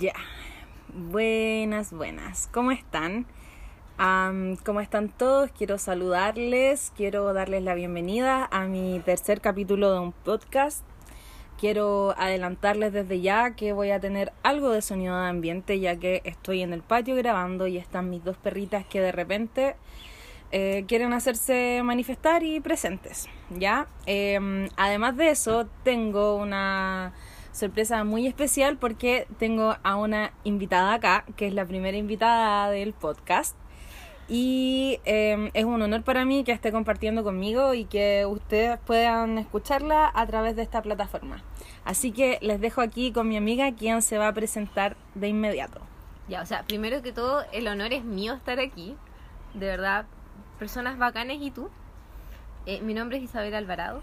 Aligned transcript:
Ya. 0.00 0.14
Buenas, 0.94 1.92
buenas. 1.92 2.48
¿Cómo 2.50 2.70
están? 2.70 3.26
¿Cómo 4.64 4.80
están 4.80 5.10
todos? 5.10 5.50
Quiero 5.52 5.76
saludarles, 5.76 6.90
quiero 6.96 7.34
darles 7.34 7.62
la 7.62 7.74
bienvenida 7.74 8.48
a 8.50 8.64
mi 8.64 9.02
tercer 9.04 9.42
capítulo 9.42 9.92
de 9.92 10.00
un 10.00 10.12
podcast. 10.12 10.86
Quiero 11.58 12.14
adelantarles 12.16 12.94
desde 12.94 13.20
ya 13.20 13.50
que 13.50 13.74
voy 13.74 13.90
a 13.90 14.00
tener 14.00 14.32
algo 14.42 14.70
de 14.70 14.80
sonido 14.80 15.20
de 15.20 15.28
ambiente 15.28 15.78
ya 15.80 15.96
que 15.96 16.22
estoy 16.24 16.62
en 16.62 16.72
el 16.72 16.80
patio 16.80 17.14
grabando 17.14 17.66
y 17.66 17.76
están 17.76 18.08
mis 18.08 18.24
dos 18.24 18.38
perritas 18.38 18.86
que 18.86 19.02
de 19.02 19.12
repente 19.12 19.76
eh, 20.50 20.86
quieren 20.88 21.12
hacerse 21.12 21.82
manifestar 21.84 22.42
y 22.42 22.58
presentes, 22.60 23.28
¿ya? 23.50 23.86
Em, 24.06 24.70
además 24.78 25.18
de 25.18 25.28
eso, 25.28 25.68
tengo 25.84 26.36
una 26.36 27.12
sorpresa 27.52 28.04
muy 28.04 28.26
especial 28.26 28.76
porque 28.76 29.26
tengo 29.38 29.76
a 29.82 29.96
una 29.96 30.32
invitada 30.44 30.94
acá, 30.94 31.24
que 31.36 31.46
es 31.46 31.54
la 31.54 31.64
primera 31.64 31.96
invitada 31.96 32.70
del 32.70 32.92
podcast. 32.92 33.56
Y 34.28 35.00
em, 35.04 35.50
es 35.54 35.64
un 35.64 35.82
honor 35.82 36.04
para 36.04 36.24
mí 36.24 36.44
que 36.44 36.52
esté 36.52 36.70
compartiendo 36.70 37.24
conmigo 37.24 37.74
y 37.74 37.84
que 37.84 38.24
ustedes 38.26 38.78
puedan 38.78 39.38
escucharla 39.38 40.08
a 40.14 40.24
través 40.26 40.54
de 40.54 40.62
esta 40.62 40.82
plataforma. 40.82 41.42
Así 41.84 42.12
que 42.12 42.38
les 42.40 42.60
dejo 42.60 42.80
aquí 42.80 43.10
con 43.10 43.28
mi 43.28 43.36
amiga, 43.36 43.72
quien 43.74 44.02
se 44.02 44.18
va 44.18 44.28
a 44.28 44.32
presentar 44.32 44.96
de 45.16 45.28
inmediato. 45.28 45.80
Ya, 46.28 46.42
o 46.42 46.46
sea, 46.46 46.62
primero 46.62 47.02
que 47.02 47.12
todo, 47.12 47.44
el 47.52 47.66
honor 47.66 47.92
es 47.92 48.04
mío 48.04 48.34
estar 48.34 48.60
aquí. 48.60 48.96
De 49.54 49.66
verdad, 49.66 50.06
personas 50.60 50.96
bacanes 50.96 51.38
y 51.40 51.50
tú. 51.50 51.68
Eh, 52.66 52.80
mi 52.82 52.94
nombre 52.94 53.16
es 53.16 53.24
Isabel 53.24 53.54
Alvarado. 53.56 54.00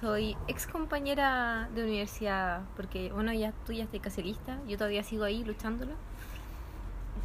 Soy 0.00 0.36
ex 0.46 0.66
compañera 0.66 1.68
de 1.74 1.82
universidad, 1.82 2.62
porque, 2.76 3.10
bueno, 3.10 3.32
ya 3.32 3.52
tú 3.66 3.72
ya 3.72 3.84
estás 3.84 4.00
casi 4.00 4.22
lista. 4.22 4.58
Yo 4.68 4.76
todavía 4.76 5.02
sigo 5.02 5.24
ahí 5.24 5.42
luchándolo. 5.44 5.94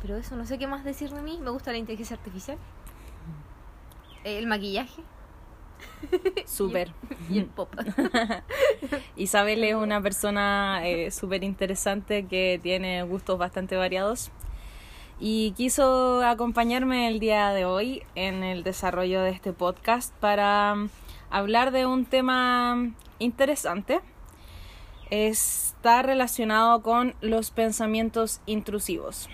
Pero 0.02 0.18
eso, 0.18 0.36
no 0.36 0.46
sé 0.46 0.58
qué 0.58 0.66
más 0.66 0.84
decir 0.84 1.12
de 1.12 1.22
mí. 1.22 1.40
Me 1.42 1.50
gusta 1.50 1.72
la 1.72 1.78
inteligencia 1.78 2.16
artificial. 2.16 2.58
Eh, 4.24 4.38
el 4.38 4.48
maquillaje. 4.48 5.04
Súper. 6.46 6.92
Y 7.30 7.40
el 7.40 7.46
pop. 7.46 7.74
Isabel 9.16 9.64
es 9.64 9.76
una 9.76 10.02
persona 10.02 10.82
eh, 10.84 11.12
súper 11.12 11.44
interesante 11.44 12.26
que 12.26 12.60
tiene 12.64 13.04
gustos 13.04 13.38
bastante 13.38 13.76
variados 13.76 14.32
y 15.20 15.52
quiso 15.52 16.22
acompañarme 16.26 17.08
el 17.08 17.20
día 17.20 17.52
de 17.52 17.66
hoy 17.66 18.04
en 18.16 18.44
el 18.44 18.64
desarrollo 18.64 19.22
de 19.22 19.30
este 19.30 19.54
podcast 19.54 20.14
para 20.16 20.76
hablar 21.34 21.72
de 21.72 21.88
un 21.88 22.06
tema 22.06 22.92
interesante. 23.18 24.02
Está 25.10 26.04
relacionado 26.04 26.82
con 26.84 27.16
los 27.22 27.50
pensamientos 27.50 28.40
intrusivos. 28.46 29.30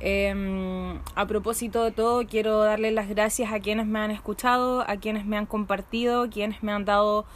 Em, 0.00 0.98
a 1.14 1.26
propósito 1.26 1.84
de 1.84 1.92
todo, 1.92 2.26
quiero 2.26 2.58
darle 2.60 2.90
las 2.90 3.06
gracias 3.08 3.52
a 3.52 3.60
quienes 3.60 3.86
me 3.86 3.98
han 3.98 4.10
escuchado, 4.10 4.80
a 4.88 4.96
quienes 4.96 5.26
me 5.26 5.36
han 5.36 5.44
compartido, 5.44 6.30
quienes 6.30 6.62
me 6.62 6.72
han 6.72 6.86
dado 6.86 7.26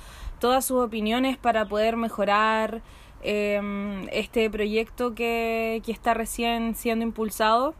todas 0.40 0.64
sus 0.64 0.82
opiniones 0.82 1.36
para 1.36 1.66
poder 1.66 1.96
mejorar 1.98 2.80
em, 3.22 4.08
este 4.12 4.48
proyecto 4.48 5.14
que, 5.14 5.82
que 5.84 5.92
está 5.92 6.14
recién 6.14 6.74
siendo 6.74 7.04
impulsado. 7.04 7.74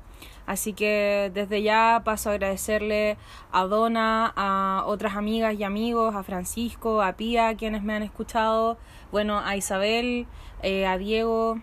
Así 0.46 0.74
que 0.74 1.30
desde 1.32 1.62
ya 1.62 2.02
paso 2.04 2.28
a 2.28 2.32
agradecerle 2.34 3.16
a 3.50 3.64
Donna, 3.64 4.32
a 4.36 4.84
otras 4.86 5.16
amigas 5.16 5.54
y 5.54 5.64
amigos, 5.64 6.14
a 6.14 6.22
Francisco, 6.22 7.02
a 7.02 7.14
Pía, 7.14 7.54
quienes 7.56 7.82
me 7.82 7.94
han 7.94 8.02
escuchado, 8.02 8.76
bueno, 9.10 9.38
a 9.38 9.56
Isabel, 9.56 10.26
eh, 10.62 10.86
a 10.86 10.98
Diego. 10.98 11.60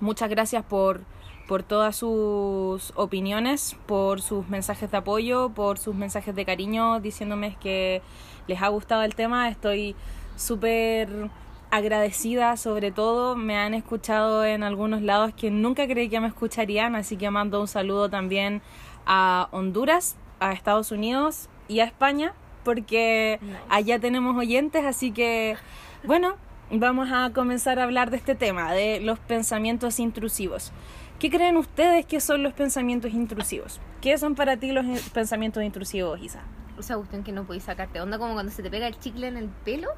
Muchas 0.00 0.30
gracias 0.30 0.64
por, 0.64 1.02
por 1.46 1.62
todas 1.62 1.96
sus 1.96 2.92
opiniones, 2.96 3.76
por 3.86 4.22
sus 4.22 4.48
mensajes 4.48 4.90
de 4.90 4.96
apoyo, 4.96 5.50
por 5.50 5.78
sus 5.78 5.94
mensajes 5.94 6.34
de 6.34 6.46
cariño, 6.46 7.00
diciéndome 7.00 7.56
que 7.60 8.00
les 8.46 8.62
ha 8.62 8.68
gustado 8.68 9.02
el 9.02 9.14
tema. 9.14 9.50
Estoy 9.50 9.94
súper 10.36 11.28
agradecida 11.70 12.56
sobre 12.56 12.90
todo. 12.92 13.36
Me 13.36 13.56
han 13.56 13.74
escuchado 13.74 14.44
en 14.44 14.62
algunos 14.62 15.02
lados 15.02 15.32
que 15.34 15.50
nunca 15.50 15.86
creí 15.86 16.08
que 16.08 16.20
me 16.20 16.28
escucharían, 16.28 16.94
así 16.96 17.16
que 17.16 17.30
mando 17.30 17.60
un 17.60 17.68
saludo 17.68 18.08
también 18.08 18.62
a 19.06 19.48
Honduras, 19.52 20.16
a 20.40 20.52
Estados 20.52 20.92
Unidos 20.92 21.48
y 21.68 21.80
a 21.80 21.84
España, 21.84 22.34
porque 22.64 23.38
Nice. 23.42 23.56
allá 23.68 23.98
tenemos 23.98 24.36
oyentes, 24.36 24.84
así 24.84 25.12
que 25.12 25.56
bueno, 26.04 26.36
vamos 26.70 27.08
a 27.12 27.30
comenzar 27.32 27.78
a 27.78 27.84
hablar 27.84 28.10
de 28.10 28.16
este 28.16 28.34
tema, 28.34 28.72
de 28.72 29.00
los 29.00 29.18
pensamientos 29.18 29.98
intrusivos. 30.00 30.72
¿Qué 31.18 31.28
creen 31.30 31.56
ustedes 31.58 32.06
que 32.06 32.20
son 32.20 32.42
los 32.42 32.54
pensamientos 32.54 33.12
intrusivos? 33.12 33.78
¿Qué 34.00 34.16
son 34.16 34.34
para 34.34 34.56
ti 34.56 34.72
los 34.72 34.86
pensamientos 35.10 35.62
intrusivos, 35.62 36.18
Isa? 36.22 36.40
Esa 36.78 36.96
cuestión 36.96 37.22
que 37.22 37.32
no 37.32 37.44
podéis 37.44 37.64
sacarte. 37.64 38.00
Onda 38.00 38.18
como 38.18 38.32
cuando 38.32 38.50
se 38.50 38.62
te 38.62 38.70
pega 38.70 38.86
el 38.86 38.98
chicle 38.98 39.28
en 39.28 39.36
el 39.36 39.48
pelo. 39.50 39.88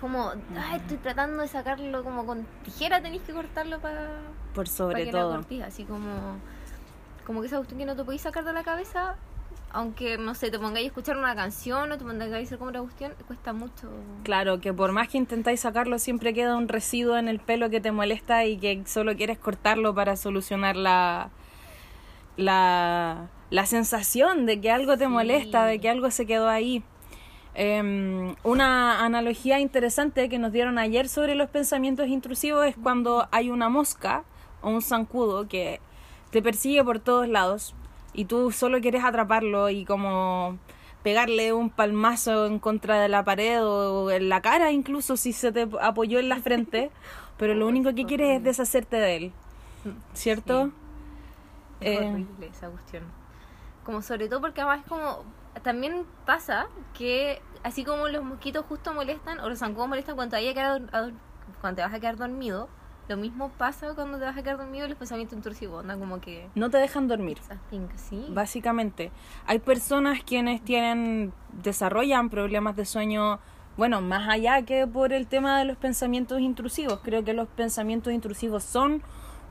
Como, 0.00 0.30
ay, 0.56 0.78
estoy 0.78 0.96
tratando 0.98 1.42
de 1.42 1.48
sacarlo 1.48 2.02
como 2.02 2.24
con 2.24 2.46
tijera, 2.64 3.02
tenéis 3.02 3.22
que 3.22 3.32
cortarlo 3.32 3.80
para 3.80 4.08
Por 4.54 4.66
sobre 4.68 5.04
que 5.04 5.10
todo. 5.12 5.30
la 5.30 5.36
cortís. 5.36 5.62
Así 5.62 5.84
como, 5.84 6.36
como 7.26 7.40
que 7.42 7.48
esa 7.48 7.56
cuestión 7.58 7.78
que 7.80 7.86
no 7.86 7.94
te 7.96 8.04
podéis 8.04 8.22
sacar 8.22 8.44
de 8.44 8.52
la 8.52 8.62
cabeza. 8.62 9.16
Aunque, 9.72 10.18
no 10.18 10.34
sé, 10.34 10.50
te 10.50 10.58
pongáis 10.58 10.86
a 10.86 10.88
escuchar 10.88 11.16
una 11.16 11.36
canción 11.36 11.92
o 11.92 11.96
te 11.98 12.04
pongáis 12.04 12.32
a 12.32 12.38
hacer 12.38 12.58
como 12.58 12.70
una 12.70 12.80
cuestión, 12.80 13.12
cuesta 13.28 13.52
mucho. 13.52 13.88
Claro, 14.24 14.58
que 14.60 14.72
por 14.72 14.90
más 14.90 15.06
que 15.08 15.18
intentáis 15.18 15.60
sacarlo, 15.60 15.98
siempre 16.00 16.34
queda 16.34 16.56
un 16.56 16.66
residuo 16.66 17.16
en 17.16 17.28
el 17.28 17.38
pelo 17.38 17.70
que 17.70 17.80
te 17.80 17.92
molesta 17.92 18.44
y 18.46 18.56
que 18.58 18.82
solo 18.86 19.14
quieres 19.16 19.38
cortarlo 19.38 19.94
para 19.94 20.16
solucionar 20.16 20.74
la, 20.74 21.30
la, 22.36 23.28
la 23.50 23.66
sensación 23.66 24.44
de 24.46 24.60
que 24.60 24.70
algo 24.72 24.96
te 24.96 25.04
Sí. 25.04 25.10
molesta, 25.10 25.64
de 25.66 25.78
que 25.78 25.88
algo 25.88 26.10
se 26.10 26.26
quedó 26.26 26.48
ahí. 26.48 26.82
Em, 27.54 28.36
una 28.44 29.04
analogía 29.04 29.58
interesante 29.58 30.28
que 30.28 30.38
nos 30.38 30.52
dieron 30.52 30.78
ayer 30.78 31.08
sobre 31.08 31.34
los 31.34 31.50
pensamientos 31.50 32.06
intrusivos 32.08 32.66
es 32.66 32.76
cuando 32.76 33.28
hay 33.32 33.50
una 33.50 33.68
mosca 33.68 34.24
o 34.62 34.70
un 34.70 34.82
zancudo 34.82 35.48
que 35.48 35.80
te 36.30 36.42
persigue 36.42 36.84
por 36.84 37.00
todos 37.00 37.28
lados 37.28 37.74
y 38.12 38.26
tú 38.26 38.52
solo 38.52 38.80
quieres 38.80 39.04
atraparlo 39.04 39.68
y 39.68 39.84
como 39.84 40.58
pegarle 41.02 41.52
un 41.52 41.70
palmazo 41.70 42.46
en 42.46 42.58
contra 42.60 43.00
de 43.00 43.08
la 43.08 43.24
pared 43.24 43.64
o 43.64 44.10
en 44.10 44.28
la 44.28 44.40
cara 44.42 44.70
incluso 44.70 45.16
si 45.16 45.32
se 45.32 45.50
te 45.52 45.68
apoyó 45.80 46.18
en 46.20 46.28
la 46.28 46.40
frente, 46.40 46.92
pero 47.36 47.54
lo 47.54 47.66
único 47.66 47.94
que 47.94 48.06
quieres 48.06 48.36
es 48.38 48.44
deshacerte 48.44 48.96
de 48.96 49.16
él, 49.16 49.32
¿cierto? 50.14 50.66
Sí. 50.66 50.74
Es 51.80 51.98
Eh, 51.98 51.98
horrible 52.00 52.46
esa 52.48 52.70
cuestión. 52.70 53.04
Como 53.84 54.02
sobre 54.02 54.28
todo 54.28 54.40
porque 54.40 54.60
además 54.60 54.80
es 54.80 54.86
como 54.86 55.24
también 55.62 56.06
pasa 56.26 56.66
que 56.94 57.42
así 57.62 57.84
como 57.84 58.08
los 58.08 58.24
mosquitos 58.24 58.64
justo 58.66 58.94
molestan 58.94 59.40
o 59.40 59.48
los 59.48 59.58
zancudos 59.58 59.88
molestan 59.88 60.16
cuando 60.16 60.36
te, 60.36 60.54
cuando 61.60 61.76
te 61.76 61.82
vas 61.82 61.94
a 61.94 62.00
quedar 62.00 62.16
dormido, 62.16 62.68
lo 63.08 63.16
mismo 63.16 63.50
pasa 63.58 63.92
cuando 63.94 64.18
te 64.18 64.24
vas 64.24 64.36
a 64.38 64.42
quedar 64.42 64.56
dormido 64.56 64.86
los 64.86 64.96
pensamientos 64.96 65.36
intrusivos, 65.36 65.80
onda 65.80 65.96
como 65.98 66.20
que 66.20 66.48
No 66.54 66.70
te 66.70 66.78
dejan 66.78 67.08
dormir. 67.08 67.38
sí. 67.96 68.26
Básicamente, 68.30 69.10
hay 69.46 69.58
personas 69.58 70.22
quienes 70.22 70.62
tienen 70.62 71.32
desarrollan 71.52 72.30
problemas 72.30 72.76
de 72.76 72.84
sueño, 72.84 73.40
bueno, 73.76 74.00
más 74.00 74.28
allá 74.28 74.62
que 74.62 74.86
por 74.86 75.12
el 75.12 75.26
tema 75.26 75.58
de 75.58 75.64
los 75.64 75.76
pensamientos 75.76 76.40
intrusivos. 76.40 77.00
Creo 77.02 77.24
que 77.24 77.32
los 77.32 77.48
pensamientos 77.48 78.12
intrusivos 78.12 78.62
son 78.62 79.02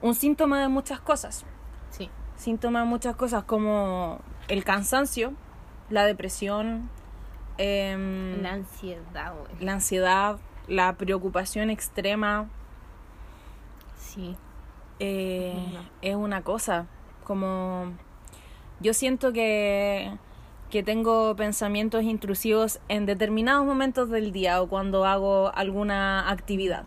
un 0.01 0.15
síntoma 0.15 0.61
de 0.61 0.69
muchas 0.69 1.01
cosas. 1.01 1.45
Sí. 1.89 2.09
Síntoma 2.35 2.79
de 2.79 2.85
muchas 2.85 3.17
cosas 3.17 3.43
como 3.43 4.19
el 4.47 4.63
cansancio, 4.63 5.33
la 5.89 6.05
depresión, 6.05 6.89
em, 7.57 8.41
La 8.41 8.53
ansiedad, 8.53 9.33
la 9.59 9.73
ansiedad, 9.73 10.37
la 10.67 10.93
preocupación 10.93 11.69
extrema, 11.69 12.47
Sí. 13.97 14.35
eh, 14.99 15.53
No. 15.73 15.79
es 16.01 16.15
una 16.15 16.41
cosa. 16.41 16.87
Como 17.23 17.93
yo 18.79 18.93
siento 18.93 19.33
que, 19.33 20.11
que 20.69 20.83
tengo 20.83 21.35
pensamientos 21.35 22.03
intrusivos 22.03 22.79
en 22.87 23.05
determinados 23.05 23.65
momentos 23.65 24.09
del 24.09 24.31
día 24.31 24.61
o 24.61 24.67
cuando 24.67 25.05
hago 25.05 25.51
alguna 25.55 26.29
actividad. 26.29 26.85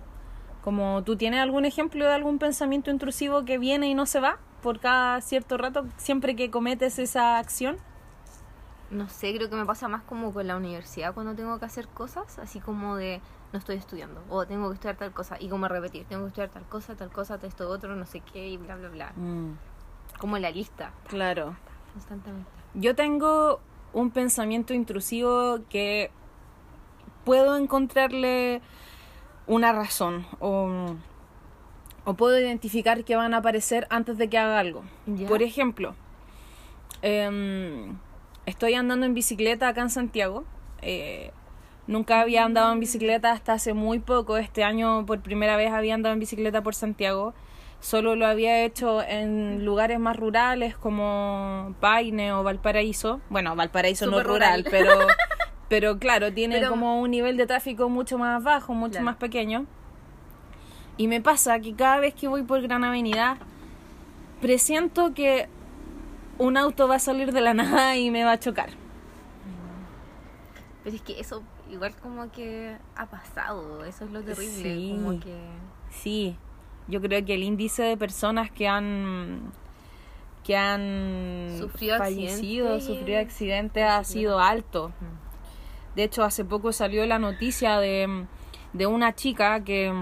Como 0.62 1.02
tú 1.02 1.16
tienes 1.16 1.40
algún 1.40 1.64
ejemplo 1.64 2.04
de 2.04 2.12
algún 2.14 2.38
pensamiento 2.38 2.90
intrusivo 2.90 3.44
que 3.44 3.58
viene 3.58 3.88
y 3.88 3.94
no 3.94 4.06
se 4.06 4.20
va 4.20 4.38
por 4.62 4.78
cada 4.78 5.20
cierto 5.20 5.58
rato, 5.58 5.86
siempre 5.96 6.36
que 6.36 6.50
cometes 6.50 6.98
esa 7.00 7.38
acción. 7.38 7.76
No 8.92 9.08
sé, 9.08 9.34
creo 9.34 9.48
que 9.48 9.56
me 9.56 9.64
pasa 9.64 9.88
más 9.88 10.02
como 10.02 10.32
con 10.32 10.46
la 10.46 10.56
universidad 10.56 11.14
cuando 11.14 11.34
tengo 11.34 11.58
que 11.58 11.64
hacer 11.64 11.88
cosas, 11.88 12.38
así 12.38 12.60
como 12.60 12.96
de 12.96 13.20
no 13.52 13.58
estoy 13.58 13.76
estudiando 13.76 14.22
o 14.28 14.46
tengo 14.46 14.68
que 14.68 14.74
estudiar 14.74 14.96
tal 14.96 15.12
cosa 15.12 15.36
y 15.40 15.48
como 15.48 15.66
repetir, 15.66 16.04
tengo 16.06 16.22
que 16.24 16.28
estudiar 16.28 16.50
tal 16.50 16.64
cosa, 16.68 16.94
tal 16.94 17.10
cosa, 17.10 17.38
esto 17.42 17.68
otro, 17.68 17.96
no 17.96 18.06
sé 18.06 18.20
qué 18.20 18.48
y 18.48 18.56
bla 18.58 18.76
bla 18.76 18.88
bla. 18.90 19.12
Como 20.18 20.38
la 20.38 20.50
lista, 20.50 20.92
claro. 21.08 21.56
constantemente. 21.92 22.50
Yo 22.74 22.94
tengo 22.94 23.60
un 23.92 24.10
pensamiento 24.10 24.74
intrusivo 24.74 25.60
que 25.68 26.10
puedo 27.24 27.56
encontrarle 27.56 28.60
una 29.46 29.72
razón 29.72 30.26
o 30.38 30.94
o 32.04 32.14
puedo 32.14 32.38
identificar 32.38 33.04
que 33.04 33.16
van 33.16 33.34
a 33.34 33.38
aparecer 33.38 33.86
antes 33.90 34.18
de 34.18 34.28
que 34.28 34.38
haga 34.38 34.58
algo. 34.58 34.82
Ya. 35.06 35.28
Por 35.28 35.42
ejemplo, 35.42 35.94
em, 37.00 37.96
estoy 38.46 38.74
andando 38.74 39.06
en 39.06 39.14
bicicleta 39.14 39.68
acá 39.68 39.82
en 39.82 39.90
Santiago. 39.90 40.44
eh, 40.82 41.30
nunca 41.86 42.20
había 42.20 42.44
andado 42.44 42.72
en 42.72 42.80
bicicleta 42.80 43.32
hasta 43.32 43.52
hace 43.54 43.74
muy 43.74 43.98
poco. 43.98 44.36
Este 44.36 44.62
año 44.64 45.04
por 45.06 45.20
primera 45.20 45.56
vez 45.56 45.72
había 45.72 45.94
andado 45.94 46.12
en 46.12 46.20
bicicleta 46.20 46.62
por 46.62 46.74
Santiago. 46.74 47.34
Solo 47.80 48.14
lo 48.14 48.26
había 48.26 48.62
hecho 48.64 49.02
en 49.02 49.64
lugares 49.64 49.98
más 49.98 50.16
rurales 50.16 50.76
como 50.76 51.74
Paine 51.80 52.32
o 52.32 52.42
Valparaíso. 52.44 53.20
Bueno, 53.30 53.56
Valparaíso 53.56 54.06
no 54.06 54.22
rural, 54.22 54.64
rural. 54.64 54.66
pero, 54.70 54.92
pero 55.68 55.98
claro, 55.98 56.32
tiene 56.32 56.58
Pero- 56.58 56.70
como 56.70 57.00
un 57.00 57.10
nivel 57.10 57.36
de 57.36 57.46
tráfico 57.46 57.88
mucho 57.88 58.16
más 58.18 58.42
bajo, 58.42 58.72
mucho 58.74 58.92
Claro. 58.92 59.04
más 59.06 59.16
pequeño. 59.16 59.66
Y 60.96 61.08
me 61.08 61.20
pasa 61.20 61.58
que 61.58 61.74
cada 61.74 61.98
vez 61.98 62.14
que 62.14 62.28
voy 62.28 62.44
por 62.44 62.62
Gran 62.62 62.84
Avenida, 62.84 63.38
presiento 64.40 65.14
que 65.14 65.48
un 66.42 66.56
auto 66.56 66.88
va 66.88 66.96
a 66.96 66.98
salir 66.98 67.32
de 67.32 67.40
la 67.40 67.54
nada 67.54 67.96
y 67.96 68.10
me 68.10 68.24
va 68.24 68.32
a 68.32 68.38
chocar. 68.40 68.70
Pero 70.84 70.96
es 70.96 71.02
que 71.02 71.20
eso 71.20 71.42
igual 71.70 71.94
como 71.96 72.30
que 72.32 72.76
ha 72.96 73.06
pasado, 73.06 73.84
eso 73.84 74.04
es 74.04 74.10
lo 74.10 74.20
terrible, 74.22 74.74
Sí. 74.74 74.92
como 74.96 75.20
que 75.20 75.36
Sí, 75.90 76.36
yo 76.88 77.00
creo 77.00 77.24
que 77.24 77.34
el 77.34 77.42
índice 77.42 77.82
de 77.82 77.96
personas 77.96 78.50
que 78.50 78.66
han 78.68 79.52
que 80.44 80.56
han 80.56 81.54
Sufrido 81.56 81.98
fallecido, 81.98 82.74
accidentes. 82.74 82.84
sufrido 82.98 83.20
accidentes 83.20 83.84
ha 83.84 84.02
sido 84.02 84.40
alto. 84.40 84.90
De 85.94 86.02
hecho, 86.02 86.24
hace 86.24 86.44
poco 86.44 86.72
salió 86.72 87.06
la 87.06 87.20
noticia 87.20 87.78
de, 87.78 88.26
de 88.72 88.86
una 88.86 89.14
chica 89.14 89.62
que 89.62 89.92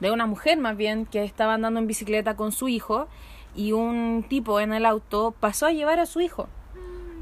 de 0.00 0.10
una 0.10 0.26
mujer 0.26 0.58
más 0.58 0.76
bien 0.76 1.06
que 1.06 1.24
estaba 1.24 1.54
andando 1.54 1.80
en 1.80 1.86
bicicleta 1.86 2.36
con 2.36 2.52
su 2.52 2.68
hijo 2.68 3.08
y 3.54 3.72
un 3.72 4.24
tipo 4.28 4.60
en 4.60 4.72
el 4.72 4.86
auto 4.86 5.34
pasó 5.38 5.66
a 5.66 5.72
llevar 5.72 5.98
a 5.98 6.06
su 6.06 6.20
hijo. 6.20 6.48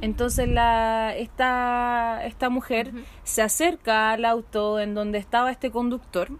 Entonces 0.00 0.49
la 0.49 1.15
esta 1.17 2.25
esta 2.25 2.49
mujer 2.49 2.93
se 3.23 3.43
acerca 3.43 4.12
al 4.12 4.25
auto 4.25 4.81
en 4.81 4.94
donde 4.94 5.19
estaba 5.19 5.50
este 5.50 5.71
conductor, 5.71 6.31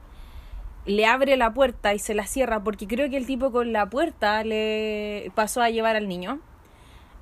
le 0.87 1.07
abre 1.07 1.37
la 1.37 1.53
puerta 1.53 1.93
y 1.95 1.99
se 1.99 2.15
la 2.15 2.27
cierra 2.27 2.63
porque 2.65 2.87
creo 2.87 3.11
que 3.11 3.19
el 3.19 3.27
tipo 3.27 3.53
con 3.53 3.73
la 3.73 3.91
puerta 3.91 4.43
le 4.45 5.31
pasó 5.35 5.61
a 5.63 5.71
llevar 5.71 5.97
al 5.97 6.09
niño. 6.09 6.41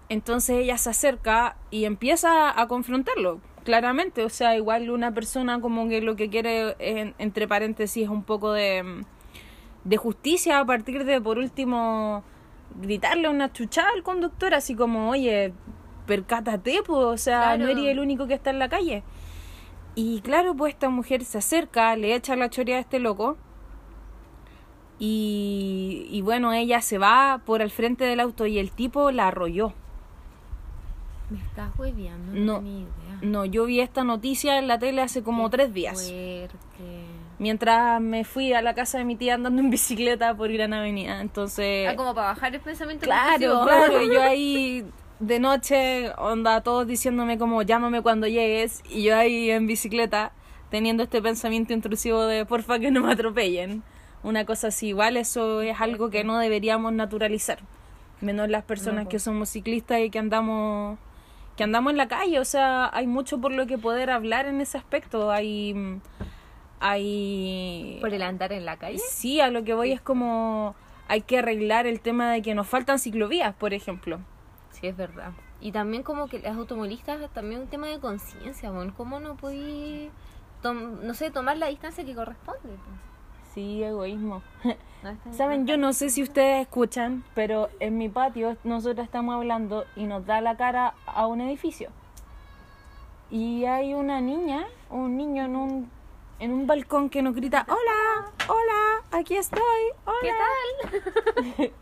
Entonces 0.08 0.58
ella 0.58 0.78
se 0.78 0.90
acerca 0.90 1.56
y 1.70 1.84
empieza 1.84 2.58
a 2.58 2.66
confrontarlo, 2.66 3.40
claramente. 3.64 4.24
O 4.24 4.30
sea, 4.30 4.56
igual 4.56 4.90
una 4.90 5.12
persona 5.12 5.60
como 5.60 5.88
que 5.88 6.00
lo 6.00 6.16
que 6.16 6.30
quiere, 6.30 6.76
es, 6.78 7.12
entre 7.18 7.46
paréntesis, 7.46 8.04
es 8.04 8.08
un 8.08 8.22
poco 8.22 8.52
de, 8.52 9.04
de 9.84 9.96
justicia 9.98 10.60
a 10.60 10.64
partir 10.64 11.04
de, 11.04 11.20
por 11.20 11.38
último, 11.38 12.24
gritarle 12.76 13.28
una 13.28 13.52
chuchada 13.52 13.88
al 13.94 14.02
conductor, 14.02 14.54
así 14.54 14.74
como, 14.74 15.10
oye, 15.10 15.52
percátate, 16.06 16.80
pues, 16.86 16.98
o 17.04 17.16
sea, 17.16 17.40
Claro. 17.56 17.64
no 17.64 17.68
eres 17.70 17.84
el 17.86 17.98
único 18.00 18.26
que 18.26 18.34
está 18.34 18.50
en 18.50 18.58
la 18.58 18.68
calle. 18.68 19.02
Y 19.94 20.20
claro, 20.20 20.54
pues 20.54 20.74
esta 20.74 20.88
mujer 20.90 21.24
se 21.24 21.38
acerca, 21.38 21.96
le 21.96 22.14
echa 22.14 22.36
la 22.36 22.48
chorea 22.50 22.76
a 22.76 22.80
este 22.80 22.98
loco. 23.00 23.36
Y, 25.00 26.06
y 26.10 26.22
bueno, 26.22 26.52
ella 26.52 26.80
se 26.80 26.98
va 26.98 27.40
por 27.44 27.62
el 27.62 27.70
frente 27.70 28.04
del 28.04 28.20
auto 28.20 28.46
y 28.46 28.58
el 28.58 28.70
tipo 28.72 29.10
la 29.12 29.28
arrolló. 29.28 29.72
me 31.30 31.38
estás 31.38 31.70
hueveando, 31.78 32.32
No. 32.32 32.60
no. 32.62 32.98
No, 33.20 33.44
yo 33.44 33.64
vi 33.66 33.80
esta 33.80 34.04
noticia 34.04 34.58
en 34.58 34.68
la 34.68 34.78
tele 34.78 35.02
hace 35.02 35.22
como 35.24 35.50
Qué 35.50 35.56
tres 35.56 35.74
días. 35.74 35.94
Fuerte. 36.00 36.54
Mientras 37.38 38.00
me 38.00 38.24
fui 38.24 38.52
a 38.52 38.62
la 38.62 38.74
casa 38.74 38.98
de 38.98 39.04
mi 39.04 39.14
tía 39.16 39.34
andando 39.34 39.60
en 39.62 39.70
bicicleta 39.70 40.34
por 40.34 40.52
Gran 40.52 40.72
Avenida. 40.72 41.20
Entonces, 41.20 41.88
Ah, 41.88 41.94
como 41.96 42.14
para 42.14 42.28
bajar 42.28 42.54
el 42.54 42.60
pensamiento 42.60 43.04
claro, 43.04 43.62
claro, 43.64 44.02
yo 44.02 44.22
ahí 44.22 44.84
de 45.20 45.38
noche, 45.40 46.10
onda, 46.18 46.60
todos 46.62 46.86
diciéndome 46.86 47.38
como 47.38 47.62
llámame 47.62 48.02
cuando 48.02 48.26
llegues. 48.26 48.82
Y 48.88 49.04
yo 49.04 49.16
ahí 49.16 49.50
en 49.50 49.66
bicicleta 49.66 50.32
teniendo 50.70 51.04
este 51.04 51.22
pensamiento 51.22 51.72
intrusivo 51.72 52.26
de 52.26 52.44
porfa 52.44 52.78
que 52.78 52.90
no 52.90 53.02
me 53.02 53.12
atropellen. 53.12 53.82
Una 54.24 54.44
cosa 54.44 54.68
así, 54.68 54.88
igual 54.88 55.16
eso 55.16 55.62
es 55.62 55.80
algo 55.80 56.10
que 56.10 56.24
no 56.24 56.38
deberíamos 56.38 56.92
naturalizar. 56.92 57.60
Menos 58.20 58.48
las 58.48 58.64
personas 58.64 59.04
No, 59.04 59.10
que 59.10 59.20
somos 59.20 59.48
ciclistas 59.48 60.00
y 60.00 60.10
que 60.10 60.18
andamos 60.18 60.98
que 61.56 61.64
andamos 61.64 61.90
en 61.90 61.96
la 61.96 62.06
calle, 62.06 62.38
o 62.38 62.44
sea, 62.44 62.88
hay 62.92 63.08
mucho 63.08 63.40
por 63.40 63.50
lo 63.50 63.66
que 63.66 63.78
poder 63.78 64.10
hablar 64.10 64.46
en 64.46 64.60
ese 64.60 64.78
aspecto. 64.78 65.32
Hay 65.32 65.74
hay 66.80 67.98
Por 68.00 68.14
el 68.14 68.22
andar 68.22 68.52
en 68.52 68.64
la 68.64 68.76
calle. 68.76 68.98
Sí, 68.98 69.40
a 69.40 69.50
lo 69.50 69.64
que 69.64 69.74
voy 69.74 69.92
es 69.92 70.00
como 70.00 70.74
hay 71.08 71.22
que 71.22 71.38
arreglar 71.38 71.86
el 71.86 72.00
tema 72.00 72.30
de 72.30 72.42
que 72.42 72.54
nos 72.54 72.68
faltan 72.68 72.98
ciclovías, 72.98 73.54
por 73.54 73.74
ejemplo. 73.74 74.20
Sí, 74.70 74.86
es 74.86 74.96
verdad. 74.96 75.32
Y 75.60 75.72
también 75.72 76.02
como 76.02 76.28
que 76.28 76.38
las 76.38 76.56
automovilistas, 76.56 77.18
también 77.32 77.62
un 77.62 77.66
tema 77.66 77.88
de 77.88 77.98
conciencia, 77.98 78.70
bueno, 78.70 78.92
¿cómo 78.96 79.18
no 79.18 79.36
podí, 79.36 80.10
no 80.62 81.14
sé, 81.14 81.30
tomar 81.30 81.56
la 81.56 81.66
distancia 81.66 82.04
que 82.04 82.14
corresponde? 82.14 82.68
Sí, 83.54 83.82
egoísmo. 83.82 84.42
No 85.02 85.16
Saben, 85.32 85.66
yo 85.68 85.76
no 85.76 85.92
sé 85.92 86.10
si 86.10 86.24
ustedes 86.24 86.62
escuchan, 86.62 87.22
pero 87.36 87.68
en 87.78 87.98
mi 87.98 88.08
patio 88.08 88.56
nosotros 88.64 89.04
estamos 89.04 89.36
hablando 89.36 89.84
y 89.94 90.04
nos 90.06 90.26
da 90.26 90.40
la 90.40 90.56
cara 90.56 90.94
a 91.06 91.28
un 91.28 91.40
edificio. 91.40 91.90
Y 93.30 93.64
hay 93.66 93.94
una 93.94 94.20
niña, 94.20 94.66
un 94.90 95.16
niño 95.16 95.44
en 95.44 95.54
un 95.54 95.90
en 96.38 96.52
un 96.52 96.66
balcón 96.66 97.10
que 97.10 97.22
nos 97.22 97.34
grita, 97.34 97.66
"Hola, 97.68 98.30
hola, 98.48 99.18
aquí 99.18 99.36
estoy." 99.36 99.60
Hola. 100.04 100.18
¿Qué 100.20 100.32
tal? 101.56 101.72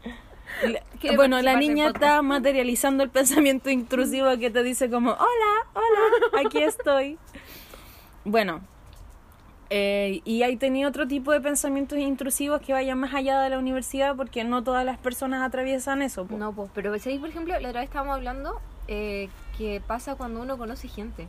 La- 1.02 1.16
bueno, 1.16 1.42
la 1.42 1.56
niña 1.56 1.88
está 1.88 2.22
materializando 2.22 3.02
el 3.02 3.10
pensamiento 3.10 3.68
intrusivo 3.68 4.28
que 4.38 4.48
te 4.50 4.62
dice 4.62 4.88
como, 4.88 5.10
hola, 5.10 5.66
hola, 5.74 6.40
aquí 6.46 6.62
estoy. 6.62 7.18
Bueno, 8.24 8.60
eh, 9.68 10.22
y 10.24 10.42
ahí 10.44 10.56
tenía 10.56 10.86
otro 10.88 11.06
tipo 11.08 11.32
de 11.32 11.40
pensamientos 11.40 11.98
intrusivos 11.98 12.60
que 12.62 12.72
vayan 12.72 12.98
más 12.98 13.12
allá 13.12 13.40
de 13.40 13.50
la 13.50 13.58
universidad 13.58 14.14
porque 14.16 14.44
no 14.44 14.62
todas 14.62 14.84
las 14.84 14.96
personas 14.98 15.42
atraviesan 15.42 16.00
eso. 16.00 16.26
po. 16.26 16.36
No, 16.36 16.52
pues, 16.52 16.70
pero 16.72 16.96
¿sabéis, 16.98 17.20
por 17.20 17.28
ejemplo, 17.28 17.58
la 17.58 17.68
otra 17.68 17.80
vez 17.80 17.88
estábamos 17.90 18.14
hablando 18.14 18.60
eh, 18.88 19.28
que 19.58 19.82
pasa 19.86 20.14
cuando 20.14 20.40
uno 20.40 20.56
conoce 20.56 20.88
gente. 20.88 21.26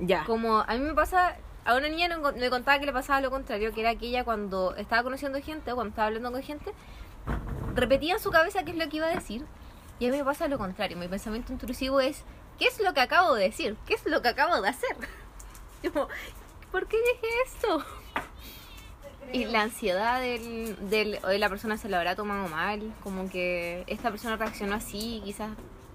Ya. 0.00 0.24
Como 0.24 0.58
a 0.58 0.74
mí 0.74 0.80
me 0.80 0.92
pasa, 0.94 1.36
a 1.70 1.76
una 1.76 1.88
niña 1.88 2.08
no- 2.08 2.32
me 2.32 2.50
contaba 2.50 2.78
que 2.78 2.86
le 2.86 2.92
pasaba 2.92 3.20
lo 3.20 3.30
contrario, 3.30 3.72
que 3.72 3.80
era 3.80 3.94
que 3.94 4.06
ella 4.06 4.24
cuando 4.24 4.74
estaba 4.76 5.02
conociendo 5.02 5.40
gente 5.40 5.72
o 5.72 5.74
cuando 5.76 5.90
estaba 5.90 6.08
hablando 6.08 6.32
con 6.32 6.42
gente, 6.42 6.72
repetía 7.74 8.14
en 8.14 8.20
su 8.20 8.30
cabeza 8.30 8.64
qué 8.64 8.72
es 8.72 8.76
lo 8.76 8.88
que 8.88 8.96
iba 8.98 9.06
a 9.06 9.14
decir. 9.14 9.44
Y 9.98 10.06
a 10.06 10.10
mí 10.10 10.16
me 10.18 10.24
pasa 10.24 10.48
lo 10.48 10.58
contrario, 10.58 10.96
mi 10.96 11.08
pensamiento 11.08 11.52
intrusivo 11.52 12.00
es, 12.00 12.24
¿qué 12.58 12.66
es 12.66 12.80
lo 12.80 12.94
que 12.94 13.00
acabo 13.00 13.34
de 13.34 13.44
decir? 13.44 13.76
¿Qué 13.86 13.94
es 13.94 14.06
lo 14.06 14.22
que 14.22 14.28
acabo 14.28 14.60
de 14.60 14.68
hacer? 14.68 14.96
Como, 15.92 16.08
¿por 16.72 16.86
qué 16.86 16.96
dije 16.96 17.26
esto? 17.46 17.84
Y 19.32 19.44
la 19.44 19.62
ansiedad 19.62 20.20
del, 20.20 20.90
del, 20.90 21.18
o 21.22 21.28
de 21.28 21.38
la 21.38 21.48
persona 21.48 21.76
se 21.76 21.88
lo 21.88 21.96
habrá 21.98 22.16
tomado 22.16 22.48
mal, 22.48 22.92
como 23.04 23.30
que 23.30 23.84
esta 23.86 24.10
persona 24.10 24.36
reaccionó 24.36 24.74
así, 24.74 25.20
quizás 25.24 25.50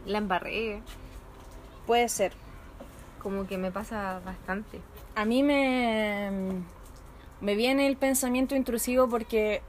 la 0.06 0.20
embarré, 0.20 0.82
Puede 1.86 2.08
ser. 2.10 2.32
como 3.22 3.46
que 3.46 3.58
me 3.58 3.72
pasa 3.72 4.22
bastante. 4.24 4.80
A 5.16 5.24
mí 5.24 5.44
me, 5.44 6.30
me 7.40 7.56
viene 7.56 7.88
el 7.88 7.96
pensamiento 7.96 8.56
intrusivo 8.56 9.08
porque 9.08 9.62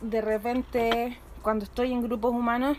de 0.00 0.20
repente 0.20 1.18
cuando 1.42 1.64
estoy 1.64 1.92
en 1.92 2.02
grupos 2.02 2.32
humanos 2.32 2.78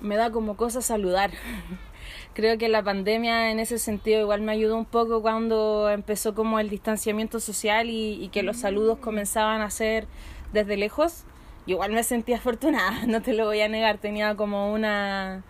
me 0.00 0.16
da 0.16 0.30
como 0.30 0.56
cosa 0.56 0.82
saludar. 0.82 1.32
Creo 2.34 2.58
que 2.58 2.68
la 2.68 2.82
pandemia 2.82 3.50
en 3.50 3.58
ese 3.58 3.78
sentido 3.78 4.20
igual 4.20 4.42
me 4.42 4.52
ayudó 4.52 4.76
un 4.76 4.84
poco 4.84 5.22
cuando 5.22 5.90
empezó 5.90 6.34
como 6.34 6.60
el 6.60 6.68
distanciamiento 6.68 7.40
social 7.40 7.88
y, 7.90 8.28
que 8.28 8.42
los 8.42 8.58
saludos 8.58 8.98
comenzaban 8.98 9.62
a 9.62 9.70
ser 9.70 10.06
desde 10.52 10.76
lejos. 10.76 11.24
Igual 11.66 11.92
me 11.92 12.02
sentía 12.02 12.36
afortunada, 12.36 13.04
no 13.06 13.22
te 13.22 13.32
lo 13.32 13.46
voy 13.46 13.60
a 13.62 13.68
negar, 13.68 13.98
tenía 13.98 14.36
como 14.36 14.72
una 14.72 15.42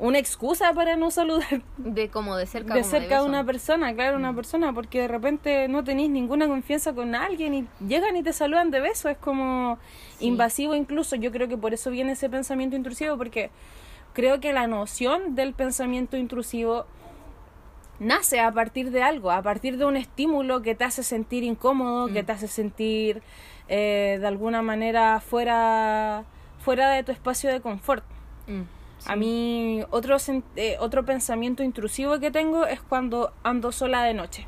una 0.00 0.18
excusa 0.18 0.72
para 0.72 0.96
no 0.96 1.10
saludar 1.10 1.62
De 1.76 2.08
como 2.08 2.36
de 2.36 2.46
cerca. 2.46 2.74
de 2.74 2.82
cerca 2.84 3.20
de 3.20 3.26
una 3.28 3.44
persona, 3.44 3.94
claro, 3.94 4.16
una 4.16 4.34
persona, 4.34 4.72
porque 4.72 5.02
de 5.02 5.08
repente 5.08 5.68
no 5.68 5.84
tenéis 5.84 6.10
ninguna 6.10 6.48
confianza 6.48 6.92
con 6.94 7.14
alguien 7.14 7.54
y 7.54 7.66
llegan 7.86 8.16
y 8.16 8.22
te 8.22 8.32
saludan 8.32 8.70
de 8.70 8.80
beso, 8.80 9.08
es 9.08 9.18
como 9.18 9.78
Sí. 10.18 10.26
invasivo 10.26 10.74
incluso, 10.74 11.16
yo 11.16 11.30
creo 11.30 11.48
que 11.48 11.56
por 11.58 11.74
eso 11.74 11.90
viene 11.90 12.12
ese 12.12 12.28
pensamiento 12.30 12.76
intrusivo, 12.76 13.16
porque 13.18 13.50
creo 14.14 14.40
que 14.40 14.52
la 14.52 14.66
noción 14.66 15.34
del 15.34 15.52
pensamiento 15.54 16.16
intrusivo 16.16 16.86
nace 17.98 18.40
a 18.40 18.50
partir 18.50 18.90
de 18.90 19.02
algo, 19.02 19.30
a 19.30 19.42
partir 19.42 19.76
de 19.76 19.84
un 19.84 19.96
estímulo 19.96 20.62
que 20.62 20.74
te 20.74 20.84
hace 20.84 21.02
sentir 21.02 21.44
incómodo, 21.44 22.06
que 22.12 22.22
Mm. 22.22 22.26
te 22.26 22.32
hace 22.32 22.48
sentir 22.48 23.22
eh, 23.72 24.16
de 24.20 24.26
alguna 24.26 24.62
manera 24.62 25.20
fuera, 25.20 26.24
fuera 26.58 26.90
de 26.90 27.04
tu 27.04 27.12
espacio 27.12 27.52
de 27.52 27.60
confort. 27.60 28.02
Mm, 28.48 28.62
A 29.06 29.16
mí 29.16 29.82
otro, 29.90 30.16
eh, 30.56 30.76
otro 30.80 31.04
pensamiento 31.04 31.62
intrusivo 31.62 32.18
que 32.20 32.30
tengo 32.30 32.66
es 32.66 32.80
cuando 32.80 33.32
ando 33.42 33.72
sola 33.72 34.02
de 34.04 34.14
noche. 34.14 34.46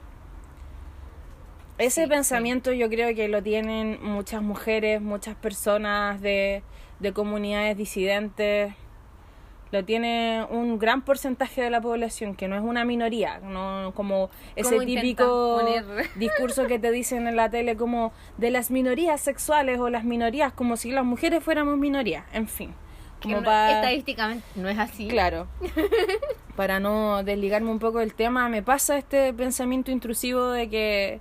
Ese 1.79 2.05
Sí, 2.05 2.09
pensamiento 2.09 2.73
yo 2.73 2.89
creo 2.89 3.15
que 3.15 3.29
lo 3.29 3.43
tienen 3.43 3.99
muchas 4.03 4.43
mujeres, 4.43 5.01
muchas 5.01 5.35
personas 5.35 6.21
de, 6.21 6.63
de 7.01 7.13
comunidades 7.13 7.77
disidentes. 7.77 8.75
Lo 9.73 9.85
tiene 9.87 10.47
un 10.51 10.79
gran 10.79 11.03
porcentaje 11.03 11.63
de 11.63 11.71
la 11.71 11.81
población, 11.81 12.37
que 12.37 12.47
no 12.47 12.57
es 12.57 12.63
una 12.63 12.85
minoría, 12.85 13.39
no 13.39 13.93
como 13.97 14.29
ese 14.55 14.69
¿Cómo 14.69 14.83
intentan 14.83 15.03
típico 15.03 15.61
poner? 15.61 16.11
discurso 16.17 16.67
que 16.67 16.79
te 16.79 16.91
dicen 16.91 17.27
en 17.27 17.37
la 17.37 17.49
tele 17.49 17.75
como 17.75 18.13
de 18.37 18.51
las 18.51 18.71
minorías 18.71 19.23
sexuales 19.23 19.81
o 19.81 19.89
las 19.89 20.05
minorías, 20.05 20.53
como 20.53 20.77
si 20.77 20.91
las 20.93 21.07
mujeres 21.07 21.43
fuéramos 21.43 21.79
minorías, 21.79 22.27
en 22.35 22.49
fin. 22.49 22.75
Como 23.23 23.41
no- 23.41 23.51
estadísticamente 23.69 24.45
no 24.57 24.69
es 24.69 24.79
así. 24.79 25.09
Claro. 25.09 25.47
Para 26.57 26.81
no 26.81 27.23
desligarme 27.25 27.71
un 27.71 27.79
poco 27.79 27.99
del 27.99 28.15
tema, 28.15 28.49
me 28.49 28.63
pasa 28.63 28.99
este 28.99 29.33
pensamiento 29.33 29.91
intrusivo 29.91 30.49
de 30.51 30.69
que, 30.69 31.21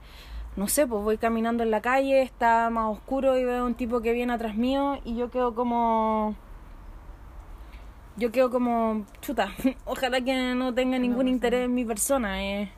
no 0.55 0.67
sé, 0.67 0.86
pues 0.88 1.01
voy 1.03 1.17
caminando 1.17 1.63
en 1.63 1.72
la 1.72 1.81
calle, 1.81 2.22
está 2.22 2.70
más 2.70 2.91
oscuro 2.91 3.38
y 3.38 3.46
veo 3.46 3.65
un 3.65 3.75
tipo 3.75 4.01
que 4.01 4.12
viene 4.13 4.34
atrás 4.34 4.55
mío 4.55 5.00
y 5.05 5.15
yo 5.15 5.29
quedo 5.31 5.55
como... 5.55 6.36
Yo 8.17 8.31
quedo 8.31 8.50
como, 8.51 9.05
chuta, 9.22 9.50
ojalá 9.86 10.20
que 10.22 10.53
no 10.53 10.74
tenga 10.74 11.00
ningún 11.00 11.27
interés 11.29 11.65
en 11.65 11.74
mi 11.74 11.86
persona. 11.86 12.43
eh. 12.43 12.72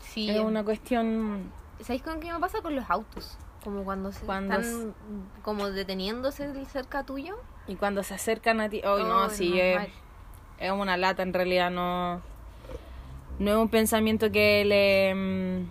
Sí. 0.00 0.28
Es 0.28 0.38
una 0.40 0.62
cuestión... 0.62 1.50
¿Sabéis 1.80 2.02
con 2.02 2.20
qué 2.20 2.32
me 2.32 2.38
pasa 2.38 2.60
con 2.60 2.76
los 2.76 2.88
autos? 2.90 3.36
Como 3.64 3.82
cuando 3.84 4.12
se 4.12 4.24
Cuando 4.24 4.54
están 4.60 4.94
como 5.42 5.70
deteniéndose 5.70 6.64
cerca 6.66 7.02
tuyo. 7.02 7.36
Y 7.68 7.74
cuando 7.76 8.02
se 8.02 8.14
acercan 8.14 8.60
a 8.60 8.68
ti... 8.68 8.80
Hoy 8.84 9.02
no, 9.02 9.24
Ay, 9.24 9.30
sí, 9.32 9.50
no, 9.50 9.56
es, 9.56 9.88
es 10.58 10.70
una 10.70 10.96
lata 10.96 11.22
en 11.22 11.32
realidad, 11.32 11.70
no... 11.70 12.20
No 13.38 13.50
es 13.50 13.56
un 13.56 13.68
pensamiento 13.68 14.30
que 14.30 14.64
le... 14.64 15.14
mm, 15.14 15.70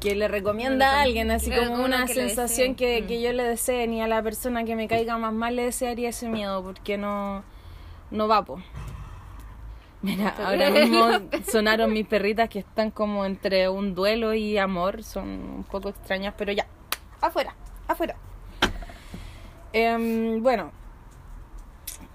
que 0.00 0.14
le 0.16 0.26
recomienda 0.28 0.98
a 0.98 1.02
alguien, 1.02 1.30
así 1.30 1.50
como 1.50 1.82
una 1.84 2.04
que 2.06 2.14
sensación 2.14 2.74
que, 2.74 3.02
Mm. 3.02 3.06
que 3.06 3.22
yo 3.22 3.32
le 3.32 3.44
desee, 3.44 3.86
ni 3.86 4.02
a 4.02 4.08
la 4.08 4.22
persona 4.22 4.64
que 4.64 4.74
me 4.76 4.88
caiga 4.88 5.16
más 5.18 5.32
mal 5.32 5.54
le 5.56 5.62
desearía 5.64 6.08
ese 6.08 6.28
miedo, 6.28 6.62
porque 6.62 6.98
no, 6.98 7.44
no 8.10 8.26
va, 8.28 8.44
po. 8.44 8.60
Mira, 10.02 10.34
ahora 10.44 10.68
mismo 10.70 11.06
sonaron 11.50 11.92
mis 11.92 12.06
perritas 12.06 12.48
que 12.50 12.58
están 12.58 12.90
como 12.90 13.24
entre 13.24 13.68
un 13.68 13.94
duelo 13.94 14.34
y 14.34 14.58
amor, 14.58 15.04
son 15.04 15.28
un 15.28 15.64
poco 15.64 15.90
extrañas, 15.90 16.34
pero 16.36 16.52
ya, 16.52 16.66
afuera, 17.20 17.54
afuera. 17.88 18.16
Em, 19.76 20.40
bueno, 20.40 20.70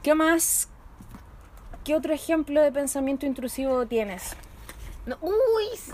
¿qué 0.01 0.15
más? 0.15 0.69
¿Qué 1.83 1.93
otro 1.93 2.13
ejemplo 2.13 2.61
de 2.61 2.71
pensamiento 2.71 3.25
intrusivo 3.25 3.85
tienes? 3.85 4.33
No, 5.05 5.17
uy, 5.21 5.33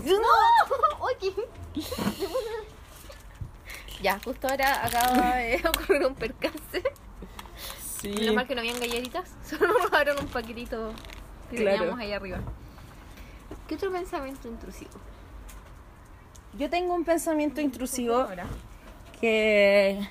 no. 0.04 0.98
Oye. 1.00 1.34
ya, 4.00 4.20
justo 4.24 4.46
ahora 4.48 4.86
acaba 4.86 5.36
de 5.36 5.56
ocurrir 5.68 6.06
un 6.06 6.14
percance. 6.14 6.82
Sí. 8.00 8.10
Menos 8.10 8.34
mal 8.36 8.46
que 8.46 8.54
no 8.54 8.60
habían 8.60 8.78
galletitas, 8.78 9.34
solo 9.44 9.66
nos 9.66 9.82
robaron 9.84 10.18
un 10.20 10.28
paquetito 10.28 10.92
que 11.50 11.56
Claro. 11.56 11.78
teníamos 11.78 12.00
ahí 12.00 12.12
arriba. 12.12 12.38
¿Qué 13.66 13.74
otro 13.74 13.90
pensamiento 13.90 14.46
intrusivo? 14.46 14.92
Yo 16.56 16.70
tengo 16.70 16.94
un 16.94 17.04
pensamiento 17.04 17.60
intrusivo 17.60 18.24
que, 19.20 20.08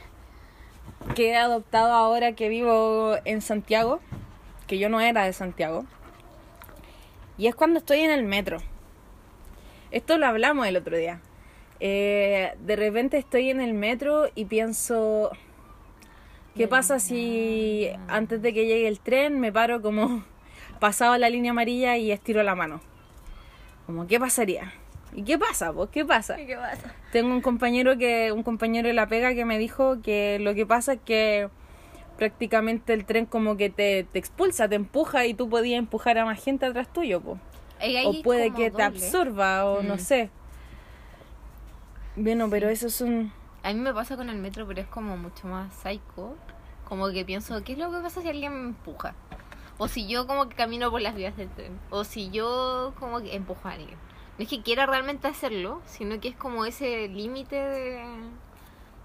que 1.13 1.29
he 1.29 1.35
adoptado 1.35 1.93
ahora 1.93 2.33
que 2.33 2.49
vivo 2.49 3.15
en 3.25 3.41
Santiago, 3.41 3.99
que 4.67 4.77
yo 4.77 4.89
no 4.89 5.01
era 5.01 5.25
de 5.25 5.33
Santiago. 5.33 5.85
Y 7.37 7.47
es 7.47 7.55
cuando 7.55 7.79
estoy 7.79 7.99
en 7.99 8.11
el 8.11 8.23
metro. 8.23 8.57
Esto 9.91 10.17
lo 10.17 10.25
hablamos 10.25 10.67
el 10.67 10.77
otro 10.77 10.97
día. 10.97 11.21
Eh, 11.79 12.53
de 12.59 12.75
repente 12.75 13.17
estoy 13.17 13.49
en 13.49 13.61
el 13.61 13.73
metro 13.73 14.29
y 14.33 14.45
pienso, 14.45 15.31
¿qué 16.55 16.67
pasa 16.67 16.99
si 16.99 17.89
antes 18.07 18.41
de 18.41 18.53
que 18.53 18.65
llegue 18.65 18.87
el 18.87 18.99
tren 18.99 19.39
me 19.39 19.51
paro 19.51 19.81
como 19.81 20.23
pasado 20.79 21.17
la 21.17 21.29
línea 21.29 21.51
amarilla 21.51 21.97
y 21.97 22.11
estiro 22.11 22.43
la 22.43 22.55
mano? 22.55 22.81
Como, 23.85 24.07
¿qué 24.07 24.19
pasaría? 24.19 24.73
¿Y 25.15 25.23
qué 25.23 25.37
pasa? 25.39 25.71
Pues, 25.71 25.89
¿qué 25.91 26.03
pasa? 26.05 26.35
¿Qué 26.35 26.55
pasa? 26.57 26.93
Tengo 27.11 27.29
un 27.33 27.41
compañero 27.41 27.97
que 27.97 28.31
un 28.33 28.43
compañero 28.43 28.87
de 28.89 28.93
la 28.93 29.07
pega 29.07 29.33
que 29.33 29.45
me 29.45 29.57
dijo 29.57 30.01
que 30.01 30.37
lo 30.41 30.53
que 30.53 30.65
pasa 30.65 30.93
es 30.93 30.99
que 31.05 31.49
prácticamente 32.17 32.93
el 32.93 33.05
tren 33.05 33.25
como 33.25 33.55
que 33.55 33.69
te, 33.69 34.03
te 34.03 34.19
expulsa, 34.19 34.67
te 34.67 34.75
empuja 34.75 35.25
y 35.25 35.33
tú 35.33 35.49
podías 35.49 35.79
empujar 35.79 36.17
a 36.17 36.25
más 36.25 36.43
gente 36.43 36.65
atrás 36.65 36.91
tuyo, 36.91 37.21
hay 37.79 38.05
o 38.05 38.21
puede 38.23 38.53
que 38.53 38.71
te 38.71 38.83
absorba 38.83 39.65
o 39.65 39.81
no 39.83 39.95
Mm. 39.95 39.99
sé. 39.99 40.29
Bueno, 42.17 42.49
pero 42.49 42.69
eso 42.69 42.87
es 42.87 43.01
un 43.01 43.31
A 43.63 43.73
mí 43.73 43.79
me 43.79 43.93
pasa 43.93 44.15
con 44.15 44.29
el 44.29 44.37
metro, 44.37 44.65
pero 44.67 44.81
es 44.81 44.87
como 44.87 45.17
mucho 45.17 45.47
más 45.47 45.73
psycho. 45.75 46.35
Como 46.87 47.09
que 47.11 47.25
pienso, 47.25 47.63
¿qué 47.63 47.73
es 47.73 47.79
lo 47.79 47.91
que 47.91 47.97
pasa 47.99 48.21
si 48.21 48.29
alguien 48.29 48.53
me 48.53 48.67
empuja? 48.69 49.15
O 49.77 49.87
si 49.87 50.07
yo 50.07 50.27
como 50.27 50.47
que 50.47 50.55
camino 50.55 50.91
por 50.91 51.01
las 51.01 51.15
vías 51.15 51.35
del 51.35 51.49
tren. 51.49 51.77
O 51.89 52.03
si 52.03 52.29
yo 52.29 52.93
como 52.99 53.19
que 53.21 53.35
empujo 53.35 53.67
a 53.67 53.71
alguien. 53.71 53.97
No 54.37 54.43
es 54.43 54.49
que 54.49 54.61
quiera 54.61 54.85
realmente 54.85 55.27
hacerlo, 55.27 55.81
sino 55.85 56.19
que 56.19 56.27
es 56.27 56.35
como 56.35 56.65
ese 56.65 57.07
límite 57.07 57.55
de, 57.55 58.03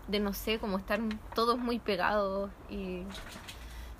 de, 0.08 0.20
no 0.20 0.32
sé, 0.32 0.58
como 0.58 0.78
estar 0.78 1.00
todos 1.34 1.58
muy 1.58 1.78
pegados 1.78 2.50
y, 2.68 3.02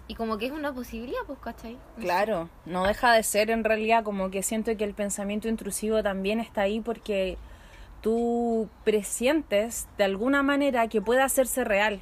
y 0.08 0.14
como 0.16 0.38
que 0.38 0.46
es 0.46 0.52
una 0.52 0.72
posibilidad, 0.72 1.20
pues, 1.26 1.38
¿cachai? 1.38 1.74
No 1.74 1.80
sé. 1.96 2.02
Claro, 2.02 2.48
no 2.66 2.84
deja 2.84 3.12
de 3.12 3.22
ser 3.22 3.50
en 3.50 3.62
realidad 3.62 4.02
como 4.02 4.30
que 4.30 4.42
siento 4.42 4.76
que 4.76 4.84
el 4.84 4.94
pensamiento 4.94 5.48
intrusivo 5.48 6.02
también 6.02 6.40
está 6.40 6.62
ahí 6.62 6.80
porque 6.80 7.38
tú 8.00 8.68
presientes 8.84 9.86
de 9.98 10.04
alguna 10.04 10.42
manera 10.42 10.88
que 10.88 11.00
puede 11.00 11.22
hacerse 11.22 11.64
real. 11.64 12.00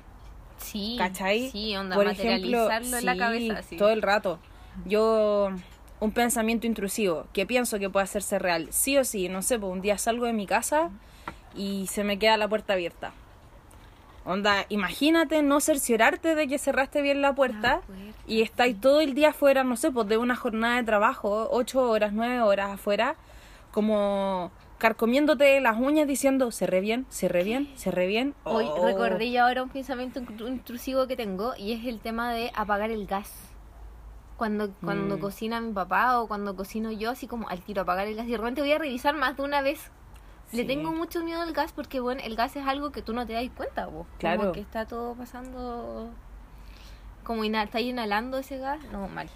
Sí, 0.59 0.97
¿Cachai? 0.99 1.51
Sí, 1.51 1.77
onda, 1.77 1.95
Por 1.95 2.07
ejemplo, 2.07 2.65
materializarlo 2.65 2.97
en 2.99 3.05
la 3.05 3.17
cabeza. 3.17 3.63
Sí. 3.63 3.77
todo 3.77 3.91
el 3.91 4.03
rato. 4.03 4.39
Yo, 4.87 5.51
un 6.00 6.12
pensamiento 6.12 6.67
intrusivo 6.67 7.26
que 7.33 7.45
pienso 7.47 7.78
que 7.78 7.90
puede 7.90 8.05
hacerse 8.05 8.38
real, 8.38 8.69
sí 8.71 8.97
o 8.99 9.05
sí, 9.05 9.28
no 9.28 9.43
sé, 9.43 9.59
pues 9.59 9.73
un 9.73 9.81
día 9.81 9.99
salgo 9.99 10.26
de 10.26 10.33
mi 10.33 10.47
casa 10.47 10.90
y 11.55 11.87
se 11.88 12.05
me 12.05 12.19
queda 12.19 12.37
la 12.37 12.49
puerta 12.49 12.75
abierta. 12.75 13.12
Onda, 14.25 14.67
imagínate 14.69 15.43
no 15.43 15.59
cerciorarte 15.61 16.35
de 16.35 16.47
que 16.49 16.59
cerraste 16.59 17.00
bien 17.00 17.23
la 17.23 17.35
puerta 17.35 17.76
La 17.76 17.81
puerta, 17.81 18.19
y 18.26 18.43
estáis 18.43 18.78
todo 18.78 19.00
el 19.00 19.14
día 19.14 19.31
afuera, 19.31 19.64
no 19.64 19.76
sé, 19.76 19.90
pues 19.90 20.07
de 20.07 20.19
una 20.19 20.37
jornada 20.37 20.76
de 20.76 20.83
trabajo, 20.85 21.49
ocho 21.50 21.81
horas, 21.88 22.12
nueve 22.12 22.40
horas 22.43 22.71
afuera, 22.73 23.17
como 23.73 24.50
carcomiéndote 24.76 25.61
las 25.61 25.78
uñas 25.78 26.07
diciendo, 26.07 26.52
cerré 26.52 26.81
bien, 26.81 27.07
cerré 27.11 27.43
bien, 27.43 27.69
cerré 27.76 28.07
bien. 28.07 28.35
Hoy 28.45 28.67
Oh. 28.69 28.85
recordé 28.87 29.31
yo 29.33 29.45
ahora 29.45 29.62
un 29.62 29.71
pensamiento 29.71 30.21
intru- 30.21 30.47
intrusivo 30.47 31.07
que 31.07 31.17
tengo 31.17 31.55
y 31.57 31.73
es 31.73 31.85
el 31.87 31.99
tema 31.99 32.33
de 32.33 32.52
apagar 32.55 32.90
el 32.90 33.07
gas. 33.07 33.33
Cuando, 34.38 34.71
cuando 34.80 35.18
Mm. 35.18 35.21
cocina 35.21 35.61
mi 35.61 35.73
papá 35.73 36.21
o 36.21 36.28
cuando 36.28 36.54
cocino 36.54 36.92
yo, 36.92 37.11
así 37.11 37.26
como 37.26 37.49
al 37.49 37.61
tiro 37.61 37.83
apagar 37.83 38.07
el 38.07 38.14
gas. 38.14 38.26
Y 38.26 38.30
de 38.30 38.37
repente 38.38 38.61
voy 38.61 38.71
a 38.71 38.78
revisar 38.78 39.16
más 39.16 39.37
de 39.37 39.42
una 39.42 39.62
vez. 39.62 39.90
Le 40.52 40.64
tengo 40.64 40.92
mucho 40.92 41.23
miedo 41.25 41.42
al 41.42 41.52
gas 41.52 41.73
porque, 41.73 41.99
bueno, 41.99 42.23
el 42.25 42.37
gas 42.37 42.54
es 42.54 42.64
algo 42.64 42.90
que 42.92 43.02
tú 43.02 43.12
no 43.12 43.26
te 43.26 43.33
das 43.33 43.45
cuenta, 43.54 43.87
vos. 43.87 44.07
Claro. 44.18 44.40
Como 44.40 44.52
que 44.52 44.61
está 44.61 44.87
todo 44.87 45.14
pasando. 45.14 46.09
Como 47.25 47.42
está 47.42 47.80
inhalando 47.80 48.38
ese 48.38 48.59
gas. 48.59 48.78
No, 48.92 49.09
mal. 49.09 49.28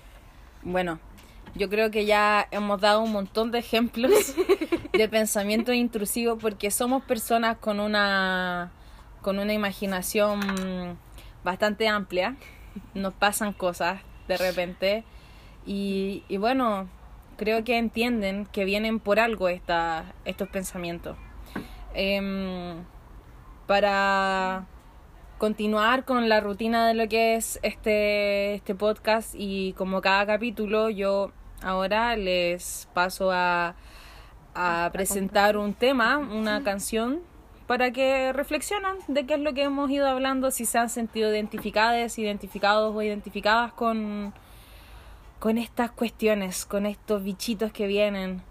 Bueno, 0.62 1.00
yo 1.56 1.68
creo 1.68 1.90
que 1.90 2.06
ya 2.06 2.46
hemos 2.52 2.80
dado 2.80 3.02
un 3.02 3.10
montón 3.12 3.50
de 3.50 3.58
ejemplos 3.58 4.12
de 4.92 5.08
pensamiento 5.08 5.72
intrusivo 5.72 6.38
porque 6.38 6.70
somos 6.70 7.02
personas 7.02 7.58
con 7.58 7.80
una 7.80 8.70
con 9.20 9.40
una 9.40 9.52
imaginación 9.52 10.96
bastante 11.42 11.88
amplia. 11.88 12.36
Nos 12.94 13.12
pasan 13.14 13.52
cosas 13.52 14.00
de 14.28 14.36
repente. 14.36 15.04
Y, 15.66 16.24
y 16.28 16.36
bueno, 16.36 16.88
creo 17.36 17.64
que 17.64 17.78
entienden 17.78 18.46
que 18.46 18.64
vienen 18.64 19.00
por 19.00 19.20
algo 19.20 19.48
esta, 19.48 20.14
estos 20.24 20.48
pensamientos. 20.48 21.16
Em, 21.94 22.84
para 23.66 24.66
continuar 25.38 26.04
con 26.04 26.28
la 26.28 26.40
rutina 26.40 26.86
de 26.86 26.94
lo 26.94 27.08
que 27.08 27.34
es 27.34 27.58
este, 27.62 28.54
este 28.54 28.74
podcast 28.74 29.34
y 29.36 29.72
como 29.72 30.00
cada 30.00 30.24
capítulo 30.24 30.88
yo 30.88 31.32
ahora 31.62 32.16
les 32.16 32.88
paso 32.94 33.32
a, 33.32 33.74
a 34.54 34.90
presentar 34.92 35.56
un 35.56 35.74
tema, 35.74 36.18
una 36.18 36.62
canción 36.62 37.20
para 37.72 37.90
que 37.90 38.34
reflexionan 38.34 38.98
de 39.08 39.24
qué 39.24 39.32
es 39.32 39.40
lo 39.40 39.54
que 39.54 39.62
hemos 39.62 39.90
ido 39.90 40.06
hablando, 40.06 40.50
si 40.50 40.66
se 40.66 40.76
han 40.76 40.90
sentido 40.90 41.30
identificadas, 41.30 42.18
identificados 42.18 42.94
o 42.94 43.00
identificadas 43.00 43.72
con, 43.72 44.34
con 45.38 45.56
estas 45.56 45.90
cuestiones, 45.90 46.66
con 46.66 46.84
estos 46.84 47.24
bichitos 47.24 47.72
que 47.72 47.86
vienen. 47.86 48.42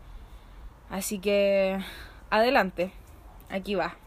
Así 0.90 1.20
que 1.20 1.78
adelante, 2.32 2.94
aquí 3.52 3.76
va. 3.76 4.01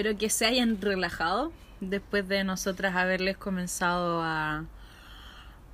Espero 0.00 0.16
que 0.16 0.30
se 0.30 0.46
hayan 0.46 0.80
relajado 0.80 1.52
después 1.80 2.26
de 2.26 2.42
nosotras 2.42 2.96
haberles 2.96 3.36
comenzado 3.36 4.22
a, 4.22 4.64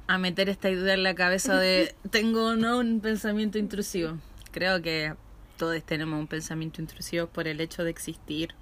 a 0.09 0.19
meter 0.19 0.49
esta 0.49 0.69
idea 0.69 0.95
en 0.95 1.05
la 1.05 1.15
cabeza 1.15 1.57
de 1.61 1.95
tengo 2.11 2.47
o 2.47 2.57
no 2.57 2.79
un 2.79 2.99
pensamiento 2.99 3.57
intrusivo. 3.57 4.19
Creo 4.51 4.83
que 4.83 5.15
todos 5.57 5.81
tenemos 5.85 6.19
un 6.19 6.27
pensamiento 6.27 6.81
intrusivo 6.81 7.29
por 7.29 7.47
el 7.47 7.61
hecho 7.61 7.85
de 7.85 7.91
existir. 7.91 8.53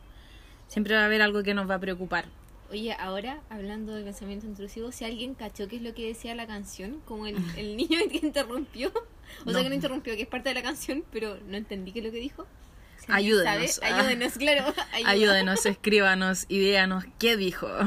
Siempre 0.69 0.97
va 0.97 1.01
a 1.01 1.05
haber 1.07 1.23
algo 1.23 1.43
que 1.43 1.55
nos 1.55 1.69
va 1.69 1.77
a 1.77 1.81
preocupar. 1.81 2.27
Oye, 2.71 2.93
ahora, 2.93 3.41
hablando 3.49 3.95
de 3.95 4.05
pensamiento 4.05 4.45
intrusivo, 4.45 4.93
si 4.93 5.07
alguien 5.07 5.33
cachó 5.33 5.67
qué 5.67 5.77
es 5.77 5.83
lo 5.83 5.95
que 5.95 6.09
decía 6.09 6.35
la 6.35 6.47
canción, 6.47 7.01
como 7.07 7.27
el, 7.27 7.37
el 7.57 7.75
niño 7.79 8.01
que 8.11 8.19
interrumpió, 8.19 8.93
o 9.47 9.51
sea 9.51 9.63
que 9.63 9.71
no 9.71 9.75
interrumpió, 9.75 10.15
que 10.15 10.23
es 10.23 10.29
parte 10.29 10.51
de 10.51 10.57
la 10.57 10.63
canción, 10.63 11.05
pero 11.11 11.39
no 11.49 11.57
entendí 11.57 11.93
qué 11.93 12.01
es 12.01 12.05
lo 12.05 12.13
que 12.13 12.21
dijo. 12.21 12.47
Si 13.07 13.13
Ayúdenos. 13.13 13.73
sabe, 13.73 13.93
ayúdenos, 13.95 14.33
claro. 14.35 14.65
ayuda. 14.93 15.11
Ayúdenos, 15.11 15.67
escríbanos 15.67 16.47
y 16.49 16.59
díganos 16.59 17.05
qué 17.19 17.37
dijo. 17.37 17.69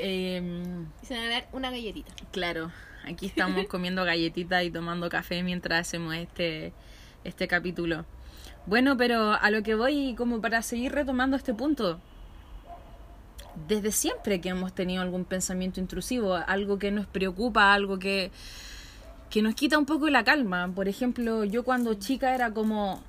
Em, 0.00 0.86
Y 1.02 1.06
se 1.06 1.14
van 1.14 1.24
a 1.24 1.28
dar 1.28 1.48
una 1.52 1.70
galletita. 1.70 2.12
claro, 2.32 2.70
aquí 3.06 3.26
estamos 3.26 3.66
comiendo 3.68 4.04
galletitas 4.04 4.64
y 4.64 4.70
tomando 4.70 5.08
café 5.08 5.42
mientras 5.42 5.80
hacemos 5.88 6.14
este, 6.16 6.72
este 7.22 7.46
capítulo. 7.48 8.04
Bueno, 8.66 8.96
pero 8.96 9.32
a 9.34 9.50
lo 9.50 9.62
que 9.62 9.74
voy, 9.74 10.14
como 10.16 10.40
para 10.40 10.62
seguir 10.62 10.92
retomando 10.92 11.36
este 11.36 11.54
punto, 11.54 12.00
desde 13.68 13.92
siempre 13.92 14.40
que 14.40 14.48
hemos 14.48 14.74
tenido 14.74 15.02
algún 15.02 15.24
pensamiento 15.24 15.80
intrusivo, 15.80 16.34
algo 16.34 16.78
que 16.78 16.90
nos 16.90 17.06
preocupa, 17.06 17.72
algo 17.72 17.98
que, 17.98 18.30
que 19.30 19.42
nos 19.42 19.54
quita 19.54 19.78
un 19.78 19.86
poco 19.86 20.08
la 20.10 20.24
calma. 20.24 20.70
Por 20.74 20.88
ejemplo, 20.88 21.44
yo 21.44 21.62
cuando 21.62 21.94
chica 21.94 22.34
era 22.34 22.50
como, 22.52 23.02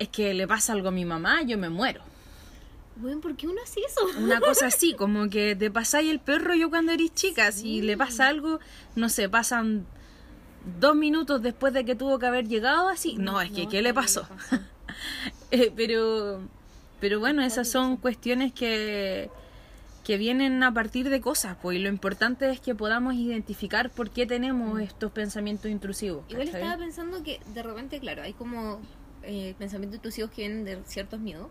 es 0.00 0.08
que 0.08 0.34
le 0.34 0.48
pasa 0.48 0.72
algo 0.72 0.88
a 0.88 0.90
mi 0.90 1.04
mamá, 1.04 1.42
yo 1.42 1.58
me 1.58 1.68
muero. 1.68 2.00
Bueno, 2.96 3.20
¿por 3.20 3.36
qué 3.36 3.46
uno 3.46 3.60
hace 3.62 3.80
eso? 3.80 4.00
Una 4.18 4.40
cosa 4.40 4.66
así, 4.66 4.94
como 4.98 5.28
que 5.28 5.54
te 5.54 5.70
pasáis 5.70 6.10
el 6.10 6.20
perro 6.20 6.54
yo 6.54 6.70
cuando 6.70 6.90
eres 6.92 7.14
chica, 7.14 7.52
si 7.52 7.82
le 7.82 7.96
pasa 7.98 8.26
algo, 8.26 8.60
no 8.96 9.10
sé, 9.10 9.28
pasan 9.28 9.86
dos 10.80 10.96
minutos 10.96 11.42
después 11.42 11.74
de 11.74 11.84
que 11.84 11.94
tuvo 11.94 12.18
que 12.18 12.26
haber 12.26 12.48
llegado 12.48 12.88
así. 12.88 13.16
No, 13.16 13.42
es 13.42 13.52
que, 13.52 13.68
¿qué 13.68 13.80
le 13.82 13.94
pasó? 13.94 14.26
Eh, 15.52 15.72
pero, 15.74 16.40
pero 17.00 17.18
bueno, 17.20 17.42
esas 17.42 17.68
son 17.68 17.96
cuestiones 17.96 18.52
que, 18.52 19.30
que 20.04 20.16
vienen 20.16 20.62
a 20.62 20.74
partir 20.74 21.08
de 21.08 21.20
cosas, 21.20 21.56
pues, 21.60 21.78
y 21.78 21.80
lo 21.80 21.88
importante 21.88 22.50
es 22.50 22.60
que 22.60 22.74
podamos 22.74 23.14
identificar 23.14 23.90
por 23.90 24.10
qué 24.10 24.26
tenemos 24.26 24.80
estos 24.80 25.10
pensamientos 25.10 25.70
intrusivos. 25.70 26.24
Igual 26.28 26.48
estaba 26.48 26.76
pensando 26.76 27.22
que 27.22 27.40
de 27.54 27.62
repente, 27.62 27.98
claro, 27.98 28.22
hay 28.22 28.32
como 28.32 28.80
eh, 29.22 29.54
pensamientos 29.58 29.96
intrusivos 29.96 30.30
que 30.30 30.42
vienen 30.42 30.64
de 30.64 30.78
ciertos 30.86 31.20
miedos, 31.20 31.48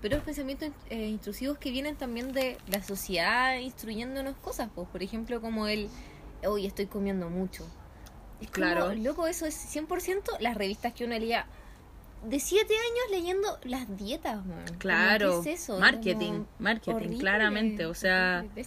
pero 0.00 0.16
hay 0.16 0.22
pensamientos 0.22 0.70
eh, 0.88 1.06
intrusivos 1.06 1.58
que 1.58 1.70
vienen 1.70 1.96
también 1.96 2.32
de 2.32 2.56
la 2.68 2.82
sociedad 2.82 3.58
instruyéndonos 3.58 4.36
cosas, 4.36 4.68
pues, 4.74 4.88
por 4.88 5.02
ejemplo, 5.02 5.40
como 5.40 5.66
el, 5.66 5.88
hoy 6.46 6.66
estoy 6.66 6.86
comiendo 6.86 7.28
mucho. 7.28 7.64
Es 8.40 8.46
como, 8.48 8.52
Claro. 8.66 8.94
loco, 8.94 9.26
eso 9.26 9.44
es 9.46 9.54
100% 9.54 10.38
las 10.40 10.56
revistas 10.56 10.94
que 10.94 11.04
uno 11.04 11.18
leía 11.18 11.46
de 12.26 12.38
7 12.40 12.64
años 12.72 13.10
leyendo 13.10 13.58
las 13.64 13.96
dietas, 13.96 14.44
man. 14.46 14.64
Claro, 14.78 15.42
¿qué 15.42 15.52
es 15.52 15.62
eso? 15.62 15.78
marketing, 15.78 16.32
Como 16.32 16.46
marketing, 16.58 16.94
horrible, 16.96 17.18
claramente, 17.18 17.86
o 17.86 17.94
sea... 17.94 18.44
horrible. 18.46 18.64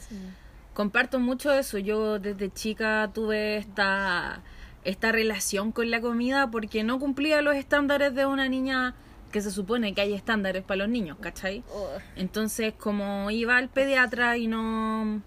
Comparto 0.74 1.20
mucho 1.20 1.52
eso. 1.54 1.78
Yo 1.78 2.18
desde 2.18 2.52
chica 2.52 3.12
tuve 3.14 3.58
esta, 3.58 4.42
esta 4.84 5.12
relación 5.12 5.72
con 5.72 5.92
la 5.92 6.02
comida 6.02 6.50
porque 6.52 6.84
no 6.84 7.00
cumplía 7.00 7.42
los 7.42 7.56
estándares 7.56 8.14
de 8.14 8.26
una 8.26 8.50
niña 8.50 8.96
que 9.32 9.42
se 9.42 9.52
supone 9.52 9.94
que 9.94 10.02
hay 10.02 10.14
estándares 10.14 10.64
para 10.64 10.80
los 10.80 10.90
niños, 10.90 11.18
¿cachai? 11.20 11.64
Oh, 11.74 11.90
Entonces, 12.16 12.74
como 12.78 13.32
iba 13.32 13.58
al 13.58 13.68
pediatra 13.68 14.38
y 14.38 14.48
no, 14.48 15.22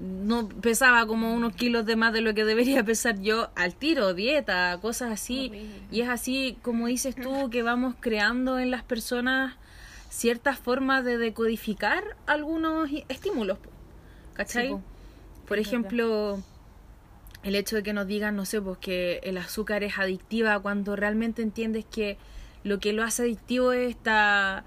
no 0.00 0.48
pesaba 0.48 1.06
como 1.06 1.32
unos 1.32 1.54
kilos 1.54 1.86
de 1.86 1.94
más 1.94 2.12
de 2.12 2.20
lo 2.20 2.34
que 2.34 2.44
debería 2.44 2.84
pesar 2.84 3.20
yo 3.20 3.50
al 3.54 3.74
tiro, 3.74 4.14
dieta, 4.14 4.76
cosas 4.82 5.12
así. 5.12 5.52
Y 5.92 6.00
es 6.00 6.08
así, 6.08 6.58
como 6.62 6.88
dices 6.88 7.14
tú, 7.14 7.48
que 7.48 7.62
vamos 7.62 7.94
creando 8.00 8.58
en 8.58 8.70
las 8.70 8.82
personas 8.82 9.54
ciertas 10.10 10.58
formas 10.58 11.04
de 11.04 11.18
decodificar 11.18 12.16
algunos 12.26 12.90
estímulos, 13.08 13.58
¿cachai? 14.34 14.76
Por 15.46 15.58
ejemplo, 15.58 16.42
el 17.46 17.54
hecho 17.54 17.76
de 17.76 17.84
que 17.84 17.92
nos 17.92 18.08
digan, 18.08 18.34
no 18.34 18.44
sé, 18.44 18.60
pues 18.60 18.76
que 18.78 19.20
el 19.22 19.38
azúcar 19.38 19.84
es 19.84 19.98
adictiva 19.98 20.58
cuando 20.58 20.96
realmente 20.96 21.42
entiendes 21.42 21.84
que 21.84 22.18
lo 22.64 22.80
que 22.80 22.92
lo 22.92 23.04
hace 23.04 23.22
adictivo 23.22 23.72
es 23.72 23.90
esta, 23.90 24.64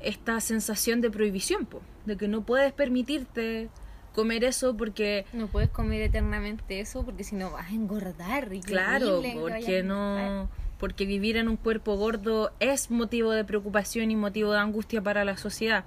esta 0.00 0.40
sensación 0.40 1.02
de 1.02 1.10
prohibición, 1.10 1.66
po, 1.66 1.82
de 2.06 2.16
que 2.16 2.28
no 2.28 2.40
puedes 2.40 2.72
permitirte 2.72 3.68
comer 4.14 4.44
eso 4.44 4.74
porque 4.74 5.26
No 5.34 5.46
puedes 5.46 5.68
comer 5.68 6.00
eternamente 6.00 6.80
eso 6.80 7.04
porque 7.04 7.22
si 7.22 7.36
no 7.36 7.50
vas 7.50 7.70
a 7.70 7.74
engordar. 7.74 8.50
Y 8.50 8.60
Claro, 8.60 9.22
porque 9.38 9.82
no, 9.82 10.48
porque 10.78 11.04
vivir 11.04 11.36
en 11.36 11.48
un 11.48 11.58
cuerpo 11.58 11.96
gordo 11.96 12.50
es 12.60 12.90
motivo 12.90 13.32
de 13.32 13.44
preocupación 13.44 14.10
y 14.10 14.16
motivo 14.16 14.52
de 14.52 14.58
angustia 14.58 15.02
para 15.02 15.26
la 15.26 15.36
sociedad. 15.36 15.84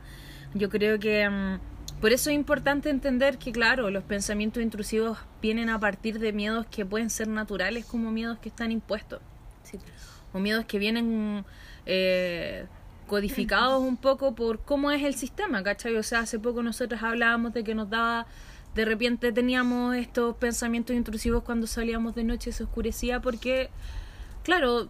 Yo 0.54 0.70
creo 0.70 1.00
que 1.00 1.28
mm, 1.28 1.60
por 2.06 2.14
eso 2.14 2.30
es 2.30 2.36
importante 2.36 2.92
entender 2.92 3.40
que, 3.40 3.52
claro, 3.52 3.90
los 3.90 4.04
pensamientos 4.04 4.62
intrusivos 4.62 5.18
vienen 5.42 5.72
a 5.72 5.80
partir 5.80 6.20
de 6.20 6.34
miedos 6.34 6.68
que 6.68 6.86
pueden 6.86 7.10
ser 7.10 7.28
naturales 7.28 7.84
como 7.84 8.12
miedos 8.12 8.38
que 8.38 8.50
están 8.50 8.72
impuestos 8.72 9.22
Sí. 9.64 9.80
o 10.32 10.38
miedos 10.38 10.66
que 10.66 10.78
vienen 10.78 11.44
eh, 11.88 12.68
codificados 13.08 13.82
un 13.82 13.98
poco 13.98 14.36
por 14.36 14.60
cómo 14.60 14.92
es 14.92 15.02
el 15.02 15.16
sistema, 15.16 15.64
¿cachai? 15.64 15.96
O 15.96 16.04
sea, 16.04 16.20
hace 16.20 16.38
poco 16.38 16.62
nosotros 16.62 17.02
hablábamos 17.02 17.54
de 17.56 17.64
que 17.64 17.74
nos 17.74 17.90
daba, 17.90 18.28
de 18.76 18.86
repente 18.86 19.32
teníamos 19.32 19.96
estos 19.96 20.36
pensamientos 20.36 20.96
intrusivos 20.96 21.42
cuando 21.42 21.66
salíamos 21.66 22.14
de 22.14 22.24
noche 22.24 22.52
y 22.52 22.54
se 22.54 22.66
oscurecía 22.66 23.20
porque, 23.20 23.72
claro, 24.44 24.90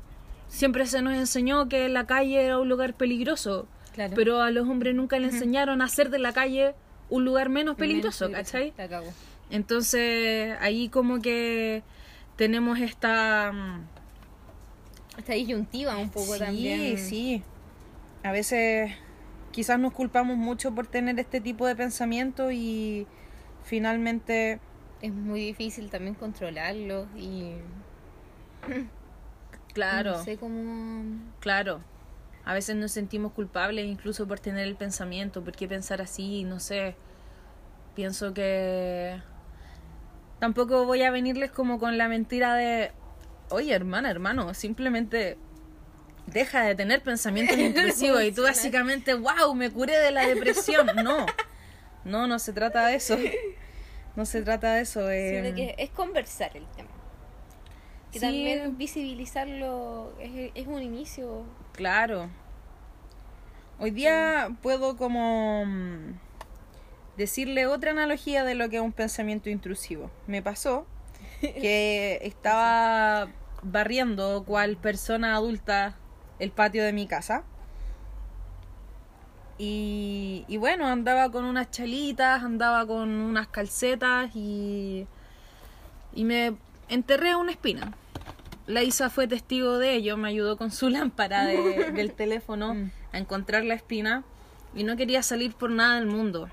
siempre 0.50 0.86
se 0.86 1.02
nos 1.02 1.14
enseñó 1.14 1.70
que 1.70 1.88
la 1.88 2.06
calle 2.08 2.44
era 2.44 2.60
un 2.60 2.68
lugar 2.68 2.94
peligroso, 2.94 3.70
Claro. 3.94 4.12
pero 4.18 4.42
a 4.42 4.52
los 4.52 4.68
hombres 4.68 4.94
nunca 4.94 5.18
le 5.18 5.28
enseñaron 5.28 5.82
a 5.82 5.86
hacer 5.86 6.10
de 6.10 6.20
la 6.20 6.34
calle 6.34 6.76
un 7.10 7.26
lugar 7.26 7.50
menos 7.50 7.76
peligroso, 7.76 8.30
Menos 8.30 8.52
¿cachai? 8.52 8.74
Entonces 9.50 10.56
ahí 10.60 10.90
como 10.90 11.22
que 11.22 11.84
tenemos 12.36 12.80
esta... 12.80 13.52
mm, 13.52 13.88
Esta 15.20 15.34
disyuntiva 15.34 15.98
un 15.98 16.10
poco 16.10 16.34
sí, 16.34 16.40
también. 16.40 16.98
Sí, 16.98 17.44
A 18.24 18.32
veces 18.32 18.92
quizás 19.52 19.80
nos 19.80 19.94
culpamos 19.94 20.36
mucho 20.38 20.74
por 20.74 20.88
tener 20.88 21.18
este 21.20 21.40
tipo 21.40 21.66
de 21.68 21.76
pensamiento 21.76 22.52
y 22.52 23.08
finalmente, 23.64 24.60
Es 25.02 25.14
muy 25.14 25.40
difícil 25.40 25.90
también 25.90 26.16
controlarlo 26.16 27.08
y 27.16 27.54
claro, 29.74 30.18
no 30.18 30.24
sé 30.24 30.38
cómo... 30.38 31.04
claro. 31.40 31.82
A 32.46 32.54
veces 32.54 32.76
nos 32.76 32.92
sentimos 32.92 33.34
culpables 33.34 33.86
incluso 33.86 34.28
por 34.28 34.40
tener 34.40 34.68
el 34.68 34.76
pensamiento, 34.76 35.44
por 35.44 35.56
qué 35.56 35.68
pensar 35.68 36.02
así, 36.02 36.44
no 36.44 36.60
sé. 36.60 36.96
Pienso 37.96 38.34
que 38.34 39.20
tampoco 40.40 40.86
voy 40.86 41.02
a 41.04 41.12
venirles 41.12 41.52
como 41.52 41.80
con 41.80 41.98
la 41.98 42.08
mentira 42.08 42.54
de, 42.56 42.92
oye 43.50 43.74
hermana, 43.74 44.12
hermano, 44.12 44.54
simplemente 44.54 45.38
deja 46.28 46.62
de 46.64 46.76
tener 46.76 47.02
pensamientos 47.02 47.58
intrusivos 47.60 48.24
y 48.24 48.32
tú 48.32 48.44
básicamente, 48.44 49.14
wow, 49.16 49.56
me 49.56 49.72
curé 49.72 49.98
de 49.98 50.12
la 50.12 50.28
depresión. 50.28 50.88
No, 51.04 51.26
no, 52.04 52.28
no 52.28 52.38
se 52.40 52.54
trata 52.54 52.88
de 52.88 52.96
eso. 52.96 53.18
No 54.16 54.26
se 54.26 54.42
trata 54.44 54.76
de 54.76 54.82
eso. 54.84 55.12
eh, 55.12 55.42
Sino 55.44 55.54
que 55.54 55.76
es 55.78 55.90
conversar 55.90 56.56
el 56.56 56.66
tema. 56.68 56.88
Sí. 58.20 58.22
también 58.22 58.78
visibilizarlo 58.78 60.14
es, 60.20 60.52
es 60.56 60.68
un 60.68 60.82
inicio. 60.82 61.44
Claro. 61.74 62.30
Hoy 63.78 63.92
día 63.92 64.56
puedo 64.62 64.96
como 64.96 65.66
mm, 65.66 66.14
decirle 67.18 67.68
otra 67.68 67.92
analogía 67.92 68.46
de 68.46 68.56
lo 68.56 68.70
que 68.70 68.78
es 68.78 68.82
un 68.82 68.94
pensamiento 68.94 69.50
intrusivo. 69.50 70.10
Me 70.28 70.42
pasó 70.42 70.86
que 71.42 72.20
estaba 72.22 73.28
barriendo 73.64 74.44
cual 74.46 74.78
persona 74.78 75.36
adulta 75.36 75.98
el 76.40 76.52
patio 76.52 76.84
de 76.84 76.94
mi 76.94 77.08
casa. 77.08 77.44
Y, 79.58 80.44
y 80.48 80.58
bueno, 80.58 80.88
andaba 80.88 81.32
con 81.32 81.46
unas 81.46 81.72
chalitas, 81.72 82.44
andaba 82.44 82.86
con 82.86 83.10
unas 83.10 83.48
calcetas 83.48 84.36
y, 84.36 85.08
y 86.14 86.24
me 86.26 86.56
enterré 86.90 87.36
una 87.36 87.52
espina. 87.52 87.94
La 88.68 88.84
Isa 88.84 89.10
fue 89.10 89.28
testigo 89.28 89.78
de 89.78 89.94
ello, 89.96 90.18
me 90.18 90.30
ayudó 90.30 90.58
con 90.58 90.72
su 90.72 90.90
lámpara 90.90 91.46
de- 91.46 91.92
del 91.92 92.12
teléfono 92.14 92.74
Mm. 92.74 92.92
a 93.14 93.18
encontrar 93.18 93.64
la 93.64 93.76
espina 93.76 94.24
y 94.76 94.84
no 94.84 94.96
quería 94.98 95.22
salir 95.24 95.54
por 95.54 95.70
nada 95.70 95.96
del 95.96 96.08
mundo. 96.08 96.50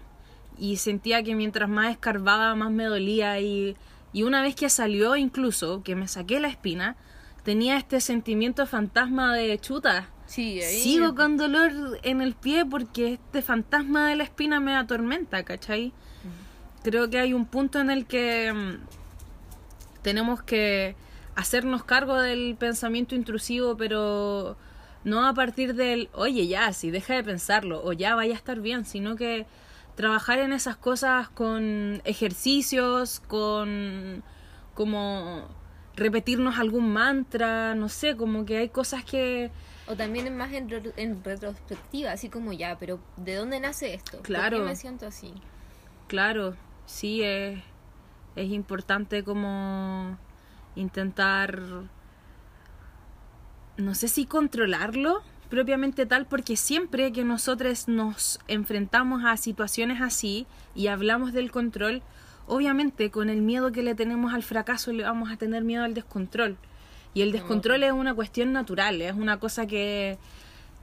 Y 0.59 0.77
sentía 0.77 1.23
que 1.23 1.35
mientras 1.35 1.69
más 1.69 1.91
escarbaba, 1.91 2.55
más 2.55 2.71
me 2.71 2.85
dolía 2.85 3.41
y, 3.41 3.77
y 4.13 4.23
una 4.25 4.43
vez 4.43 4.55
que 4.55 4.69
salió 4.69 5.17
incluso, 5.17 5.83
que 5.83 5.97
me 5.97 6.07
saqué 6.07 6.39
la 6.39 6.49
espina, 6.49 6.97
tenía 7.43 7.77
este 7.79 8.01
sentimiento 8.01 8.67
fantasma 8.67 9.35
de 9.35 9.59
chuta. 9.59 10.09
Sí, 10.27 10.61
ahí- 10.63 10.81
sigo 10.83 11.15
con 11.15 11.37
dolor 11.37 11.99
en 12.03 12.21
el 12.21 12.35
pie 12.35 12.65
porque 12.67 13.15
este 13.15 13.43
fantasma 13.43 14.09
de 14.11 14.17
la 14.17 14.25
espina 14.25 14.61
me 14.61 14.77
atormenta, 14.77 15.43
¿cachai? 15.43 15.93
Creo 16.85 17.09
que 17.11 17.19
hay 17.19 17.33
un 17.33 17.47
punto 17.47 17.81
en 17.81 17.91
el 17.91 18.07
que 18.07 18.53
mm, 18.53 20.03
tenemos 20.03 20.43
que 20.43 20.95
hacernos 21.35 21.85
cargo 21.85 22.19
del 22.19 22.57
pensamiento 22.59 23.15
intrusivo, 23.15 23.77
pero 23.77 24.57
no 25.05 25.27
a 25.27 25.35
partir 25.35 25.75
del, 25.75 26.09
oye, 26.15 26.47
ya, 26.47 26.73
si 26.73 26.91
deja 26.91 27.15
de 27.15 27.25
pensarlo, 27.25 27.83
o 27.85 27.93
ya 27.93 28.15
vaya 28.15 28.35
a 28.35 28.37
estar 28.37 28.61
bien, 28.61 28.85
sino 28.85 29.17
que 29.17 29.47
trabajar 29.97 30.39
en 30.39 30.53
esas 30.53 30.77
cosas 30.77 31.29
con 31.29 32.01
ejercicios, 32.05 33.21
con 33.21 34.23
como 34.75 35.47
repetirnos 35.97 36.59
algún 36.59 36.91
mantra, 36.93 37.75
no 37.75 37.89
sé, 37.89 38.17
como 38.17 38.47
que 38.47 38.57
hay 38.59 38.69
cosas 38.71 39.05
que 39.05 39.51
O 39.87 39.95
también 39.97 40.27
es 40.27 40.33
más 40.33 40.53
en, 40.53 40.71
re- 40.71 40.95
en 40.97 41.23
retrospectiva, 41.23 42.13
así 42.13 42.29
como 42.31 42.53
ya, 42.53 42.79
pero 42.79 42.99
¿de 43.19 43.35
dónde 43.35 43.61
nace 43.61 43.93
esto? 43.95 44.17
¿Por 44.19 44.25
Claro. 44.25 44.59
qué 44.59 44.63
me 44.65 44.77
siento 44.77 45.07
así? 45.07 45.35
Claro, 46.09 46.57
sí, 46.87 47.23
es, 47.23 47.59
es 48.37 48.51
importante 48.51 49.25
como 49.25 50.17
intentar, 50.77 51.61
no 53.77 53.95
sé 53.95 54.09
si 54.09 54.27
controlarlo 54.27 55.23
propiamente 55.49 56.07
tal, 56.07 56.27
porque 56.27 56.57
siempre 56.57 57.13
que 57.13 57.25
nosotros 57.25 57.87
nos 57.87 58.41
enfrentamos 58.49 59.23
a 59.25 59.37
situaciones 59.37 60.01
así 60.01 60.47
y 60.75 60.87
hablamos 60.87 61.35
del 61.35 61.51
control, 61.51 62.03
obviamente 62.47 63.11
con 63.11 63.29
el 63.29 63.43
miedo 63.43 63.71
que 63.71 63.83
le 63.83 63.95
tenemos 63.95 64.33
al 64.33 64.43
fracaso 64.43 64.93
le 64.93 65.03
vamos 65.03 65.31
a 65.31 65.37
tener 65.37 65.63
miedo 65.63 65.85
al 65.85 65.95
descontrol. 65.95 66.57
Y 67.15 67.21
el 67.21 67.33
descontrol 67.33 67.83
es 67.83 67.93
una 67.93 68.15
cuestión 68.15 68.55
natural, 68.55 69.03
es 69.03 69.13
una 69.13 69.39
cosa 69.39 69.67
que, 69.67 70.19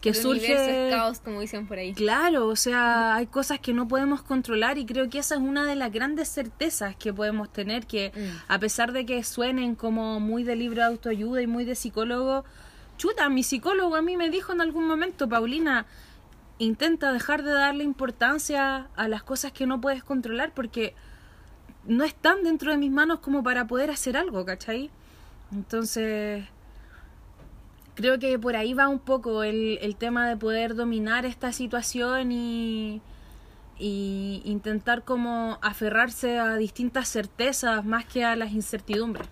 que 0.01 0.09
El 0.09 0.15
surge... 0.15 0.87
es 0.87 0.93
caos, 0.95 1.19
como 1.19 1.41
dicen 1.41 1.67
por 1.67 1.77
ahí. 1.77 1.93
Claro, 1.93 2.47
o 2.47 2.55
sea, 2.55 3.15
hay 3.15 3.27
cosas 3.27 3.59
que 3.59 3.73
no 3.73 3.87
podemos 3.87 4.21
controlar 4.21 4.77
y 4.77 4.85
creo 4.85 5.09
que 5.09 5.19
esa 5.19 5.35
es 5.35 5.41
una 5.41 5.65
de 5.65 5.75
las 5.75 5.91
grandes 5.91 6.29
certezas 6.29 6.95
que 6.95 7.13
podemos 7.13 7.51
tener, 7.51 7.85
que 7.85 8.11
Mm. 8.15 8.51
a 8.51 8.59
pesar 8.59 8.91
de 8.93 9.05
que 9.05 9.23
suenen 9.23 9.75
como 9.75 10.19
muy 10.19 10.43
de 10.43 10.55
libro 10.55 10.77
de 10.81 10.87
autoayuda 10.87 11.41
y 11.41 11.47
muy 11.47 11.65
de 11.65 11.75
psicólogo, 11.75 12.45
chuta, 12.97 13.27
mi 13.29 13.43
psicólogo 13.43 13.95
a 13.95 14.01
mí 14.01 14.15
me 14.17 14.29
dijo 14.29 14.51
en 14.53 14.61
algún 14.61 14.87
momento, 14.87 15.27
Paulina, 15.27 15.85
intenta 16.59 17.11
dejar 17.13 17.43
de 17.43 17.51
darle 17.51 17.83
importancia 17.83 18.87
a 18.95 19.07
las 19.07 19.23
cosas 19.23 19.51
que 19.51 19.65
no 19.65 19.79
puedes 19.79 20.03
controlar 20.03 20.53
porque 20.53 20.93
no 21.85 22.03
están 22.03 22.43
dentro 22.43 22.71
de 22.71 22.77
mis 22.77 22.91
manos 22.91 23.19
como 23.19 23.41
para 23.43 23.65
poder 23.67 23.89
hacer 23.91 24.17
algo, 24.17 24.45
¿cachai? 24.45 24.89
Entonces, 25.53 26.45
creo 27.99 28.17
que 28.17 28.39
por 28.39 28.55
ahí 28.55 28.73
va 28.73 28.87
un 28.87 28.99
poco 28.99 29.43
el, 29.43 29.77
el 29.81 29.97
tema 29.97 30.29
de 30.29 30.37
poder 30.37 30.73
dominar 30.73 31.25
esta 31.25 31.51
situación 31.51 32.31
y, 32.31 33.01
y 33.77 34.41
intentar 34.45 35.03
como 35.03 35.59
aferrarse 35.61 36.39
a 36.39 36.55
distintas 36.55 37.09
certezas 37.09 37.83
más 37.83 38.05
que 38.05 38.23
a 38.23 38.37
las 38.37 38.53
incertidumbres. 38.53 39.27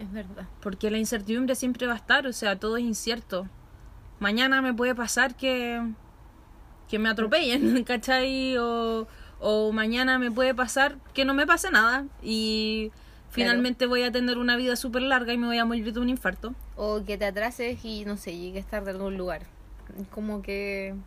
Es 0.00 0.10
verdad. 0.10 0.48
Porque 0.60 0.90
la 0.90 0.98
incertidumbre 0.98 1.54
siempre 1.54 1.86
va 1.86 1.92
a 1.92 1.96
estar, 1.96 2.26
o 2.26 2.32
sea, 2.32 2.58
todo 2.58 2.76
es 2.76 2.82
incierto. 2.82 3.46
Mañana 4.18 4.62
me 4.62 4.74
puede 4.74 4.96
pasar 4.96 5.36
que, 5.36 5.80
que 6.88 6.98
me 6.98 7.08
atropellen, 7.08 7.84
¿cachai? 7.86 8.56
O, 8.56 9.06
o 9.38 9.70
mañana 9.70 10.18
me 10.18 10.32
puede 10.32 10.56
pasar 10.56 10.96
que 11.14 11.24
no 11.24 11.34
me 11.34 11.46
pase 11.46 11.70
nada 11.70 12.06
y 12.20 12.90
finalmente 13.32 13.86
voy 13.86 14.02
a 14.04 14.12
tener 14.12 14.38
una 14.38 14.56
vida 14.56 14.76
súper 14.76 15.02
larga 15.02 15.32
y 15.32 15.38
me 15.38 15.46
voy 15.46 15.58
a 15.58 15.64
morir 15.64 15.92
de 15.92 15.98
un 16.00 16.08
infarto. 16.08 16.54
O 16.76 17.02
que 17.04 17.18
te 17.18 17.24
atrases 17.26 17.84
y 17.84 18.04
no 18.04 18.16
sé, 18.16 18.36
llegues 18.38 18.66
tarde 18.66 18.90
a 18.90 18.94
algún 18.94 19.16
lugar. 19.16 19.42
Como 20.10 20.40
que. 20.42 20.94
no 20.94 21.02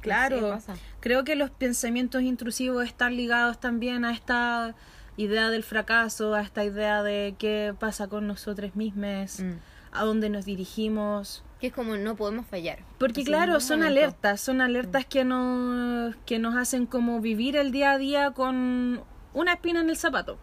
Claro, 0.00 0.60
sé, 0.60 0.72
creo 1.00 1.24
que 1.24 1.34
los 1.34 1.50
pensamientos 1.50 2.22
intrusivos 2.22 2.84
están 2.84 3.16
ligados 3.16 3.58
también 3.58 4.04
a 4.04 4.12
esta 4.12 4.74
idea 5.16 5.50
del 5.50 5.64
fracaso, 5.64 6.34
a 6.34 6.42
esta 6.42 6.64
idea 6.64 7.02
de 7.02 7.34
qué 7.38 7.74
pasa 7.78 8.06
con 8.06 8.26
nosotros 8.26 8.76
mismos, 8.76 9.40
Mm. 9.40 9.52
a 9.92 10.04
dónde 10.04 10.28
nos 10.30 10.44
dirigimos. 10.44 11.42
Que 11.60 11.68
es 11.68 11.72
como 11.72 11.96
no 11.96 12.14
podemos 12.16 12.46
fallar. 12.46 12.80
Porque 12.98 13.22
Así, 13.22 13.30
claro, 13.30 13.58
son 13.60 13.78
momento. 13.80 13.98
alertas, 14.00 14.40
son 14.42 14.60
alertas 14.60 15.06
que 15.06 15.24
nos, 15.24 16.14
que 16.26 16.38
nos 16.38 16.54
hacen 16.54 16.86
como 16.86 17.20
vivir 17.20 17.56
el 17.56 17.72
día 17.72 17.92
a 17.92 17.98
día 17.98 18.30
con 18.32 19.00
una 19.32 19.52
espina 19.54 19.80
en 19.80 19.88
el 19.90 19.96
zapato. 19.96 20.38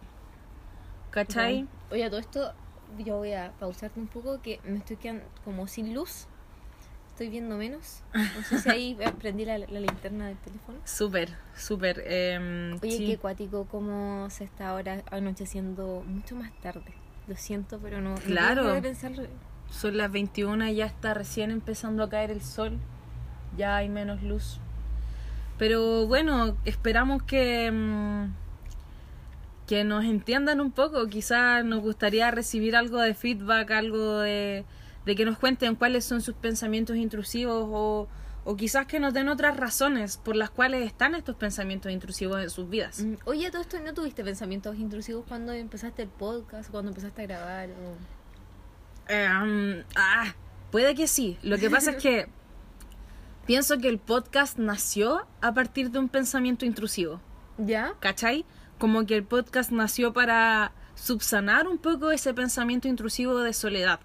¿Cachai? 1.14 1.68
Oye, 1.92 2.08
todo 2.10 2.18
esto 2.18 2.52
yo 2.98 3.18
voy 3.18 3.32
a 3.32 3.52
pausarte 3.60 4.00
un 4.00 4.08
poco 4.08 4.42
que 4.42 4.60
me 4.64 4.78
estoy 4.78 4.96
quedando 4.96 5.24
como 5.44 5.66
sin 5.68 5.94
luz. 5.94 6.26
Estoy 7.10 7.28
viendo 7.28 7.56
menos. 7.56 8.02
No 8.12 8.42
sé 8.42 8.58
si 8.58 8.68
ahí 8.68 8.98
prendí 9.20 9.44
la, 9.44 9.58
la 9.58 9.78
linterna 9.78 10.26
del 10.26 10.36
teléfono. 10.38 10.78
Súper, 10.84 11.36
súper. 11.54 12.02
em, 12.06 12.74
Oye, 12.82 12.96
sí. 12.96 13.06
qué 13.06 13.18
cuático 13.18 13.66
cómo 13.70 14.28
se 14.30 14.42
está 14.42 14.70
ahora 14.70 15.04
anocheciendo 15.12 16.02
mucho 16.04 16.34
más 16.34 16.50
tarde. 16.60 16.92
Lo 17.28 17.36
siento, 17.36 17.78
pero 17.78 18.00
no. 18.00 18.16
Claro. 18.16 18.80
pensarlo. 18.82 19.22
Son 19.70 19.96
las 19.96 20.10
21 20.10 20.66
y 20.68 20.74
ya 20.74 20.86
está 20.86 21.14
recién 21.14 21.52
empezando 21.52 22.02
a 22.02 22.08
caer 22.08 22.32
el 22.32 22.42
sol. 22.42 22.78
Ya 23.56 23.76
hay 23.76 23.88
menos 23.88 24.22
luz. 24.24 24.58
Pero 25.58 26.08
bueno, 26.08 26.56
esperamos 26.64 27.22
que, 27.22 27.70
mm, 27.70 28.32
que 29.66 29.84
nos 29.84 30.04
entiendan 30.04 30.60
un 30.60 30.70
poco. 30.72 31.06
Quizás 31.06 31.64
nos 31.64 31.80
gustaría 31.80 32.30
recibir 32.30 32.76
algo 32.76 33.00
de 33.00 33.14
feedback, 33.14 33.70
algo 33.70 34.18
de, 34.20 34.64
de 35.06 35.16
que 35.16 35.24
nos 35.24 35.38
cuenten 35.38 35.74
cuáles 35.74 36.04
son 36.04 36.20
sus 36.20 36.34
pensamientos 36.34 36.96
intrusivos 36.96 37.66
o, 37.70 38.08
o 38.44 38.56
quizás 38.56 38.86
que 38.86 39.00
nos 39.00 39.14
den 39.14 39.28
otras 39.30 39.56
razones 39.56 40.18
por 40.18 40.36
las 40.36 40.50
cuales 40.50 40.84
están 40.86 41.14
estos 41.14 41.36
pensamientos 41.36 41.90
intrusivos 41.90 42.42
en 42.42 42.50
sus 42.50 42.68
vidas. 42.68 43.00
Mm, 43.00 43.14
Oye, 43.24 43.50
todo 43.50 43.62
esto, 43.62 43.78
¿no 43.80 43.94
tuviste 43.94 44.22
pensamientos 44.22 44.76
intrusivos 44.76 45.24
cuando 45.26 45.52
empezaste 45.52 46.02
el 46.02 46.08
podcast, 46.10 46.70
cuando 46.70 46.90
empezaste 46.90 47.22
a 47.22 47.26
grabar? 47.26 47.68
o- 47.70 48.14
Em, 49.06 49.82
ah, 49.96 50.34
puede 50.70 50.94
que 50.94 51.06
sí. 51.06 51.36
Lo 51.42 51.58
que 51.58 51.68
pasa 51.70 51.90
es 51.92 52.02
que 52.02 52.26
pienso 53.46 53.78
que 53.78 53.88
el 53.88 53.98
podcast 53.98 54.58
nació 54.58 55.26
a 55.40 55.52
partir 55.52 55.90
de 55.90 55.98
un 55.98 56.08
pensamiento 56.08 56.64
intrusivo. 56.64 57.20
¿Ya? 57.58 57.94
¿Cachai? 58.00 58.44
Como 58.78 59.06
que 59.06 59.16
el 59.16 59.24
podcast 59.24 59.70
nació 59.70 60.12
para 60.12 60.72
subsanar 60.94 61.66
un 61.68 61.78
poco 61.78 62.10
ese 62.10 62.34
pensamiento 62.34 62.88
intrusivo 62.88 63.40
de 63.40 63.52
soledad. 63.52 64.00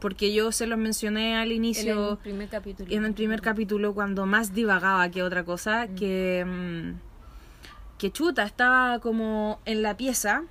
Porque 0.00 0.34
yo 0.34 0.52
se 0.52 0.66
los 0.66 0.78
mencioné 0.78 1.36
al 1.36 1.50
En 1.50 1.56
inicio 1.56 2.12
el 2.12 2.18
primer 2.18 2.48
capítulo. 2.48 2.92
en 2.92 3.04
el 3.04 3.14
primer 3.14 3.40
capítulo 3.40 3.94
cuando 3.94 4.26
más 4.26 4.52
divagaba 4.52 5.08
que 5.10 5.22
otra 5.22 5.44
cosa, 5.44 5.88
que, 5.88 6.44
mm, 6.46 7.98
que 7.98 8.10
chuta, 8.12 8.42
estaba 8.42 8.98
como 8.98 9.60
en 9.64 9.82
la 9.82 9.96
pieza 9.96 10.44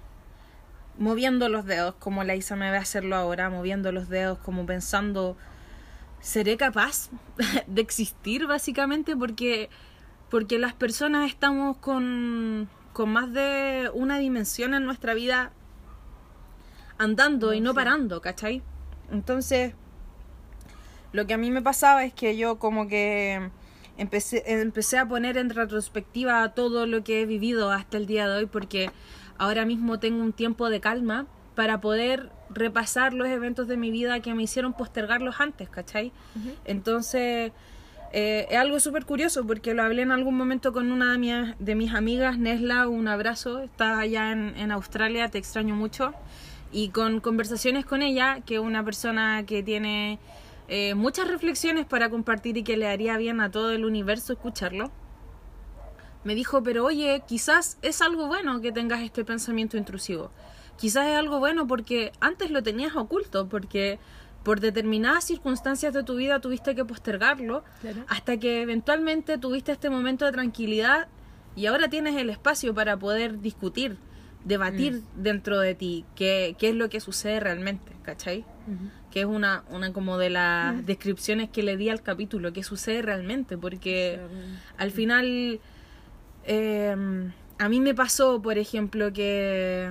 moviendo 0.98 1.50
los 1.50 1.66
dedos, 1.66 1.96
como 1.96 2.24
la 2.24 2.36
Isa 2.36 2.56
me 2.56 2.70
ve 2.72 2.78
hacerlo 2.78 3.16
ahora, 3.16 3.50
moviendo 3.50 3.92
los 3.92 4.10
dedos 4.10 4.38
como 4.40 4.66
pensando, 4.66 5.38
¿seré 6.20 6.58
capaz 6.58 7.10
de 7.68 7.82
existir 7.82 8.48
básicamente? 8.48 9.16
Porque, 9.16 9.70
porque 10.30 10.60
las 10.60 10.74
personas 10.74 11.30
estamos 11.30 11.78
con, 11.78 12.70
con 12.94 13.10
más 13.12 13.32
de 13.34 13.90
una 13.94 14.18
dimensión 14.20 14.74
en 14.74 14.86
nuestra 14.86 15.14
vida 15.14 15.52
andando 16.98 17.54
y 17.54 17.62
No, 17.62 17.72
sí. 17.72 17.76
parando, 17.76 18.22
¿cachai? 18.22 18.62
Entonces, 19.12 19.74
lo 21.12 21.28
que 21.28 21.34
a 21.34 21.38
mí 21.38 21.52
me 21.52 21.62
pasaba 21.62 22.06
es 22.06 22.14
que 22.14 22.38
yo 22.38 22.60
como 22.60 22.88
que 22.88 23.50
empecé, 23.98 24.44
empecé 24.62 24.98
a 24.98 25.08
poner 25.08 25.38
en 25.38 25.50
retrospectiva 25.50 26.54
todo 26.54 26.86
lo 26.86 27.04
que 27.04 27.22
he 27.22 27.26
vivido 27.26 27.72
hasta 27.72 27.98
el 27.98 28.06
día 28.06 28.28
de 28.28 28.38
hoy 28.38 28.46
porque 28.46 28.90
ahora 29.38 29.66
mismo 29.66 30.00
tengo 30.00 30.24
un 30.24 30.34
tiempo 30.34 30.70
de 30.70 30.80
calma 30.80 31.26
para 31.56 31.82
poder 31.82 32.32
repasar 32.50 33.14
los 33.14 33.28
eventos 33.28 33.68
de 33.68 33.78
mi 33.78 33.92
vida 33.92 34.20
que 34.22 34.34
me 34.34 34.44
hicieron 34.44 34.74
postergarlos 34.74 35.40
antes, 35.40 35.70
¿cachai? 35.70 36.12
Entonces, 36.66 37.52
eh, 38.14 38.48
es 38.50 38.58
algo 38.58 38.80
súper 38.80 39.06
curioso 39.06 39.46
porque 39.46 39.74
lo 39.74 39.82
hablé 39.82 40.04
en 40.04 40.12
algún 40.12 40.38
momento 40.38 40.72
con 40.72 40.92
una 40.92 41.18
de 41.18 41.56
de 41.58 41.76
mis 41.76 41.94
amigas, 41.94 42.38
Nesla, 42.38 42.88
un 42.88 43.08
abrazo, 43.08 43.60
está 43.60 43.98
allá 43.98 44.32
en, 44.32 44.54
en 44.56 44.72
Australia, 44.72 45.30
te 45.30 45.40
extraño 45.40 45.76
mucho. 45.76 46.14
Y 46.72 46.90
con 46.90 47.20
conversaciones 47.20 47.86
con 47.86 48.04
ella, 48.04 48.42
que 48.46 48.56
es 48.56 48.60
una 48.62 48.84
persona 48.86 49.46
que 49.46 49.64
tiene 49.64 50.20
eh, 50.68 50.96
muchas 50.96 51.28
reflexiones 51.28 51.86
para 51.86 52.10
compartir 52.10 52.56
y 52.58 52.64
que 52.64 52.78
le 52.78 52.88
haría 52.88 53.18
bien 53.18 53.42
a 53.42 53.52
todo 53.52 53.72
el 53.72 53.84
universo 53.84 54.34
escucharlo, 54.34 54.92
me 56.24 56.36
dijo, 56.36 56.64
pero 56.64 56.86
oye, 56.86 57.22
quizás 57.28 57.78
es 57.82 58.02
algo 58.02 58.28
bueno 58.28 58.62
que 58.62 58.72
tengas 58.72 59.02
este 59.02 59.26
pensamiento 59.26 59.76
intrusivo. 59.76 60.32
Quizás 60.78 61.08
es 61.08 61.16
algo 61.16 61.40
bueno 61.40 61.68
porque 61.68 62.12
antes 62.20 62.50
lo 62.50 62.64
tenías 62.64 62.96
oculto, 62.96 63.48
porque 63.50 64.00
por 64.44 64.60
determinadas 64.60 65.24
circunstancias 65.24 65.94
de 65.94 66.04
tu 66.04 66.16
vida 66.16 66.40
tuviste 66.40 66.76
que 66.76 66.84
postergarlo 66.86 67.64
Claro. 67.82 68.04
hasta 68.08 68.38
que 68.38 68.62
eventualmente 68.62 69.38
tuviste 69.38 69.72
este 69.72 69.90
momento 69.90 70.26
de 70.26 70.32
tranquilidad 70.34 71.08
y 71.56 71.66
ahora 71.68 71.88
tienes 71.90 72.16
el 72.18 72.30
espacio 72.30 72.74
para 72.74 72.98
poder 72.98 73.40
discutir, 73.42 73.96
debatir 74.44 75.02
dentro 75.16 75.60
de 75.60 75.76
ti 75.76 76.04
qué, 76.16 76.56
qué 76.60 76.70
es 76.70 76.76
lo 76.76 76.90
que 76.90 77.00
sucede 77.00 77.40
realmente, 77.40 77.92
¿cachai? 78.04 78.44
Que 79.12 79.20
es 79.22 79.26
una, 79.26 79.64
una 79.70 79.94
como 79.94 80.18
de 80.18 80.30
las 80.32 80.86
descripciones 80.86 81.50
que 81.50 81.62
le 81.64 81.78
di 81.78 81.90
al 81.90 82.02
capítulo, 82.02 82.52
qué 82.52 82.64
sucede 82.64 83.02
realmente, 83.04 83.58
porque 83.58 84.20
al 84.78 84.92
final 84.92 85.60
eh, 86.46 86.96
a 87.60 87.70
mí 87.70 87.80
me 87.80 87.94
pasó, 87.94 88.42
por 88.42 88.58
ejemplo, 88.58 89.14
que, 89.14 89.90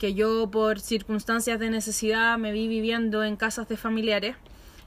que 0.00 0.14
yo 0.14 0.50
por 0.50 0.80
circunstancias 0.80 1.60
de 1.60 1.68
necesidad 1.68 2.38
me 2.38 2.52
vi 2.52 2.68
viviendo 2.68 3.22
en 3.22 3.36
casas 3.36 3.68
de 3.68 3.76
familiares 3.76 4.34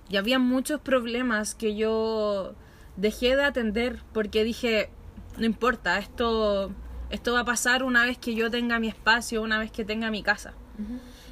y 0.10 0.17
había 0.17 0.39
muchos 0.39 0.82
problemas 0.82 1.54
que 1.54 1.76
yo 1.76 2.56
dejé 2.97 3.36
de 3.36 3.43
atender 3.43 3.99
porque 4.12 4.43
dije, 4.43 4.89
no 5.38 5.45
importa, 5.45 5.99
esto, 5.99 6.73
esto 7.12 7.34
va 7.34 7.41
a 7.41 7.45
pasar 7.45 7.84
una 7.84 8.06
vez 8.06 8.17
que 8.17 8.34
yo 8.34 8.49
tenga 8.49 8.80
mi 8.80 8.88
espacio, 8.88 9.43
una 9.43 9.60
vez 9.60 9.71
que 9.71 9.86
tenga 9.86 10.10
mi 10.10 10.23
casa. 10.23 10.56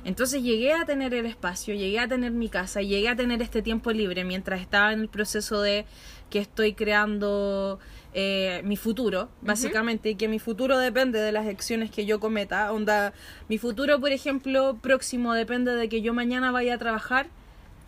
Entonces 0.05 0.43
llegué 0.43 0.73
a 0.73 0.85
tener 0.85 1.15
el 1.15 1.25
espacio, 1.25 1.73
llegué 1.73 1.99
a 1.99 2.07
tener 2.07 2.31
mi 2.31 2.49
casa, 2.49 2.83
llegué 2.83 3.09
a 3.09 3.15
tener 3.15 3.41
este 3.41 3.63
tiempo 3.63 3.91
libre 3.91 4.23
mientras 4.23 4.61
estaba 4.61 4.93
en 4.93 4.99
el 4.99 5.09
proceso 5.09 5.59
de 5.59 5.87
que 6.29 6.37
estoy 6.37 6.73
creando 6.73 7.79
eh, 8.13 8.61
mi 8.65 8.75
futuro, 8.75 9.29
básicamente, 9.41 10.09
y 10.09 10.15
que 10.15 10.27
mi 10.27 10.39
futuro 10.39 10.77
depende 10.77 11.19
de 11.19 11.31
las 11.31 11.47
acciones 11.47 11.91
que 11.91 12.05
yo 12.05 12.19
cometa. 12.19 12.71
Onda, 12.73 13.13
mi 13.47 13.57
futuro, 13.57 13.99
por 13.99 14.11
ejemplo, 14.11 14.77
próximo 14.81 15.33
depende 15.33 15.75
de 15.75 15.87
que 15.87 16.01
yo 16.01 16.13
mañana 16.13 16.51
vaya 16.51 16.75
a 16.75 16.77
trabajar. 16.77 17.27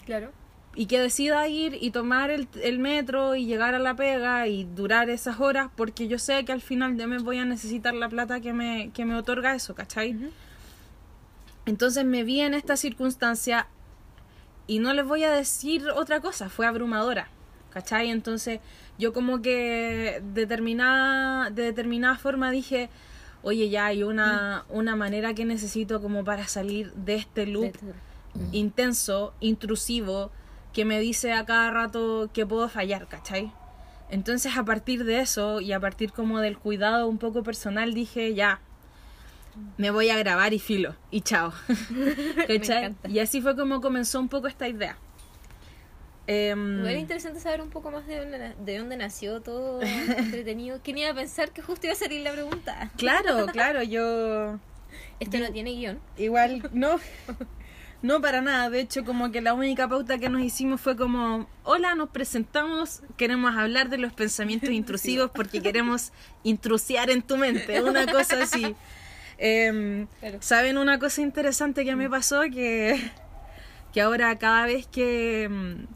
Claro. 0.05 0.31
Y 0.75 0.87
que 0.87 0.99
decida 0.99 1.47
ir 1.47 1.77
y 1.79 1.91
tomar 1.91 2.31
el, 2.31 2.47
el 2.61 2.79
metro 2.79 3.35
y 3.35 3.45
llegar 3.45 3.75
a 3.75 3.79
la 3.79 3.95
pega 3.95 4.47
y 4.47 4.63
durar 4.63 5.09
esas 5.09 5.39
horas, 5.39 5.69
porque 5.75 6.07
yo 6.07 6.17
sé 6.17 6.45
que 6.45 6.51
al 6.51 6.61
final 6.61 6.97
de 6.97 7.05
mes 7.05 7.23
voy 7.23 7.37
a 7.37 7.45
necesitar 7.45 7.93
la 7.93 8.09
plata 8.09 8.39
que 8.39 8.53
me, 8.53 8.91
que 8.93 9.05
me 9.05 9.15
otorga 9.15 9.53
eso, 9.53 9.75
¿cachai? 9.75 10.17
Entonces 11.65 12.05
me 12.05 12.23
vi 12.23 12.41
en 12.41 12.53
esta 12.53 12.75
circunstancia 12.75 13.67
y 14.67 14.79
no 14.79 14.93
les 14.93 15.05
voy 15.05 15.23
a 15.23 15.31
decir 15.31 15.87
otra 15.89 16.21
cosa, 16.21 16.49
fue 16.49 16.65
abrumadora, 16.65 17.27
¿cachai? 17.69 18.09
Entonces 18.09 18.59
yo 18.97 19.13
como 19.13 19.41
que 19.41 20.21
determinada, 20.33 21.49
de 21.49 21.63
determinada 21.63 22.17
forma 22.17 22.51
dije, 22.51 22.89
oye, 23.41 23.69
ya 23.69 23.87
hay 23.87 24.03
una, 24.03 24.65
una 24.69 24.95
manera 24.95 25.33
que 25.33 25.45
necesito 25.45 26.01
como 26.01 26.23
para 26.23 26.47
salir 26.47 26.93
de 26.93 27.15
este 27.15 27.45
loop 27.45 27.75
intenso, 28.51 29.33
intrusivo, 29.39 30.31
que 30.73 30.85
me 30.85 30.99
dice 30.99 31.33
a 31.33 31.45
cada 31.45 31.69
rato 31.69 32.29
que 32.33 32.45
puedo 32.45 32.67
fallar, 32.67 33.07
¿cachai? 33.07 33.51
Entonces 34.09 34.57
a 34.57 34.63
partir 34.63 35.03
de 35.05 35.19
eso 35.19 35.61
y 35.61 35.71
a 35.71 35.79
partir 35.79 36.11
como 36.11 36.39
del 36.39 36.57
cuidado 36.57 37.07
un 37.07 37.17
poco 37.17 37.43
personal 37.43 37.93
dije, 37.93 38.33
ya, 38.33 38.59
me 39.77 39.91
voy 39.91 40.09
a 40.09 40.17
grabar 40.17 40.53
y 40.53 40.59
filo, 40.59 40.95
y 41.11 41.21
chao. 41.21 41.53
¿Cachai? 42.47 42.95
y 43.07 43.19
así 43.19 43.41
fue 43.41 43.55
como 43.55 43.81
comenzó 43.81 44.19
un 44.19 44.29
poco 44.29 44.47
esta 44.47 44.67
idea. 44.67 44.97
Eh, 46.27 46.55
Era 46.85 46.97
interesante 46.97 47.39
saber 47.39 47.61
un 47.61 47.69
poco 47.69 47.91
más 47.91 48.07
de 48.07 48.17
dónde, 48.19 48.53
de 48.57 48.77
dónde 48.77 48.97
nació 48.97 49.41
todo 49.41 49.81
entretenido. 50.17 50.79
¿Quién 50.83 50.97
iba 50.99 51.09
a 51.09 51.13
pensar 51.13 51.51
que 51.51 51.61
justo 51.61 51.85
iba 51.87 51.93
a 51.93 51.97
salir 51.97 52.21
la 52.21 52.31
pregunta? 52.31 52.91
Claro, 52.97 53.47
claro, 53.47 53.83
yo... 53.83 54.57
Esto 55.19 55.39
no 55.39 55.51
tiene 55.51 55.71
guion. 55.71 55.99
Igual, 56.17 56.69
no, 56.73 56.99
no 58.01 58.21
para 58.21 58.41
nada. 58.41 58.69
De 58.69 58.79
hecho, 58.79 59.03
como 59.03 59.31
que 59.31 59.41
la 59.41 59.53
única 59.53 59.87
pauta 59.87 60.17
que 60.17 60.29
nos 60.29 60.41
hicimos 60.41 60.79
fue 60.81 60.95
como, 60.95 61.47
hola, 61.63 61.95
nos 61.95 62.09
presentamos, 62.09 63.01
queremos 63.17 63.55
hablar 63.55 63.89
de 63.89 63.97
los 63.97 64.13
pensamientos 64.13 64.69
intrusivos 64.81 65.31
porque 65.31 65.61
queremos 65.61 66.13
intrusiar 66.43 67.09
en 67.09 67.21
tu 67.21 67.37
mente, 67.37 67.81
una 67.81 68.05
cosa 68.11 68.43
así. 68.43 68.75
Eh, 69.37 70.05
¿Saben 70.39 70.77
una 70.77 70.99
cosa 70.99 71.21
interesante 71.21 71.83
que 71.83 71.95
me 71.95 72.09
pasó? 72.09 72.41
Que, 72.43 73.11
que 73.91 74.01
ahora 74.01 74.37
cada 74.37 74.65
vez 74.67 74.87
que, 74.87 75.43
em, 75.43 75.87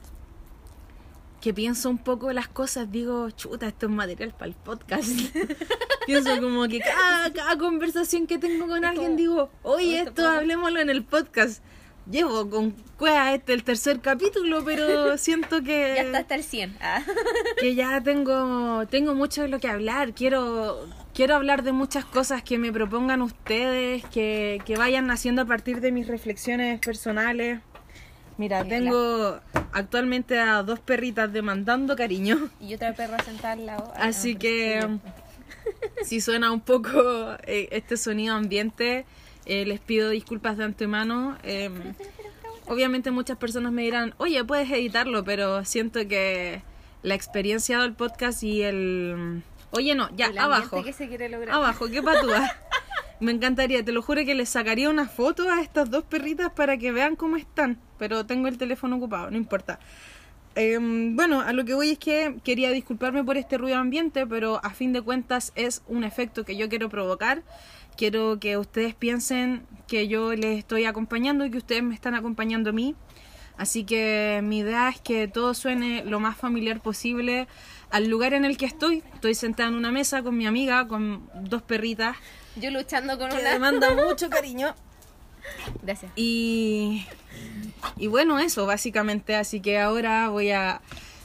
que 1.48 1.54
pienso 1.54 1.90
un 1.90 1.98
poco 1.98 2.34
las 2.34 2.50
cosas, 2.50 2.92
digo, 2.92 3.32
chuta, 3.32 3.70
esto 3.70 3.86
es 3.86 3.92
material 3.94 4.34
para 4.34 4.48
el 4.48 4.54
podcast. 4.54 5.08
pienso 6.06 6.42
como 6.42 6.68
que 6.68 6.82
cada, 6.82 7.32
cada, 7.32 7.58
conversación 7.58 8.28
que 8.28 8.38
tengo 8.38 8.68
con 8.68 8.84
alguien 8.84 9.16
digo, 9.16 9.50
oye, 9.64 10.02
esto 10.02 10.28
hablemoslo 10.28 10.82
en 10.82 10.90
el 10.90 11.06
podcast. 11.06 11.64
Llevo 12.12 12.50
con 12.50 12.72
cueva 12.98 13.34
este 13.34 13.54
el 13.54 13.64
tercer 13.64 14.02
capítulo, 14.02 14.66
pero 14.66 15.18
siento 15.18 15.64
que... 15.64 15.94
Ya 15.96 16.02
está 16.02 16.18
hasta 16.18 16.36
el 16.36 16.44
100. 16.44 16.80
Ah. 16.82 17.02
que 17.62 17.76
ya 17.76 18.04
tengo, 18.04 18.86
tengo 18.88 19.16
mucho 19.16 19.44
de 19.44 19.48
lo 19.48 19.62
que 19.62 19.70
hablar. 19.70 20.14
Quiero, 20.14 20.86
quiero 21.14 21.36
hablar 21.36 21.64
de 21.64 21.72
muchas 21.72 22.04
cosas 22.04 22.44
que 22.44 22.58
me 22.58 22.74
propongan 22.74 23.22
ustedes, 23.22 24.04
que, 24.08 24.62
que 24.66 24.76
vayan 24.76 25.08
naciendo 25.08 25.44
a 25.44 25.46
partir 25.46 25.80
de 25.80 25.94
mis 25.94 26.08
reflexiones 26.08 26.82
personales. 26.82 27.62
Mira, 28.38 28.64
tengo 28.64 29.40
actualmente 29.74 30.40
a 30.40 30.62
dos 30.64 30.80
perritas 30.80 31.32
demandando 31.32 31.96
cariño. 31.96 32.50
Y 32.60 32.74
otra 32.76 32.94
perra 32.94 33.18
sentada 33.24 33.54
al 33.54 33.66
lado. 33.66 33.94
Así 33.98 34.36
que 34.36 35.00
si 36.04 36.22
suena 36.22 36.52
un 36.52 36.62
poco 36.62 37.34
eh, 37.46 37.68
este 37.72 37.98
sonido 37.98 38.36
ambiente, 38.36 39.06
eh, 39.46 39.66
les 39.66 39.80
pido 39.80 40.10
disculpas 40.10 40.58
de 40.58 40.66
antemano. 40.66 41.38
Eh, 41.44 41.70
obviamente 42.68 43.12
muchas 43.12 43.38
personas 43.38 43.72
me 43.72 43.82
dirán, 43.84 44.14
oye, 44.18 44.44
puedes 44.44 44.70
editarlo, 44.72 45.24
pero 45.24 45.66
siento 45.66 46.08
que 46.08 46.62
la 47.04 47.16
experiencia 47.16 47.80
del 47.80 47.94
podcast 47.94 48.44
y 48.44 48.64
el... 48.64 49.44
Oye, 49.72 49.96
no, 49.96 50.10
ya, 50.16 50.28
El 50.28 50.38
abajo. 50.38 50.82
que 50.84 50.94
se 50.94 51.08
quiere 51.10 51.28
lograr. 51.30 51.54
Abajo, 51.56 51.88
qué 51.90 52.02
patúa. 52.02 52.50
Me 53.20 53.32
encantaría, 53.32 53.84
te 53.84 53.92
lo 53.92 54.04
juro 54.04 54.24
que 54.26 54.36
les 54.36 54.50
sacaría 54.50 54.90
una 54.90 55.08
foto 55.08 55.50
a 55.50 55.62
estas 55.62 55.90
dos 55.90 56.04
perritas 56.04 56.52
para 56.52 56.78
que 56.78 56.92
vean 56.92 57.16
cómo 57.16 57.36
están, 57.36 57.80
pero 57.98 58.26
tengo 58.28 58.48
el 58.48 58.58
teléfono 58.60 58.98
ocupado, 58.98 59.32
no 59.32 59.38
importa. 59.38 59.80
Eh, 60.56 60.78
bueno, 60.80 61.42
a 61.42 61.54
lo 61.54 61.66
que 61.66 61.74
voy 61.74 61.92
es 61.92 62.00
que 62.00 62.36
quería 62.44 62.72
disculparme 62.72 63.24
por 63.24 63.38
este 63.38 63.58
ruido 63.58 63.78
ambiente, 63.78 64.26
pero 64.26 64.60
a 64.64 64.72
fin 64.72 64.94
de 64.94 65.02
cuentas 65.02 65.52
es 65.56 65.84
un 65.88 66.04
efecto 66.04 66.46
que 66.46 66.56
yo 66.56 66.70
quiero 66.70 66.90
provocar. 66.90 67.44
Quiero 67.96 68.40
que 68.40 68.58
ustedes 68.58 68.94
piensen 68.94 69.66
que 69.88 70.08
yo 70.08 70.34
les 70.34 70.60
estoy 70.60 70.86
acompañando 70.86 71.46
y 71.46 71.52
que 71.52 71.58
ustedes 71.58 71.84
me 71.84 71.96
están 71.96 72.16
acompañando 72.16 72.70
a 72.72 72.74
mí. 72.74 72.96
Así 73.58 73.84
que 73.84 74.42
mi 74.44 74.60
idea 74.60 74.90
es 74.90 75.00
que 75.02 75.28
todo 75.28 75.56
suene 75.56 76.04
lo 76.06 76.20
más 76.20 76.38
familiar 76.38 76.82
posible 76.82 77.48
al 77.90 78.08
lugar 78.08 78.34
en 78.34 78.46
el 78.46 78.58
que 78.58 78.66
estoy. 78.66 79.04
Estoy 79.16 79.34
sentada 79.34 79.70
en 79.70 79.76
una 79.76 79.92
mesa 79.92 80.22
con 80.22 80.38
mi 80.38 80.46
amiga, 80.46 80.88
con 80.88 81.28
dos 81.36 81.64
perritas. 81.64 82.18
Yo 82.60 82.72
luchando 82.72 83.18
con 83.18 83.30
que 83.30 83.38
una. 83.38 83.52
demanda 83.52 83.94
mucho 84.08 84.30
cariño. 84.30 84.74
Gracias. 85.82 86.12
Y, 86.16 87.06
y 87.98 88.08
bueno, 88.08 88.40
eso 88.40 88.66
básicamente. 88.66 89.36
Así 89.36 89.60
que 89.62 89.80
ahora 89.80 90.30
voy 90.30 90.52
a 90.52 90.82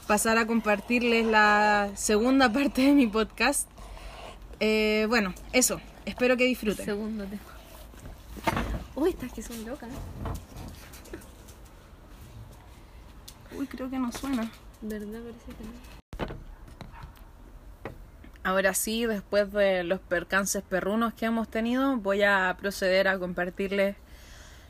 pasar 0.06 0.38
a 0.38 0.46
compartirles 0.46 1.26
la 1.26 1.90
segunda 1.94 2.52
parte 2.52 2.82
de 2.82 2.92
mi 2.92 3.06
podcast. 3.06 3.68
Eh, 4.60 5.06
bueno, 5.08 5.34
eso. 5.52 5.80
Espero 6.04 6.36
que 6.36 6.44
disfruten. 6.44 6.84
Segundo 6.84 7.24
tema. 7.24 7.40
Uy, 8.94 9.10
estas 9.10 9.32
que 9.32 9.42
son 9.42 9.64
locas. 9.64 9.88
Uy, 13.56 13.66
creo 13.66 13.88
que 13.90 13.98
no 13.98 14.10
suena. 14.12 14.50
¿Verdad? 14.80 15.20
Parece 15.20 15.46
que 15.46 15.64
no. 15.64 16.51
Ahora 18.44 18.74
sí, 18.74 19.06
después 19.06 19.52
de 19.52 19.84
los 19.84 20.00
percances 20.00 20.62
perrunos 20.62 21.14
que 21.14 21.26
hemos 21.26 21.48
tenido, 21.48 21.96
voy 21.96 22.22
a 22.22 22.56
proceder 22.58 23.06
a 23.06 23.18
compartirles 23.18 23.96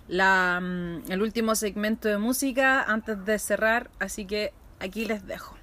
la, 0.08 0.60
mm, 0.60 1.10
el 1.10 1.22
último 1.22 1.54
segmento 1.54 2.08
de 2.08 2.18
música 2.18 2.82
antes 2.82 3.24
de 3.24 3.38
cerrar, 3.38 3.90
así 3.98 4.26
que 4.26 4.52
aquí 4.78 5.06
les 5.06 5.26
dejo. 5.26 5.61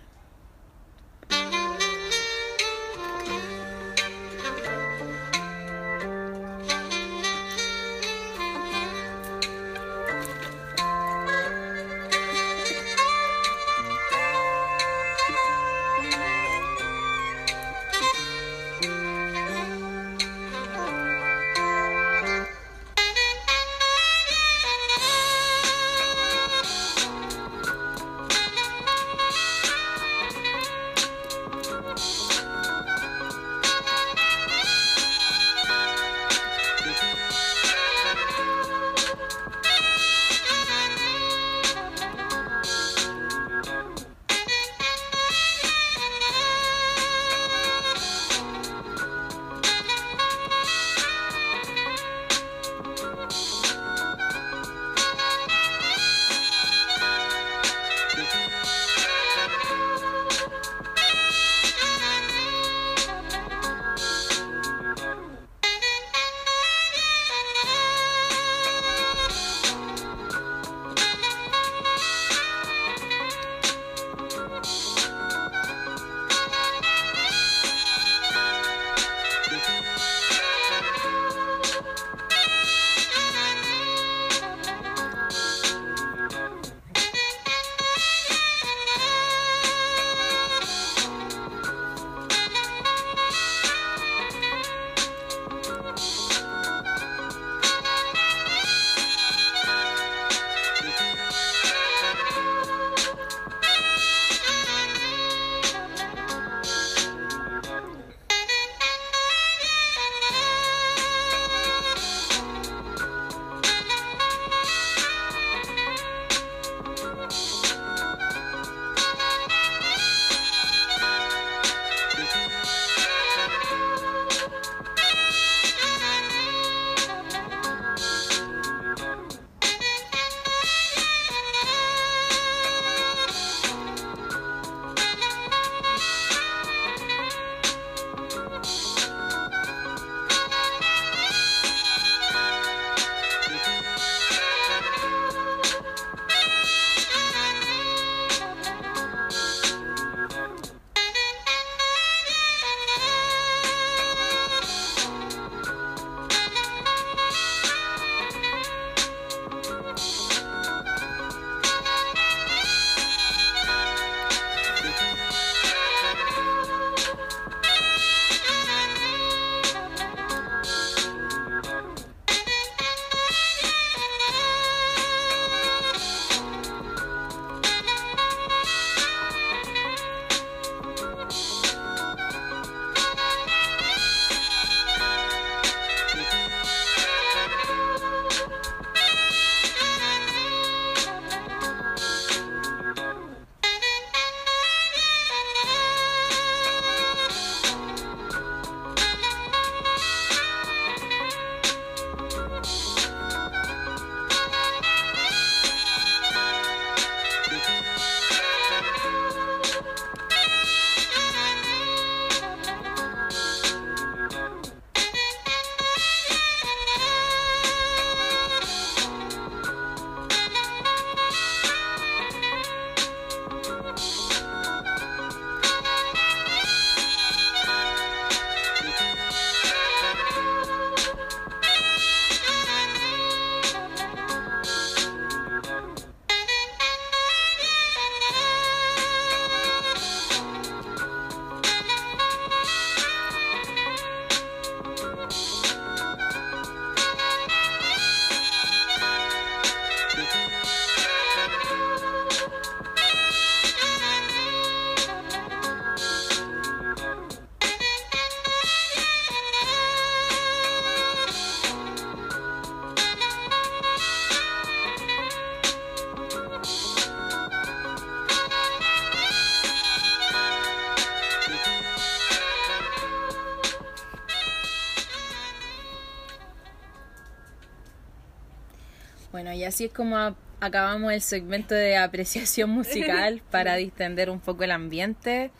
Así 279.70 279.86
es 279.86 279.94
como 279.94 280.18
acabamos 280.60 281.14
el 281.14 281.22
segmento 281.22 281.74
de 281.74 281.98
apreciación 281.98 282.70
musical 282.70 283.42
para 283.52 283.76
distender 283.76 284.30
un 284.30 284.40
poco 284.40 284.64
el 284.64 284.72
ambiente, 284.72 285.52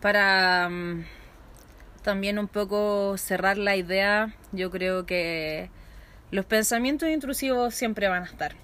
para 0.00 0.68
mm, 0.68 1.04
también 2.02 2.38
un 2.38 2.48
poco 2.48 3.16
cerrar 3.16 3.58
la 3.58 3.76
idea. 3.76 4.34
Yo 4.52 4.70
creo 4.70 5.06
que 5.06 5.70
los 6.30 6.44
pensamientos 6.44 7.08
intrusivos 7.08 7.74
siempre 7.74 8.08
van 8.08 8.22
a 8.22 8.26
estar. 8.26 8.56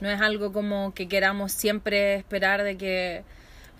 No 0.00 0.10
es 0.10 0.20
algo 0.20 0.52
como 0.52 0.92
que 0.92 1.08
queramos 1.08 1.52
siempre 1.52 2.16
esperar 2.16 2.62
de 2.64 2.76
que 2.76 3.24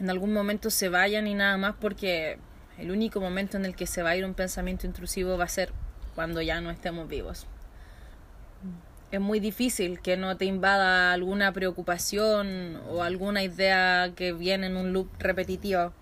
en 0.01 0.09
algún 0.09 0.33
momento 0.33 0.71
se 0.71 0.89
vayan 0.89 1.27
y 1.27 1.35
nada 1.35 1.59
más, 1.59 1.75
porque 1.79 2.39
el 2.79 2.91
único 2.91 3.21
momento 3.21 3.59
en 3.59 3.67
el 3.67 3.77
que 3.77 3.87
se 3.87 4.03
va 4.03 4.11
a 4.11 4.17
ir 4.17 4.25
un 4.25 4.33
pensamiento 4.33 4.87
intrusivo 4.87 5.37
va 5.37 5.45
a 5.45 5.49
ser 5.49 5.73
cuando 6.15 6.41
ya 6.41 6.61
no 6.63 6.71
estemos 6.71 7.07
vivos. 7.07 7.47
Es 9.11 9.21
muy 9.21 9.39
difícil 9.41 10.01
que 10.01 10.17
no 10.17 10.37
te 10.37 10.47
invada 10.47 11.13
alguna 11.13 11.53
preocupación 11.53 12.81
o 12.91 13.03
alguna 13.03 13.43
idea 13.45 14.13
que 14.17 14.33
viene 14.33 14.67
en 14.67 14.77
un 14.77 14.93
loop 14.93 15.09
repetitivo. 15.19 15.93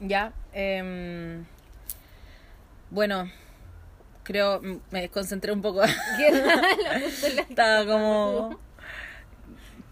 Ya, 0.00 0.32
em, 0.52 1.44
bueno, 2.90 3.30
creo, 4.22 4.60
me 4.90 5.02
desconcentré 5.02 5.52
un 5.52 5.62
poco. 5.62 5.82
Estaba 7.48 7.84
como. 7.86 8.58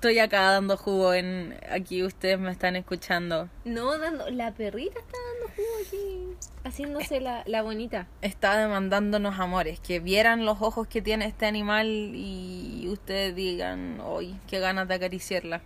Estoy 0.05 0.19
acá 0.19 0.51
dando 0.51 0.77
jugo 0.77 1.15
en. 1.15 1.59
Aquí 1.71 2.03
ustedes 2.03 2.39
me 2.39 2.51
están 2.51 2.77
escuchando. 2.77 3.49
No, 3.65 3.97
dando. 3.97 4.29
La 4.29 4.53
perrita 4.53 4.99
está 4.99 5.17
dando 5.33 5.55
jugo 5.57 5.69
aquí. 5.81 6.47
Haciéndose 6.63 7.21
la, 7.23 7.43
la 7.47 7.63
bonita. 7.63 8.07
Está 8.21 8.59
demandándonos 8.59 9.41
amores. 9.41 9.81
Que 9.81 10.01
vieran 10.01 10.45
los 10.45 10.61
ojos 10.61 10.89
que 10.89 11.01
tiene 11.01 11.25
este 11.25 11.47
animal 11.47 11.87
y 11.87 12.87
ustedes 12.89 13.35
digan, 13.35 13.99
hoy 14.05 14.37
qué 14.47 14.61
ganas 14.61 14.89
de 14.89 14.95
acariciarla. 14.97 15.63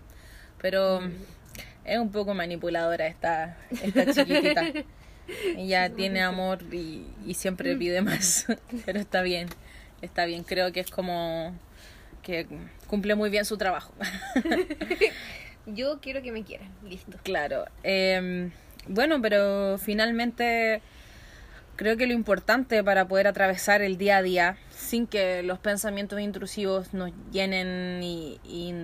Pero 0.63 1.01
es 1.85 1.99
un 1.99 2.13
poco 2.13 2.33
manipuladora 2.33 3.09
esta, 3.09 3.59
esta 3.83 4.07
chiquitita. 4.15 4.67
Ella 5.57 5.91
tiene 5.91 6.23
amor 6.23 6.61
y, 6.71 7.09
y 7.27 7.35
siempre 7.35 7.75
pide 7.75 8.03
más. 8.03 8.47
Pero 8.87 9.01
está 9.01 9.23
bien. 9.23 9.49
Está 10.01 10.27
bien. 10.27 10.45
Creo 10.45 10.71
que 10.71 10.79
es 10.79 10.93
como 10.93 11.57
que 12.23 12.47
cumple 12.87 13.15
muy 13.15 13.31
bien 13.31 13.45
su 13.45 13.57
trabajo. 13.57 13.93
Yo 15.67 16.01
quiero 16.01 16.23
que 16.23 16.33
me 16.33 16.45
quieran. 16.45 16.69
Listo. 16.83 17.19
Claro. 17.23 17.67
eh, 17.83 18.51
bueno, 18.89 19.21
pero 19.21 19.77
finalmente 19.79 20.81
creo 21.77 21.97
que 21.97 22.07
lo 22.07 22.15
importante 22.15 22.83
para 22.83 23.07
poder 23.07 23.27
atravesar 23.27 23.83
el 23.83 23.99
día 23.99 24.17
a 24.17 24.23
día 24.23 24.57
sin 24.71 25.07
que 25.07 25.43
los 25.43 25.59
pensamientos 25.59 26.21
intrusivos 26.21 26.95
nos 26.95 27.13
llenen 27.31 28.03
y, 28.03 28.41
y 28.45 28.75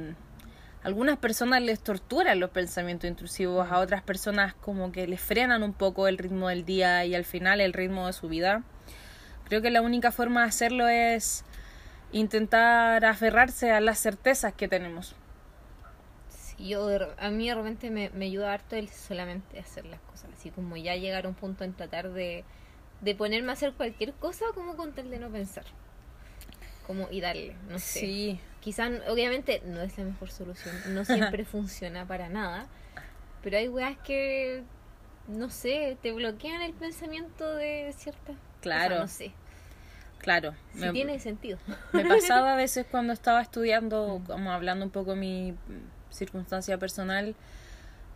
algunas 0.85 1.17
personas 1.17 1.63
les 1.63 1.81
torturan 1.81 2.39
los 2.39 2.51
pensamientos 2.51 3.09
intrusivos, 3.09 3.73
a 3.73 3.79
otras 3.79 4.03
personas 4.03 4.55
como 4.55 4.93
que 4.93 5.07
les 5.07 5.21
frenan 5.21 5.63
un 5.63 5.73
poco 5.73 6.07
el 6.07 6.19
ritmo 6.19 6.51
del 6.51 6.67
día 6.67 7.05
y 7.07 7.15
al 7.15 7.25
final 7.25 7.63
el 7.63 7.73
ritmo 7.73 8.07
de 8.07 8.13
su 8.13 8.29
vida. 8.29 8.63
Creo 9.49 9.63
que 9.63 9.71
la 9.71 9.81
única 9.81 10.13
forma 10.13 10.43
de 10.43 10.49
hacerlo 10.49 10.87
es 10.87 11.45
intentar 12.15 13.05
aferrarse 13.05 13.71
a 13.73 13.81
las 13.81 13.99
certezas 14.01 14.55
que 14.55 14.69
tenemos. 14.69 15.17
Sí, 16.29 16.69
yo 16.69 16.89
a 17.19 17.31
mí 17.31 17.49
de 17.49 17.55
repente 17.55 17.91
me, 17.91 18.11
me 18.11 18.27
ayuda 18.27 18.53
harto 18.53 18.77
el 18.77 18.89
solamente 18.91 19.59
hacer 19.59 19.87
las 19.87 20.01
cosas. 20.03 20.31
Así 20.35 20.51
como 20.51 20.77
ya 20.77 20.97
llegar 20.97 21.25
a 21.27 21.29
un 21.29 21.35
punto 21.35 21.65
en 21.65 21.75
tratar 21.75 22.11
de, 22.13 22.45
de 23.01 23.15
ponerme 23.15 23.51
a 23.51 23.55
hacer 23.55 23.75
cualquier 23.75 24.15
cosa 24.15 24.45
como 24.55 24.77
con 24.77 24.95
tal 24.95 25.11
de 25.11 25.19
no 25.19 25.31
pensar. 25.31 25.65
Como 26.83 27.09
y 27.11 27.21
darle, 27.21 27.57
no 27.69 27.81
sé. 27.81 28.11
Sí, 28.11 28.41
Quizás, 28.61 28.93
obviamente, 29.09 29.61
no 29.65 29.81
es 29.83 29.99
la 29.99 30.05
mejor 30.05 30.31
solución. 30.31 30.83
No 30.85 31.05
siempre 31.05 31.45
funciona 31.45 32.07
para 32.07 32.29
nada. 32.29 32.71
Pero 33.43 33.59
hay 33.59 33.69
weas 33.69 33.99
que, 33.99 34.65
no 35.27 35.51
sé, 35.51 35.99
te 36.03 36.13
bloquean 36.13 36.63
el 36.63 36.75
pensamiento 36.75 37.55
de 37.55 37.95
ciertas 37.97 38.39
Claro. 38.61 38.97
cosas, 38.97 38.99
no 38.99 39.09
sé. 39.09 39.37
Claro. 40.25 40.55
Si 40.73 40.81
me- 40.81 40.93
tiene 40.93 41.21
sentido. 41.21 41.59
Me 41.93 42.05
pasaba 42.09 42.55
a 42.55 42.57
veces 42.57 42.87
cuando 42.91 43.13
estaba 43.13 43.41
estudiando, 43.41 44.23
como 44.27 44.51
hablando 44.51 44.85
un 44.85 44.91
poco 44.91 45.11
de 45.11 45.21
mi 45.21 45.55
circunstancia 46.11 46.79
personal, 46.79 47.35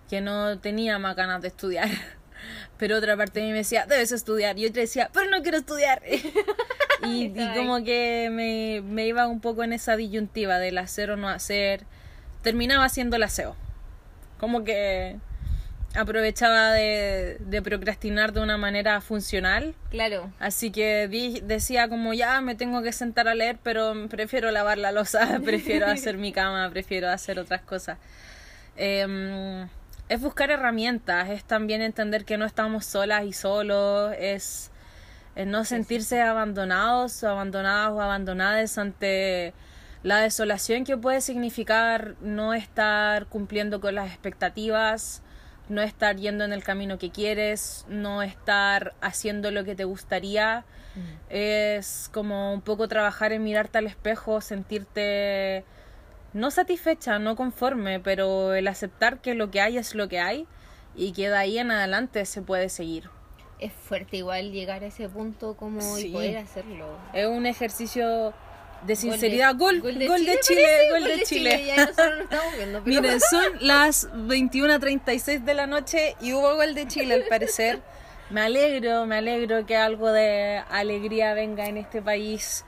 que 0.09 0.21
no 0.21 0.59
tenía 0.59 0.99
más 0.99 1.15
ganas 1.15 1.43
de 1.43 1.49
estudiar. 1.49 1.89
Pero 2.79 2.97
otra 2.97 3.17
parte 3.17 3.41
de 3.41 3.47
mí 3.47 3.53
me 3.53 3.59
decía, 3.59 3.87
debes 3.87 4.11
estudiar. 4.13 4.59
Y 4.59 4.67
otra 4.67 4.83
decía, 4.83 5.11
pero 5.13 5.29
no 5.29 5.43
quiero 5.43 5.59
estudiar. 5.59 6.01
y, 7.05 7.33
como 7.57 7.83
que 7.83 8.29
me, 8.31 8.81
me 8.81 9.09
iba 9.09 9.27
un 9.27 9.41
poco 9.41 9.65
en 9.65 9.73
esa 9.73 9.97
disyuntiva 9.97 10.61
del 10.61 10.79
hacer 10.79 11.11
o 11.11 11.17
no 11.17 11.29
hacer. 11.29 11.83
Terminaba 12.43 12.85
haciendo 12.85 13.17
el 13.17 13.25
aseo. 13.25 13.57
Como 14.39 14.63
que 14.63 15.19
aprovechaba 15.95 16.73
de, 16.73 17.39
de 17.41 17.63
procrastinar 17.63 18.33
de 18.33 18.41
una 18.41 18.57
manera 18.59 19.01
funcional. 19.01 19.75
Claro. 19.91 20.31
Así 20.39 20.71
que 20.71 21.09
di- 21.09 21.41
decía 21.41 21.89
como 21.89 22.13
ya 22.15 22.41
me 22.41 22.55
tengo 22.55 22.83
que 22.83 22.93
sentar 22.93 23.27
a 23.29 23.35
leer, 23.35 23.59
pero 23.63 23.95
prefiero 24.09 24.51
lavar 24.51 24.79
la 24.79 24.93
losa, 24.93 25.41
prefiero 25.45 25.87
hacer 25.91 26.17
mi 26.19 26.33
cama, 26.33 26.69
prefiero 26.71 27.09
hacer 27.09 27.39
otras 27.39 27.63
cosas. 27.63 27.99
Em, 28.77 29.69
es 30.09 30.21
buscar 30.21 30.51
herramientas, 30.51 31.29
es 31.31 31.45
también 31.45 31.83
entender 31.83 32.25
que 32.25 32.37
no 32.39 32.45
estamos 32.45 32.85
solas 32.87 33.25
y 33.25 33.33
solos, 33.33 34.15
es, 34.19 34.71
es 35.37 35.47
no 35.47 35.65
sentirse 35.65 36.23
abandonados, 36.23 37.23
o 37.25 37.29
abandonadas 37.29 37.91
o 37.93 38.01
abandonadas 38.01 38.79
ante 38.79 39.53
la 40.05 40.21
desolación 40.21 40.85
que 40.85 40.97
puede 40.97 41.21
significar 41.21 42.15
no 42.21 42.55
estar 42.55 43.27
cumpliendo 43.27 43.81
con 43.81 43.97
las 43.97 44.09
expectativas, 44.11 45.23
no 45.69 45.83
estar 45.83 46.17
yendo 46.17 46.45
en 46.45 46.53
el 46.53 46.63
camino 46.65 46.99
que 46.99 47.11
quieres, 47.11 47.85
no 47.89 48.23
estar 48.23 48.95
haciendo 49.01 49.51
lo 49.51 49.65
que 49.65 49.75
te 49.75 49.85
gustaría. 49.85 50.65
Es 51.31 52.11
como 52.13 52.53
un 52.53 52.61
poco 52.61 52.89
trabajar 52.89 53.33
en 53.33 53.43
mirarte 53.45 53.79
al 53.79 53.87
espejo, 53.87 54.41
sentirte 54.41 55.65
no 56.33 56.51
satisfecha, 56.51 57.19
no 57.19 57.37
conforme, 57.37 58.01
pero 58.01 58.55
el 58.55 58.67
aceptar 58.69 59.21
que 59.21 59.35
lo 59.35 59.51
que 59.51 59.61
hay 59.61 59.79
es 59.79 59.95
lo 59.95 60.09
que 60.09 60.21
hay 60.21 60.47
y 60.95 61.13
que 61.13 61.29
de 61.29 61.37
ahí 61.37 61.59
en 61.59 61.71
adelante 61.71 62.25
se 62.27 62.43
puede 62.43 62.69
seguir. 62.69 63.11
Es 63.61 63.73
fuerte 63.73 64.17
igual 64.19 64.53
llegar 64.53 64.83
a 64.85 64.87
ese 64.87 65.09
punto 65.09 65.57
como 65.57 65.81
Sí. 65.81 66.09
y 66.09 66.13
poder 66.13 66.39
hacerlo. 66.39 66.87
Es 67.13 67.27
un 67.27 67.47
ejercicio 67.47 68.33
de 68.83 68.97
sinceridad. 68.97 69.55
Gol, 69.57 69.81
gol 69.81 69.99
de, 69.99 70.07
Chile, 70.41 70.63
parece, 70.65 70.91
gol 70.91 71.05
de 71.05 71.23
Chile. 71.25 71.65
Ya 71.67 71.77
nosotros 71.77 72.11
no 72.17 72.23
estamos 72.25 72.57
viendo, 72.57 72.83
pero 72.85 73.01
Miren, 73.03 73.21
son 73.31 73.45
las 73.61 74.11
21.36 74.13 75.45
de 75.45 75.55
la 75.55 75.67
noche 75.67 76.17
y 76.21 76.33
hubo 76.33 76.55
gol 76.57 76.75
de 76.75 76.87
Chile 76.87 77.15
al 77.15 77.25
parecer. 77.25 77.81
Me 78.31 78.43
alegro, 78.43 79.07
me 79.07 79.17
alegro 79.17 79.65
que 79.65 79.77
algo 79.77 80.11
de 80.13 80.63
alegría 80.71 81.33
venga 81.35 81.67
en 81.67 81.79
este 81.79 82.03
país, 82.03 82.65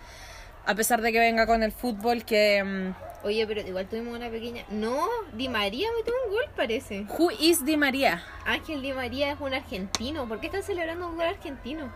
a 0.64 0.74
pesar 0.74 1.02
de 1.02 1.12
que 1.12 1.18
venga 1.18 1.46
con 1.46 1.62
el 1.62 1.72
fútbol, 1.72 2.24
que... 2.24 2.62
mm, 2.64 2.94
Oye, 3.22 3.46
pero 3.46 3.60
igual 3.60 3.86
tuvimos 3.86 4.16
una 4.16 4.30
pequeña. 4.30 4.64
No, 4.70 5.06
Di 5.34 5.50
María 5.50 5.88
metió 5.98 6.14
un 6.24 6.32
gol, 6.32 6.44
parece. 6.56 7.04
Who 7.18 7.30
is 7.38 7.62
Di 7.66 7.76
María? 7.76 8.24
Ángel 8.46 8.80
Di 8.80 8.94
María 8.94 9.32
es 9.32 9.40
un 9.40 9.52
argentino. 9.52 10.26
¿Por 10.26 10.40
qué 10.40 10.46
están 10.46 10.62
celebrando 10.62 11.06
un 11.06 11.16
gol 11.16 11.26
argentino? 11.26 11.92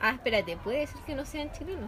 Ah, 0.00 0.10
espérate, 0.14 0.56
puede 0.56 0.84
ser 0.88 1.00
que 1.06 1.14
no 1.14 1.24
sean 1.24 1.52
chilenos. 1.52 1.86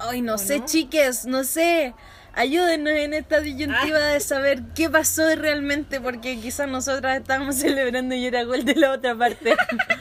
Ay, 0.00 0.22
no 0.22 0.34
¿O 0.34 0.38
sé, 0.38 0.60
no? 0.60 0.66
chiques, 0.66 1.26
no 1.26 1.44
sé. 1.44 1.94
Ayúdenos 2.32 2.92
en 2.92 3.12
esta 3.12 3.40
disyuntiva 3.40 3.98
Ah. 3.98 4.12
de 4.12 4.20
saber 4.20 4.62
qué 4.74 4.88
pasó 4.88 5.24
realmente, 5.34 6.00
porque 6.00 6.38
quizás 6.40 6.68
nosotras 6.68 7.18
estábamos 7.20 7.56
celebrando 7.56 8.14
y 8.14 8.24
era 8.26 8.44
gol 8.44 8.64
de 8.64 8.76
la 8.76 8.92
otra 8.92 9.14
parte. 9.16 9.54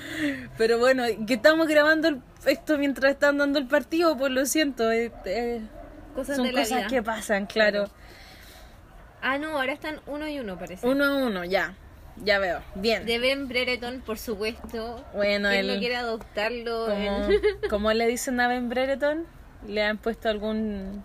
Pero 0.58 0.78
bueno, 0.80 1.04
que 1.28 1.34
estamos 1.34 1.68
grabando 1.68 2.22
esto 2.45 2.78
mientras 2.78 3.14
están 3.14 3.38
dando 3.39 3.60
el 3.60 3.68
partido, 3.68 4.16
pues 4.18 4.32
lo 4.32 4.45
siento. 4.45 4.91
eh, 4.91 5.12
eh, 5.26 5.62
Cosas 6.16 6.36
son 6.38 6.45
de 6.47 6.54
la 6.54 6.62
cosas 6.62 6.78
vida. 6.80 6.88
que 6.88 7.02
pasan, 7.04 7.45
claro. 7.47 7.89
Ah, 9.22 9.38
no, 9.38 9.58
ahora 9.58 9.74
están 9.74 10.00
uno 10.08 10.28
y 10.28 10.39
uno, 10.39 10.58
parece. 10.58 10.88
Uno 10.88 11.04
a 11.06 11.16
uno, 11.26 11.43
ya. 11.45 11.74
Ya 12.24 12.38
veo. 12.39 12.62
Bien. 12.76 13.06
De 13.06 13.18
Ben 13.20 13.47
Brereton, 13.47 14.02
por 14.06 14.18
supuesto. 14.18 15.04
Bueno, 15.14 15.50
¿Quién 15.50 15.62
el- 15.62 15.68
no 15.74 15.80
quiere 15.80 15.95
adoptarlo? 15.95 16.86
Como, 16.88 17.24
en- 17.26 17.70
como 17.70 17.93
le 17.93 18.08
dicen 18.08 18.39
a 18.39 18.47
Ben 18.47 18.70
Brereton, 18.70 19.26
le 19.68 19.84
han 19.84 19.97
puesto 19.97 20.30
algún... 20.30 21.03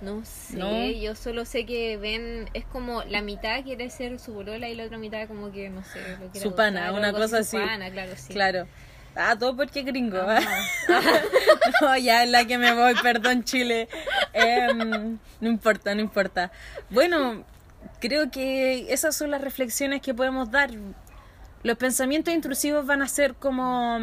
No 0.00 0.24
sé, 0.24 0.56
¿No? 0.56 0.86
yo 0.90 1.16
solo 1.16 1.44
sé 1.44 1.66
que 1.66 1.96
Ben 1.96 2.48
es 2.54 2.64
como 2.66 3.02
la 3.02 3.20
mitad 3.20 3.64
quiere 3.64 3.90
ser 3.90 4.20
su 4.20 4.32
bolola 4.32 4.68
y 4.68 4.76
la 4.76 4.84
otra 4.84 4.96
mitad 4.96 5.26
como 5.26 5.50
que, 5.50 5.70
no 5.70 5.82
sé, 5.82 5.98
lo 6.20 6.28
quiere 6.28 6.40
Su 6.40 6.54
pana, 6.54 6.92
una 6.92 7.10
cosa 7.12 7.42
su 7.42 7.56
así. 7.56 7.58
pana, 7.58 7.90
claro, 7.90 8.12
sí. 8.16 8.32
Claro. 8.32 8.68
Ah, 9.16 9.34
todo 9.36 9.56
porque 9.56 9.82
gringo. 9.82 10.18
No, 11.80 11.96
ya 11.96 12.24
es 12.24 12.30
la 12.30 12.44
que 12.46 12.58
me 12.58 12.72
voy, 12.74 12.94
perdón 13.02 13.44
Chile. 13.44 13.88
Em, 14.32 15.18
no 15.40 15.48
importa, 15.48 15.94
no 15.94 16.00
importa. 16.00 16.50
Bueno, 16.90 17.44
creo 18.00 18.30
que 18.30 18.92
esas 18.92 19.16
son 19.16 19.30
las 19.32 19.40
reflexiones 19.40 20.00
que 20.00 20.14
podemos 20.14 20.50
dar. 20.50 20.70
Los 21.62 21.76
pensamientos 21.76 22.32
intrusivos 22.32 22.86
van 22.86 23.02
a 23.02 23.08
ser 23.08 23.34
como 23.34 23.98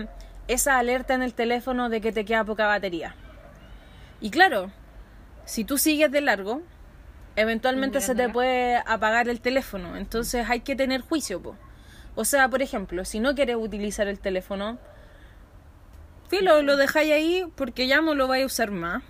esa 0.47 0.77
alerta 0.77 1.13
en 1.13 1.23
el 1.23 1.33
teléfono 1.33 1.89
de 1.89 2.01
que 2.01 2.11
te 2.11 2.25
queda 2.25 2.43
poca 2.43 2.67
batería. 2.67 3.15
Y 4.22 4.30
claro, 4.30 4.72
si 5.45 5.63
tú 5.63 5.78
sigues 5.78 6.11
de 6.11 6.22
largo, 6.22 6.61
eventualmente 7.36 8.01
se 8.01 8.16
te 8.16 8.30
puede 8.30 8.78
apagar 8.78 9.30
el 9.30 9.41
teléfono. 9.41 9.95
Entonces 9.97 10.49
hay 10.49 10.61
que 10.61 10.76
tener 10.76 11.01
juicio, 11.01 11.41
po. 11.41 11.55
O 12.16 12.26
sea, 12.26 12.49
por 12.49 12.61
ejemplo, 12.61 13.03
si 13.05 13.20
no 13.20 13.36
quieres 13.36 13.57
utilizar 13.57 14.07
el 14.07 14.20
teléfono, 14.20 14.80
filo, 16.30 16.61
lo 16.61 16.78
dejáis 16.78 17.11
ahí 17.11 17.45
porque 17.55 17.88
ya 17.88 18.01
no 18.01 18.16
lo 18.16 18.28
vais 18.28 18.43
a 18.43 18.47
usar 18.47 18.72
más. 18.72 19.03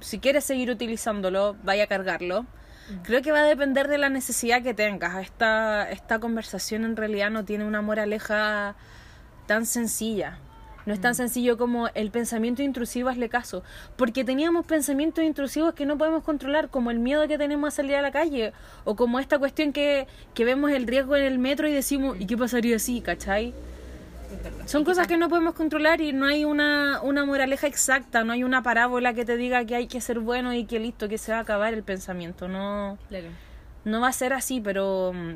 Si 0.00 0.18
quieres 0.18 0.44
seguir 0.44 0.70
utilizándolo, 0.70 1.56
vaya 1.62 1.84
a 1.84 1.86
cargarlo. 1.86 2.46
Creo 3.04 3.22
que 3.22 3.30
va 3.30 3.40
a 3.40 3.44
depender 3.44 3.86
de 3.86 3.98
la 3.98 4.08
necesidad 4.08 4.62
que 4.62 4.74
tengas. 4.74 5.22
Esta, 5.22 5.88
esta 5.90 6.18
conversación 6.18 6.84
en 6.84 6.96
realidad 6.96 7.30
no 7.30 7.44
tiene 7.44 7.64
una 7.64 7.82
moraleja 7.82 8.74
tan 9.46 9.64
sencilla. 9.64 10.38
No 10.86 10.94
es 10.94 11.00
tan 11.00 11.14
sencillo 11.14 11.58
como 11.58 11.88
el 11.94 12.10
pensamiento 12.10 12.62
intrusivo, 12.62 13.08
hazle 13.08 13.28
caso. 13.28 13.62
Porque 13.96 14.24
teníamos 14.24 14.64
pensamientos 14.64 15.24
intrusivos 15.24 15.74
que 15.74 15.84
no 15.86 15.98
podemos 15.98 16.24
controlar, 16.24 16.68
como 16.70 16.90
el 16.90 16.98
miedo 16.98 17.26
que 17.28 17.36
tenemos 17.38 17.68
a 17.68 17.70
salir 17.76 17.96
a 17.96 18.02
la 18.02 18.10
calle, 18.10 18.52
o 18.84 18.96
como 18.96 19.20
esta 19.20 19.38
cuestión 19.38 19.72
que, 19.72 20.06
que 20.34 20.44
vemos 20.44 20.70
el 20.70 20.86
riesgo 20.86 21.16
en 21.16 21.24
el 21.24 21.38
metro 21.38 21.68
y 21.68 21.72
decimos, 21.72 22.16
¿y 22.18 22.26
qué 22.26 22.36
pasaría 22.36 22.78
si? 22.78 23.00
¿Cachai? 23.00 23.52
Son 24.66 24.84
cosas 24.84 25.08
que 25.08 25.16
no 25.16 25.28
podemos 25.28 25.54
controlar 25.54 26.00
y 26.00 26.12
no 26.12 26.24
hay 26.24 26.44
una, 26.44 27.00
una 27.02 27.24
moraleja 27.24 27.66
exacta, 27.66 28.22
no 28.22 28.32
hay 28.32 28.44
una 28.44 28.62
parábola 28.62 29.12
que 29.12 29.24
te 29.24 29.36
diga 29.36 29.64
que 29.64 29.74
hay 29.74 29.86
que 29.88 30.00
ser 30.00 30.20
bueno 30.20 30.54
y 30.54 30.64
que 30.66 30.78
listo, 30.78 31.08
que 31.08 31.18
se 31.18 31.32
va 31.32 31.38
a 31.38 31.40
acabar 31.40 31.74
el 31.74 31.82
pensamiento. 31.82 32.46
No, 32.46 32.96
Claro. 33.08 33.26
no 33.84 34.00
va 34.00 34.08
a 34.08 34.12
ser 34.12 34.32
así, 34.32 34.60
pero 34.60 35.12
mm, 35.12 35.34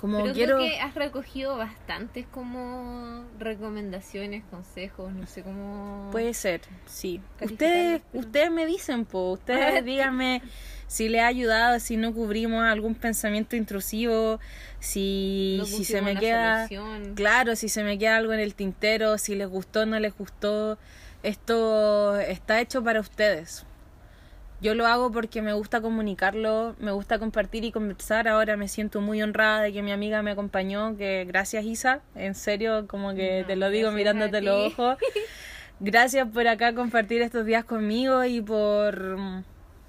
como 0.00 0.22
Pero 0.22 0.34
quiero... 0.34 0.56
creo 0.58 0.68
que 0.70 0.78
has 0.80 0.94
recogido 0.94 1.56
bastantes 1.56 2.26
como 2.26 3.24
recomendaciones, 3.38 4.44
consejos, 4.50 5.12
no 5.12 5.26
sé 5.26 5.42
cómo... 5.42 6.08
Puede 6.12 6.34
ser, 6.34 6.60
sí. 6.86 7.20
Ustedes, 7.40 8.02
pero- 8.12 8.24
ustedes 8.24 8.50
me 8.50 8.66
dicen, 8.66 9.04
po, 9.04 9.32
ustedes 9.32 9.84
díganme 9.84 10.42
si 10.86 11.08
le 11.08 11.20
ha 11.20 11.26
ayudado, 11.26 11.80
si 11.80 11.96
no 11.96 12.12
cubrimos 12.12 12.62
algún 12.64 12.94
pensamiento 12.94 13.56
intrusivo, 13.56 14.38
si, 14.78 15.56
No 15.58 15.64
si 15.64 15.84
se 15.84 16.00
me 16.02 16.16
queda... 16.16 16.68
solución. 16.68 17.14
Claro, 17.14 17.56
si 17.56 17.68
se 17.68 17.82
me 17.82 17.98
queda 17.98 18.16
algo 18.16 18.32
en 18.32 18.40
el 18.40 18.54
tintero, 18.54 19.18
si 19.18 19.34
les 19.34 19.48
gustó 19.48 19.80
o 19.82 19.86
no 19.86 19.98
les 19.98 20.16
gustó, 20.16 20.78
esto 21.22 22.18
está 22.20 22.60
hecho 22.60 22.84
para 22.84 23.00
ustedes. 23.00 23.66
Yo 24.60 24.74
lo 24.74 24.86
hago 24.86 25.12
porque 25.12 25.42
me 25.42 25.52
gusta 25.52 25.82
comunicarlo, 25.82 26.74
me 26.78 26.90
gusta 26.90 27.18
compartir 27.18 27.64
y 27.64 27.72
conversar. 27.72 28.26
Ahora 28.26 28.56
me 28.56 28.68
siento 28.68 29.00
muy 29.02 29.22
honrada 29.22 29.60
de 29.60 29.72
que 29.72 29.82
mi 29.82 29.92
amiga 29.92 30.22
me 30.22 30.30
acompañó, 30.30 30.96
que 30.96 31.24
gracias 31.26 31.64
Isa, 31.64 32.00
en 32.14 32.34
serio, 32.34 32.86
como 32.88 33.14
que 33.14 33.42
No, 33.42 33.46
te 33.46 33.56
lo 33.56 33.68
digo 33.68 33.90
mirándote 33.92 34.40
los 34.40 34.72
ojos. 34.72 34.96
Gracias 35.78 36.26
por 36.32 36.48
acá 36.48 36.74
compartir 36.74 37.20
estos 37.20 37.44
días 37.44 37.64
conmigo 37.64 38.24
y 38.24 38.40
por... 38.40 39.18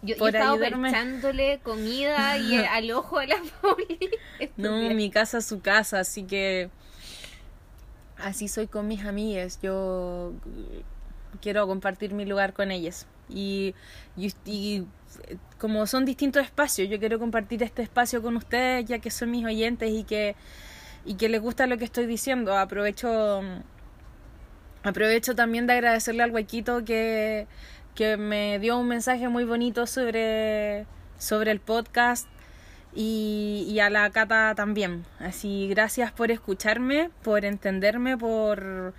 Yo, 0.02 0.16
yo 0.16 0.18
por 0.18 0.36
estaba 0.36 0.52
ayudarme. 0.52 0.90
echándole 0.90 1.60
comida 1.64 2.38
y 2.38 2.58
al 2.72 2.92
ojo 2.92 3.20
a 3.20 3.26
la 3.26 3.38
Pauli. 3.62 3.98
No, 4.58 4.78
mi 4.94 5.10
casa 5.10 5.38
es 5.38 5.46
su 5.46 5.62
casa, 5.62 6.02
así 6.02 6.24
que 6.24 6.70
así 8.18 8.50
soy 8.50 8.68
con 8.68 8.88
mis 8.88 9.06
amigas. 9.06 9.60
Yo 9.62 10.34
quiero 11.42 11.66
compartir 11.68 12.14
mi 12.14 12.26
lugar 12.26 12.52
con 12.52 12.72
ellas. 12.72 13.08
Y, 13.30 13.76
y, 14.16 14.34
y, 14.46 14.86
eh, 15.28 15.38
como 15.60 15.86
son 15.88 16.06
distintos 16.06 16.44
espacios, 16.44 16.90
yo 16.90 17.00
quiero 17.00 17.20
compartir 17.20 17.64
este 17.64 17.82
espacio 17.82 18.22
con 18.22 18.38
ustedes, 18.38 18.86
ya 18.86 19.00
que 19.00 19.12
son 19.12 19.32
mis 19.32 19.46
oyentes 19.46 19.90
y 19.92 20.04
que, 20.04 20.36
y 21.06 21.16
que 21.16 21.30
les 21.30 21.42
gusta 21.42 21.68
lo 21.68 21.78
que 21.78 21.86
estoy 21.86 22.06
diciendo. 22.06 22.58
Aprovecho, 22.58 23.42
aprovecho 24.84 25.36
también 25.36 25.68
de 25.68 25.74
agradecerle 25.74 26.24
al 26.24 26.32
Huequito 26.32 26.86
que, 26.86 27.48
que 27.96 28.18
me 28.18 28.60
dio 28.60 28.78
un 28.78 28.88
mensaje 28.88 29.28
muy 29.28 29.44
bonito 29.44 29.88
sobre, 29.88 30.86
sobre 31.18 31.52
el 31.52 31.60
podcast 31.60 32.28
y, 32.94 33.66
y 33.70 33.80
a 33.80 33.90
la 33.90 34.10
Cata 34.12 34.54
también. 34.56 35.06
Así, 35.20 35.68
gracias 35.70 36.12
por 36.12 36.32
escucharme, 36.32 37.10
por 37.24 37.46
entenderme, 37.46 38.18
por, 38.18 38.94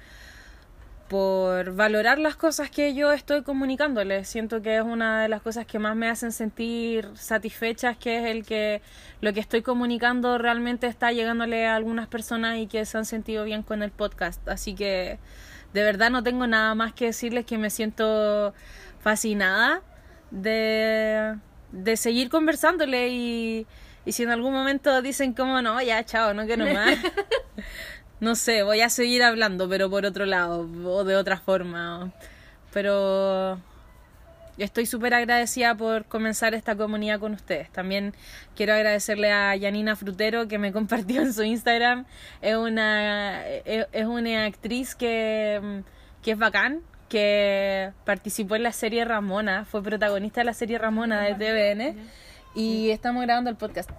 por 1.09 1.75
valorar 1.75 2.19
las 2.19 2.37
cosas 2.37 2.71
que 2.71 2.95
yo 2.95 3.13
estoy 3.13 3.43
comunicándoles. 3.43 4.29
Siento 4.29 4.61
que 4.63 4.77
es 4.77 4.83
una 4.83 5.23
de 5.23 5.29
las 5.29 5.41
cosas 5.43 5.67
que 5.67 5.79
más 5.79 5.97
me 5.97 6.09
hacen 6.09 6.33
sentir 6.33 7.09
satisfechas, 7.15 7.97
que 7.97 8.19
es 8.19 8.27
el 8.27 8.45
que 8.45 8.83
lo 9.21 9.33
que 9.33 9.41
estoy 9.41 9.63
comunicando 9.63 10.37
realmente 10.39 10.87
está 10.87 11.13
llegándole 11.13 11.67
a 11.67 11.77
algunas 11.77 12.09
personas 12.09 12.59
y 12.59 12.67
que 12.67 12.85
se 12.85 12.99
han 12.99 13.07
sentido 13.07 13.45
bien 13.45 13.63
con 13.63 13.83
el 13.83 13.91
podcast. 13.91 14.47
Así 14.49 14.75
que 14.75 15.19
de 15.73 15.83
verdad 15.83 16.11
no 16.11 16.23
tengo 16.23 16.47
nada 16.47 16.75
más 16.75 16.93
que 16.93 17.07
decirles 17.07 17.47
que 17.47 17.59
me 17.59 17.71
siento 17.71 18.53
fascinada 19.01 19.83
de, 20.31 21.37
de 21.73 21.97
seguir 21.97 22.29
conversándole 22.29 23.09
y, 23.09 23.67
y 24.05 24.13
si 24.13 24.25
en 24.25 24.31
algún 24.31 24.53
momento 24.53 25.01
dicen 25.03 25.33
como 25.33 25.63
no, 25.63 25.81
ya 25.81 26.05
chao, 26.05 26.35
no 26.35 26.45
quiero 26.47 26.67
más. 26.73 26.99
no 28.21 28.35
sé, 28.35 28.63
voy 28.63 28.81
a 28.81 28.89
seguir 28.89 29.23
hablando, 29.23 29.69
pero 29.69 29.89
por 29.91 30.05
otro 30.05 30.27
lado 30.27 30.69
o 30.85 31.05
de 31.05 31.17
otra 31.17 31.39
forma. 31.39 32.13
Pero 32.73 33.59
estoy 34.59 34.87
súper 34.87 35.15
agradecida 35.15 35.75
por 35.77 36.05
comenzar 36.07 36.55
esta 36.55 36.77
comunidad 36.77 37.21
con 37.21 37.33
ustedes. 37.35 37.71
También 37.71 38.15
quiero 38.57 38.75
agradecerle 38.75 39.31
a 39.31 39.55
Yanina 39.57 39.97
Frutero 39.97 40.49
que 40.49 40.59
me 40.59 40.73
compartió 40.79 41.23
en 41.23 41.33
su 41.33 41.45
Instagram. 41.45 42.07
Es 42.43 42.57
una, 42.57 43.47
es, 43.47 44.07
una 44.07 44.45
actriz 44.45 44.95
que, 44.95 45.83
que 46.23 46.33
es 46.33 46.39
bacán, 46.39 46.81
que 47.09 47.93
participó 48.05 48.57
en 48.57 48.65
la 48.65 48.73
serie 48.73 49.05
Ramona, 49.05 49.65
fue 49.65 49.83
protagonista 49.83 50.41
de 50.41 50.45
la 50.45 50.55
serie 50.55 50.77
Ramona 50.79 51.23
de 51.23 51.35
TVN 51.35 51.97
y 52.59 52.91
estamos 52.91 53.23
grabando 53.23 53.51
el 53.51 53.57
podcast. 53.57 53.91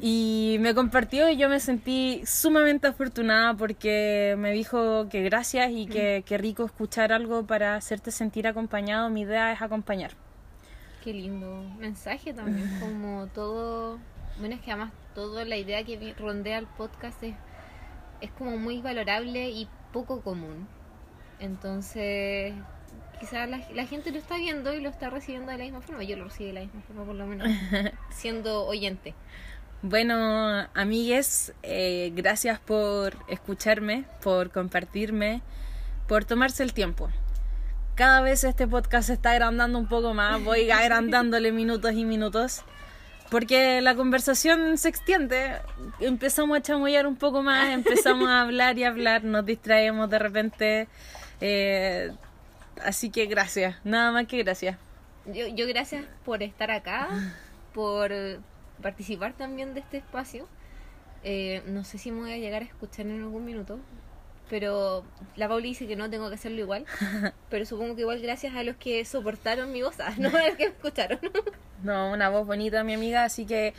Y 0.00 0.56
me 0.60 0.74
compartió 0.74 1.28
y 1.28 1.36
yo 1.36 1.48
me 1.48 1.60
sentí 1.60 2.22
sumamente 2.26 2.86
afortunada 2.86 3.54
porque 3.54 4.34
me 4.38 4.52
dijo 4.52 5.08
que 5.08 5.22
gracias 5.22 5.70
y 5.70 5.86
que, 5.86 6.38
rico 6.38 6.64
escuchar 6.64 7.12
algo 7.12 7.46
para 7.46 7.76
hacerte 7.76 8.10
sentir 8.10 8.46
acompañado. 8.46 9.10
Mi 9.10 9.22
idea 9.22 9.52
es 9.52 9.60
acompañar. 9.60 10.12
Qué 11.02 11.12
lindo 11.12 11.62
mensaje 11.78 12.32
también, 12.32 12.68
como 12.80 13.26
todo, 13.28 13.98
bueno, 14.38 14.54
es 14.54 14.62
que 14.62 14.70
además 14.70 14.92
toda 15.14 15.44
la 15.44 15.56
idea 15.56 15.84
que 15.84 16.14
rondea 16.18 16.58
el 16.58 16.66
podcast 16.66 17.22
es, 17.22 17.34
es 18.22 18.30
como 18.32 18.56
muy 18.56 18.80
valorable 18.80 19.50
y 19.50 19.68
poco 19.92 20.22
común. 20.22 20.66
Entonces, 21.38 22.54
quizás 23.18 23.48
la, 23.48 23.60
la 23.72 23.86
gente 23.86 24.10
lo 24.10 24.18
está 24.18 24.36
viendo 24.36 24.74
y 24.74 24.80
lo 24.80 24.88
está 24.88 25.10
recibiendo 25.10 25.50
de 25.50 25.58
la 25.58 25.64
misma 25.64 25.80
forma. 25.80 26.02
Yo 26.02 26.16
lo 26.16 26.24
recibí 26.24 26.46
de 26.46 26.54
la 26.54 26.60
misma 26.60 26.82
forma, 26.82 27.04
por 27.04 27.14
lo 27.14 27.26
menos, 27.26 27.48
siendo 28.10 28.66
oyente. 28.66 29.14
Bueno, 29.86 30.66
amigues, 30.72 31.52
eh, 31.62 32.10
gracias 32.16 32.58
por 32.58 33.18
escucharme, 33.28 34.04
por 34.22 34.50
compartirme, 34.50 35.42
por 36.08 36.24
tomarse 36.24 36.62
el 36.62 36.72
tiempo. 36.72 37.10
Cada 37.94 38.22
vez 38.22 38.44
este 38.44 38.66
podcast 38.66 39.08
se 39.08 39.12
está 39.12 39.32
agrandando 39.32 39.78
un 39.78 39.86
poco 39.86 40.14
más, 40.14 40.42
voy 40.42 40.70
agrandándole 40.70 41.52
minutos 41.52 41.92
y 41.92 42.06
minutos, 42.06 42.62
porque 43.30 43.82
la 43.82 43.94
conversación 43.94 44.78
se 44.78 44.88
extiende, 44.88 45.56
empezamos 46.00 46.56
a 46.56 46.62
chamullar 46.62 47.06
un 47.06 47.16
poco 47.16 47.42
más, 47.42 47.68
empezamos 47.68 48.30
a 48.30 48.40
hablar 48.40 48.78
y 48.78 48.84
hablar, 48.84 49.22
nos 49.22 49.44
distraemos 49.44 50.08
de 50.08 50.18
repente, 50.18 50.88
eh, 51.42 52.10
así 52.82 53.10
que 53.10 53.26
gracias, 53.26 53.76
nada 53.84 54.12
más 54.12 54.26
que 54.26 54.42
gracias. 54.42 54.78
Yo, 55.26 55.48
yo 55.48 55.66
gracias 55.66 56.04
por 56.24 56.42
estar 56.42 56.70
acá, 56.70 57.08
por 57.72 58.12
participar 58.82 59.32
también 59.32 59.74
de 59.74 59.80
este 59.80 59.98
espacio. 59.98 60.46
Eh, 61.22 61.62
no 61.66 61.84
sé 61.84 61.98
si 61.98 62.10
me 62.10 62.20
voy 62.20 62.32
a 62.32 62.38
llegar 62.38 62.62
a 62.62 62.66
escuchar 62.66 63.06
en 63.06 63.22
algún 63.22 63.44
minuto, 63.44 63.78
pero 64.50 65.04
la 65.36 65.48
Pauli 65.48 65.70
dice 65.70 65.86
que 65.86 65.96
no 65.96 66.10
tengo 66.10 66.28
que 66.28 66.34
hacerlo 66.34 66.60
igual. 66.60 66.84
Pero 67.50 67.64
supongo 67.64 67.94
que 67.94 68.02
igual 68.02 68.20
gracias 68.20 68.54
a 68.54 68.62
los 68.62 68.76
que 68.76 69.04
soportaron 69.04 69.72
mi 69.72 69.82
voz, 69.82 69.96
ah, 70.00 70.14
no 70.18 70.28
a 70.28 70.48
los 70.48 70.56
que 70.56 70.68
me 70.68 70.74
escucharon. 70.74 71.18
No, 71.82 72.12
una 72.12 72.28
voz 72.28 72.46
bonita, 72.46 72.84
mi 72.84 72.94
amiga, 72.94 73.24
así 73.24 73.46
que 73.46 73.72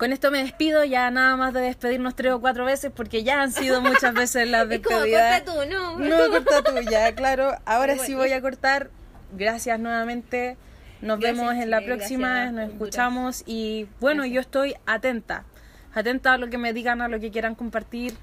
con 0.00 0.14
esto 0.14 0.30
me 0.30 0.42
despido, 0.42 0.82
ya 0.82 1.10
nada 1.10 1.36
más 1.36 1.52
de 1.52 1.60
despedirnos 1.60 2.16
tres 2.16 2.32
o 2.32 2.40
cuatro 2.40 2.64
veces, 2.64 2.90
porque 2.90 3.22
ya 3.22 3.42
han 3.42 3.52
sido 3.52 3.82
muchas 3.82 4.14
veces 4.14 4.48
las 4.48 4.62
Es 4.70 4.80
como, 4.80 4.98
despedidas. 4.98 5.42
corta 5.42 5.52
tú, 5.52 5.70
no. 5.70 5.98
No, 5.98 6.30
corta 6.30 6.62
tú, 6.62 6.90
ya, 6.90 7.14
claro. 7.14 7.52
Ahora 7.66 7.98
sí 7.98 8.14
voy 8.14 8.32
a 8.32 8.40
cortar. 8.40 8.88
Gracias 9.36 9.78
nuevamente. 9.78 10.56
Nos 11.02 11.20
Gracias, 11.20 11.38
vemos 11.38 11.62
en 11.62 11.68
la 11.68 11.82
próxima, 11.82 12.28
gracias, 12.28 12.52
nos 12.54 12.70
escuchamos 12.70 13.42
y 13.44 13.88
bueno, 14.00 14.22
Gracias. 14.22 14.34
yo 14.36 14.40
estoy 14.40 14.74
atenta. 14.86 15.44
Atenta 15.92 16.32
a 16.32 16.38
lo 16.38 16.48
que 16.48 16.56
me 16.56 16.72
digan, 16.72 17.02
a 17.02 17.08
lo 17.08 17.20
que 17.20 17.30
quieran 17.30 17.54
compartir 17.54 18.14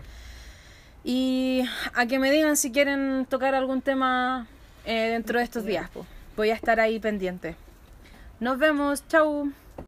y 1.04 1.64
a 1.94 2.08
que 2.08 2.18
me 2.18 2.32
digan 2.32 2.58
si 2.58 2.72
quieren 2.72 3.28
tocar 3.30 3.54
algún 3.54 3.84
tema 3.84 4.48
eh, 4.84 5.10
dentro 5.12 5.38
de 5.38 5.46
estos 5.46 5.64
días. 5.64 5.92
Voy 6.36 6.50
a 6.50 6.56
estar 6.56 6.80
ahí 6.80 7.00
pendiente. 7.00 7.56
Nos 8.40 8.58
vemos, 8.58 9.08
chau. 9.08 9.52